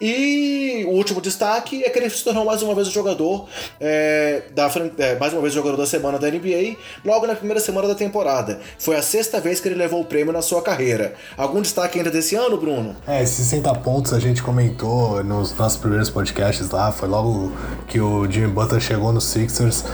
[0.00, 3.48] E o último destaque é que ele se tornou mais uma vez o jogador
[3.80, 7.88] é, da, é, mais uma vez jogador da semana da NBA, logo na primeira semana
[7.88, 8.60] da temporada.
[8.78, 11.14] Foi a sexta vez que ele levou o prêmio na sua carreira.
[11.36, 12.96] Algum destaque ainda desse ano, Bruno?
[13.06, 17.52] É, 60 pontos a gente comentou nos nossos primeiros podcasts lá, foi logo
[17.86, 19.84] que o Jimmy Butler chegou no Sixers.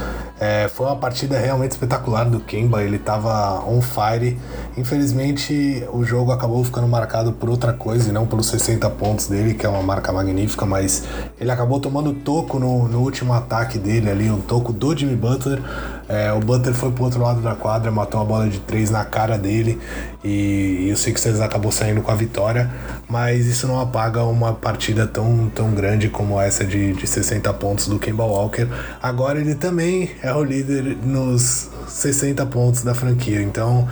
[0.40, 4.38] É, foi uma partida realmente espetacular do Kemba, ele estava on fire.
[4.76, 9.54] Infelizmente, o jogo acabou ficando marcado por outra coisa e não pelos 60 pontos dele,
[9.54, 11.02] que é uma marca magnífica, mas
[11.40, 15.60] ele acabou tomando toco no, no último ataque dele ali, um toco do Jimmy Butler.
[16.08, 19.04] É, o Butler foi pro outro lado da quadra, matou a bola de três na
[19.04, 19.78] cara dele
[20.24, 22.70] e, e o Sixers acabou saindo com a vitória,
[23.08, 27.88] mas isso não apaga uma partida tão, tão grande como essa de, de 60 pontos
[27.88, 28.68] do Kemba Walker.
[29.02, 33.88] Agora ele também é o líder nos 60 pontos da franquia, então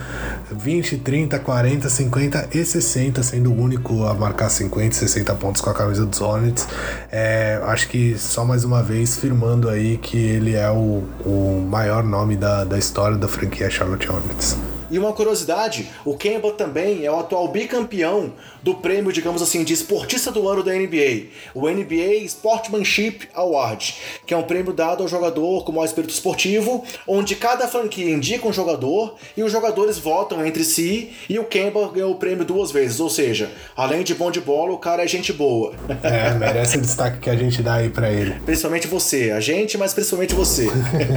[0.50, 5.70] 20, 30, 40, 50 e 60, sendo o único a marcar 50, 60 pontos com
[5.70, 6.68] a camisa dos Hornets.
[7.10, 12.02] É, acho que só mais uma vez firmando aí que ele é o, o maior
[12.02, 14.56] nome da, da história da franquia Charlotte Hornets.
[14.90, 18.32] E uma curiosidade, o Campbell também é o atual bicampeão
[18.62, 23.94] do prêmio, digamos assim, de esportista do ano da NBA, o NBA Sportsmanship Award,
[24.26, 28.48] que é um prêmio dado ao jogador com maior espírito esportivo, onde cada franquia indica
[28.48, 32.72] um jogador e os jogadores votam entre si e o Campbell ganhou o prêmio duas
[32.72, 35.74] vezes, ou seja, além de bom de bola, o cara é gente boa.
[36.06, 38.34] É, merece o destaque que a gente dá aí para ele.
[38.44, 40.68] Principalmente você, a gente, mas principalmente você.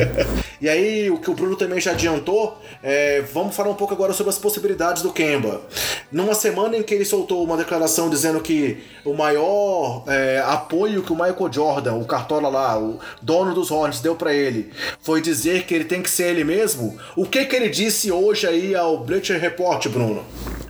[0.59, 4.13] e aí, o que o Bruno também já adiantou, é, vamos falar um pouco agora
[4.13, 5.61] sobre as possibilidades do Kemba.
[6.09, 11.11] Numa semana em que ele soltou uma declaração dizendo que o maior é, apoio que
[11.11, 14.71] o Michael Jordan, o cartola lá, o dono dos Hornets, deu para ele,
[15.01, 18.47] foi dizer que ele tem que ser ele mesmo, o que que ele disse hoje
[18.47, 20.23] aí ao Bleacher Report, Bruno?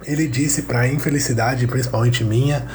[0.06, 2.66] ele disse para infelicidade, principalmente minha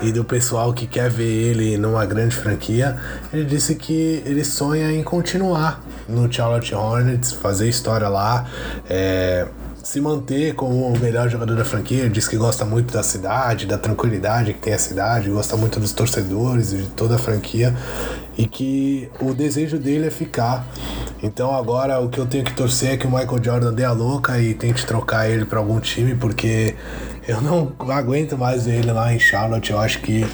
[0.00, 2.96] e do pessoal que quer ver ele numa grande franquia,
[3.32, 8.46] ele disse que ele sonha em continuar no Charlotte Hornets, fazer história lá,
[8.88, 9.46] é,
[9.88, 12.10] se manter como o melhor jogador da franquia.
[12.10, 15.92] Diz que gosta muito da cidade, da tranquilidade que tem a cidade, gosta muito dos
[15.92, 17.74] torcedores e de toda a franquia
[18.36, 20.66] e que o desejo dele é ficar.
[21.22, 23.92] Então agora o que eu tenho que torcer é que o Michael Jordan dê a
[23.92, 26.74] louca e tente trocar ele para algum time, porque
[27.26, 29.70] eu não aguento mais ver ele lá em Charlotte.
[29.70, 30.26] Eu acho que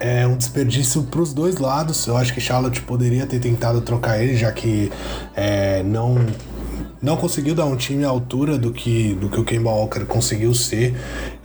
[0.00, 2.06] é um desperdício para os dois lados.
[2.06, 4.90] Eu acho que Charlotte poderia ter tentado trocar ele, já que
[5.36, 6.16] é, não
[7.00, 10.52] não conseguiu dar um time à altura do que, do que o Kemba Walker conseguiu
[10.54, 10.94] ser.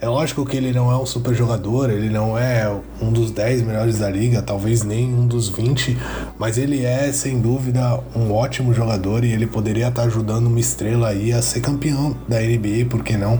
[0.01, 2.69] É lógico que ele não é um super jogador, ele não é
[3.01, 5.97] um dos 10 melhores da liga, talvez nem um dos 20,
[6.37, 11.09] mas ele é sem dúvida um ótimo jogador e ele poderia estar ajudando uma estrela
[11.09, 13.39] aí a ser campeão da NBA, por que não?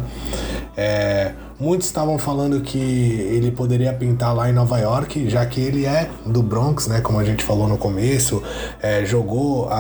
[0.76, 1.34] É,
[1.64, 6.10] Muitos estavam falando que ele poderia pintar lá em Nova York, já que ele é
[6.26, 7.00] do Bronx, né?
[7.00, 8.44] Como a gente falou no começo,
[8.82, 9.78] é, jogou a,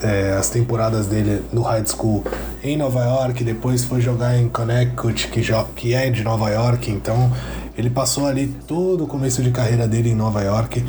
[0.00, 2.24] a, é, as temporadas dele no high school
[2.64, 5.42] em Nova York, depois foi jogar em Connecticut, que,
[5.76, 7.30] que é de Nova York, então
[7.76, 10.82] ele passou ali todo o começo de carreira dele em Nova York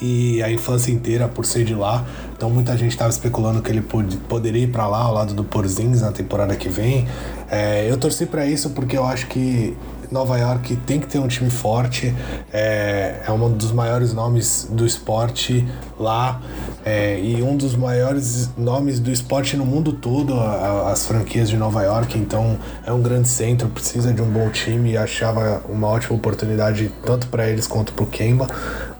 [0.00, 2.04] e a infância inteira por ser de lá.
[2.42, 5.44] Então muita gente estava especulando que ele pod poderia ir para lá ao lado do
[5.44, 7.06] Porzingis na temporada que vem.
[7.48, 9.76] É, eu torci para isso porque eu acho que
[10.10, 12.12] Nova York tem que ter um time forte,
[12.52, 15.64] é, é um dos maiores nomes do esporte
[15.96, 16.42] lá
[16.84, 21.56] é, e um dos maiores nomes do esporte no mundo todo, a, as franquias de
[21.56, 22.18] Nova York.
[22.18, 26.90] Então é um grande centro, precisa de um bom time e achava uma ótima oportunidade
[27.06, 28.48] tanto para eles quanto para o Kemba.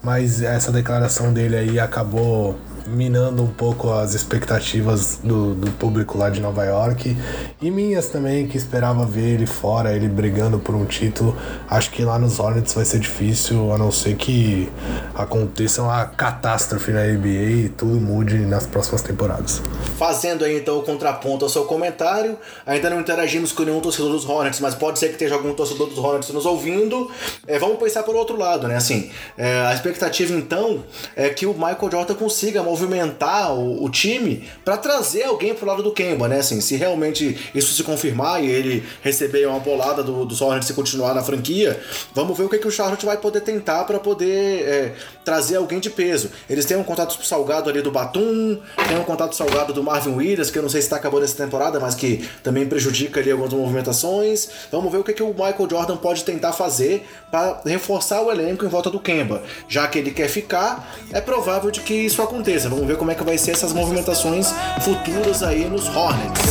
[0.00, 2.56] Mas essa declaração dele aí acabou
[2.86, 7.16] minando um pouco as expectativas do, do público lá de Nova York
[7.60, 11.36] e minhas também, que esperava ver ele fora, ele brigando por um título.
[11.68, 14.70] Acho que lá nos Hornets vai ser difícil, a não ser que
[15.14, 19.62] aconteça uma catástrofe na NBA e tudo mude nas próximas temporadas.
[19.96, 22.36] Fazendo aí então o contraponto ao seu comentário,
[22.66, 25.88] ainda não interagimos com nenhum torcedor dos Hornets, mas pode ser que esteja algum torcedor
[25.88, 27.10] dos Hornets nos ouvindo.
[27.46, 28.76] É, vamos pensar pelo outro lado, né?
[28.76, 30.82] Assim, é, a expectativa então
[31.14, 35.82] é que o Michael Jordan consiga movimentar o, o time para trazer alguém pro lado
[35.82, 36.38] do Kemba, né?
[36.38, 40.74] Assim, se realmente isso se confirmar e ele receber uma bolada do, dos Hornets e
[40.74, 41.78] continuar na franquia,
[42.14, 44.94] vamos ver o que, que o Charlotte vai poder tentar para poder é,
[45.24, 46.30] trazer alguém de peso.
[46.48, 48.58] Eles têm um contato salgado ali do Batum,
[48.88, 51.36] tem um contato salgado do Marvin Williams, que eu não sei se está acabando essa
[51.36, 54.48] temporada, mas que também prejudica ali algumas movimentações.
[54.70, 58.64] Vamos ver o que, que o Michael Jordan pode tentar fazer para reforçar o elenco
[58.64, 59.42] em volta do Kemba.
[59.68, 62.61] Já que ele quer ficar, é provável de que isso aconteça.
[62.68, 66.42] Vamos ver como é que vai ser essas movimentações futuras aí nos Hornets.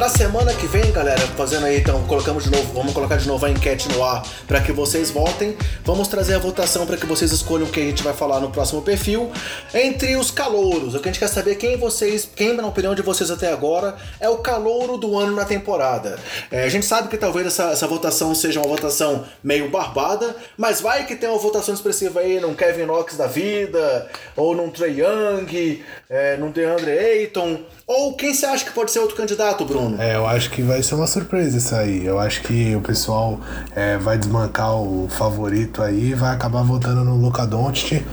[0.00, 3.44] Pra semana que vem, galera, fazendo aí, então, colocamos de novo, vamos colocar de novo
[3.44, 5.54] a enquete no ar para que vocês votem.
[5.84, 8.50] Vamos trazer a votação para que vocês escolham o que a gente vai falar no
[8.50, 9.30] próximo perfil.
[9.74, 12.94] Entre os calouros, o que a gente quer saber é quem vocês, quem, na opinião
[12.94, 16.18] de vocês até agora, é o calouro do ano na temporada.
[16.50, 20.80] É, a gente sabe que talvez essa, essa votação seja uma votação meio barbada, mas
[20.80, 25.02] vai que tem uma votação expressiva aí num Kevin Knox da vida, ou num Trey
[25.02, 27.60] Young, é, num DeAndre Ayton.
[27.86, 29.89] Ou quem você acha que pode ser outro candidato, Bruno?
[29.98, 32.04] É, eu acho que vai ser uma surpresa isso aí.
[32.04, 33.40] Eu acho que o pessoal
[33.74, 38.04] é, vai desmancar o favorito aí vai acabar votando no Luca Doncic.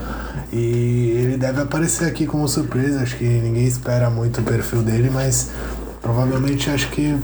[0.52, 3.02] E ele deve aparecer aqui como surpresa.
[3.02, 5.50] Acho que ninguém espera muito o perfil dele, mas
[6.00, 7.18] provavelmente acho que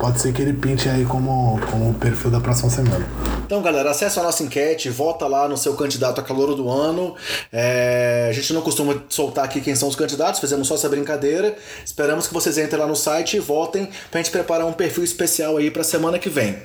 [0.00, 3.06] pode ser que ele pinte aí como, como o perfil da próxima semana.
[3.44, 7.14] Então, galera, acessa a nossa enquete, vota lá no seu candidato a calor do ano.
[7.52, 11.54] É, a gente não costuma soltar aqui quem são os candidatos, fizemos só essa brincadeira.
[11.84, 15.58] Esperamos que vocês entrem lá no site e votem pra gente preparar um perfil especial
[15.58, 16.56] aí pra semana que vem.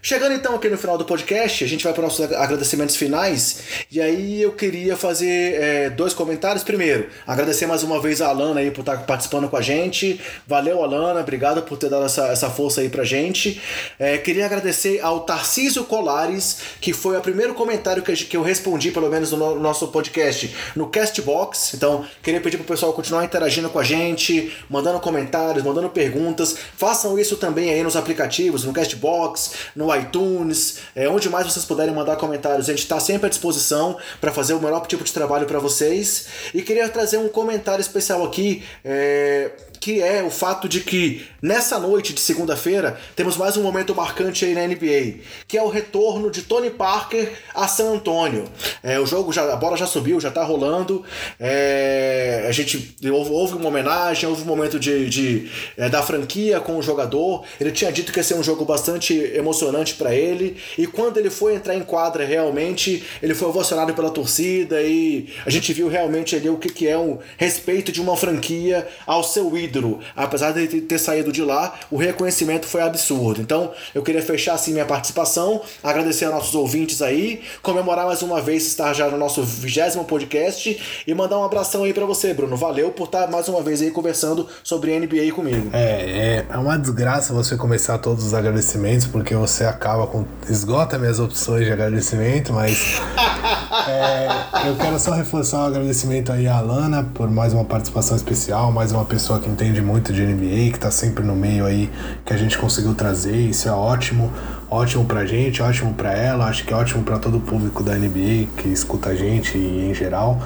[0.00, 3.60] Chegando então aqui no final do podcast, a gente vai para nossos agradecimentos finais.
[3.90, 6.64] E aí eu queria fazer é, dois comentários.
[6.64, 10.20] Primeiro, agradecer mais uma vez a Alana aí por estar participando com a gente.
[10.46, 13.60] Valeu, Alana, obrigado por ter dado essa, essa força aí pra gente.
[13.98, 18.42] É, queria agradecer ao Tarcísio Colar Colares, que foi o primeiro comentário que, que eu
[18.42, 21.74] respondi, pelo menos no nosso podcast, no Castbox.
[21.74, 26.56] Então, queria pedir pro pessoal continuar interagindo com a gente, mandando comentários, mandando perguntas.
[26.76, 31.94] Façam isso também aí nos aplicativos, no Castbox, no iTunes, é, onde mais vocês puderem
[31.94, 32.68] mandar comentários.
[32.68, 36.26] A gente está sempre à disposição para fazer o melhor tipo de trabalho para vocês.
[36.52, 38.62] E queria trazer um comentário especial aqui.
[38.84, 39.52] É,
[39.82, 44.44] que é o fato de que nessa noite de segunda-feira temos mais um momento marcante
[44.44, 48.44] aí na NBA, que é o retorno de Tony Parker a San Antonio.
[48.80, 51.04] É, o jogo já, a bola já subiu, já tá rolando.
[51.38, 56.60] É, a gente houve, houve, uma homenagem, houve um momento de, de é, da franquia
[56.60, 57.42] com o jogador.
[57.60, 61.28] Ele tinha dito que ia ser um jogo bastante emocionante para ele e quando ele
[61.28, 66.36] foi entrar em quadra realmente ele foi ovacionado pela torcida e a gente viu realmente
[66.36, 69.71] ali o que, que é um respeito de uma franquia ao seu ídolo
[70.16, 73.40] apesar de ter saído de lá, o reconhecimento foi absurdo.
[73.40, 78.40] Então, eu queria fechar assim minha participação, agradecer a nossos ouvintes aí, comemorar mais uma
[78.40, 82.56] vez estar já no nosso vigésimo podcast e mandar um abração aí para você, Bruno.
[82.56, 85.70] Valeu por estar mais uma vez aí conversando sobre NBA comigo.
[85.72, 90.24] É, é, é uma desgraça você começar todos os agradecimentos, porque você acaba com.
[90.48, 93.00] esgota minhas opções de agradecimento, mas.
[93.88, 98.70] é, eu quero só reforçar o agradecimento aí à Alana por mais uma participação especial,
[98.72, 101.90] mais uma pessoa que entende muito de NBA, que tá sempre no meio aí,
[102.24, 104.32] que a gente conseguiu trazer, isso é ótimo,
[104.70, 107.94] ótimo pra gente, ótimo pra ela, acho que é ótimo pra todo o público da
[107.94, 110.40] NBA que escuta a gente e em geral.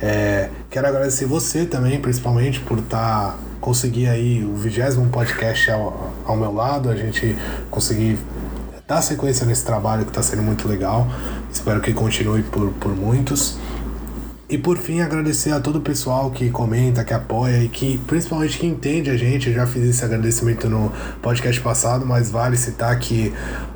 [0.00, 2.98] É, quero agradecer você também, principalmente, por estar.
[2.98, 7.36] Tá, conseguir aí o vigésimo podcast ao, ao meu lado, a gente
[7.70, 8.18] conseguir
[8.86, 11.06] dar sequência nesse trabalho que está sendo muito legal.
[11.52, 13.58] Espero que continue por, por muitos.
[14.50, 18.58] E por fim, agradecer a todo o pessoal que comenta, que apoia e que principalmente
[18.58, 19.50] que entende a gente.
[19.50, 23.30] Eu já fiz esse agradecimento no podcast passado, mas vale citar que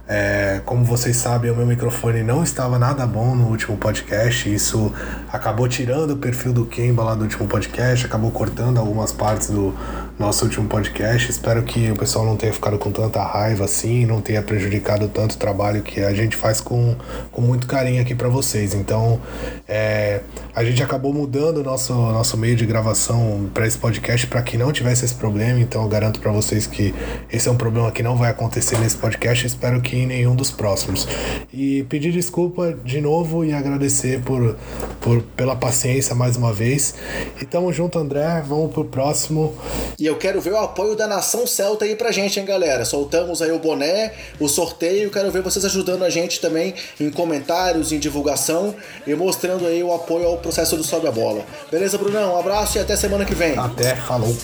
[0.08, 4.52] é, como vocês sabem, o meu microfone não estava nada bom no último podcast.
[4.52, 4.90] Isso
[5.30, 9.74] acabou tirando o perfil do Kemba lá do último podcast, acabou cortando algumas partes do
[10.22, 11.28] nosso último podcast.
[11.28, 15.34] Espero que o pessoal não tenha ficado com tanta raiva assim, não tenha prejudicado tanto
[15.34, 16.94] o trabalho que a gente faz com,
[17.32, 18.72] com muito carinho aqui para vocês.
[18.72, 19.20] Então,
[19.66, 20.20] é,
[20.54, 24.56] a gente acabou mudando o nosso, nosso meio de gravação para esse podcast para que
[24.56, 25.58] não tivesse esse problema.
[25.58, 26.94] Então, eu garanto para vocês que
[27.28, 29.44] esse é um problema que não vai acontecer nesse podcast.
[29.44, 31.08] Espero que em nenhum dos próximos.
[31.52, 34.56] E pedir desculpa de novo e agradecer por,
[35.00, 36.94] por, pela paciência mais uma vez.
[37.40, 38.40] E tamo junto, André.
[38.46, 39.52] Vamos pro próximo.
[39.98, 42.84] E eu quero ver o apoio da nação celta aí pra gente, hein, galera?
[42.84, 45.10] Soltamos aí o boné, o sorteio.
[45.10, 48.74] Quero ver vocês ajudando a gente também em comentários, em divulgação
[49.06, 51.44] e mostrando aí o apoio ao processo do Sobe a Bola.
[51.70, 52.34] Beleza, Brunão?
[52.34, 53.58] Um abraço e até semana que vem.
[53.58, 54.36] Até, falou.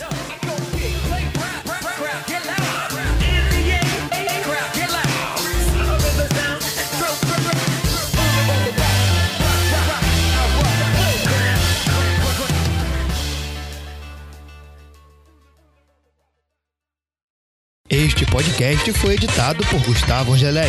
[17.91, 20.69] Este podcast foi editado por Gustavo Angeléia.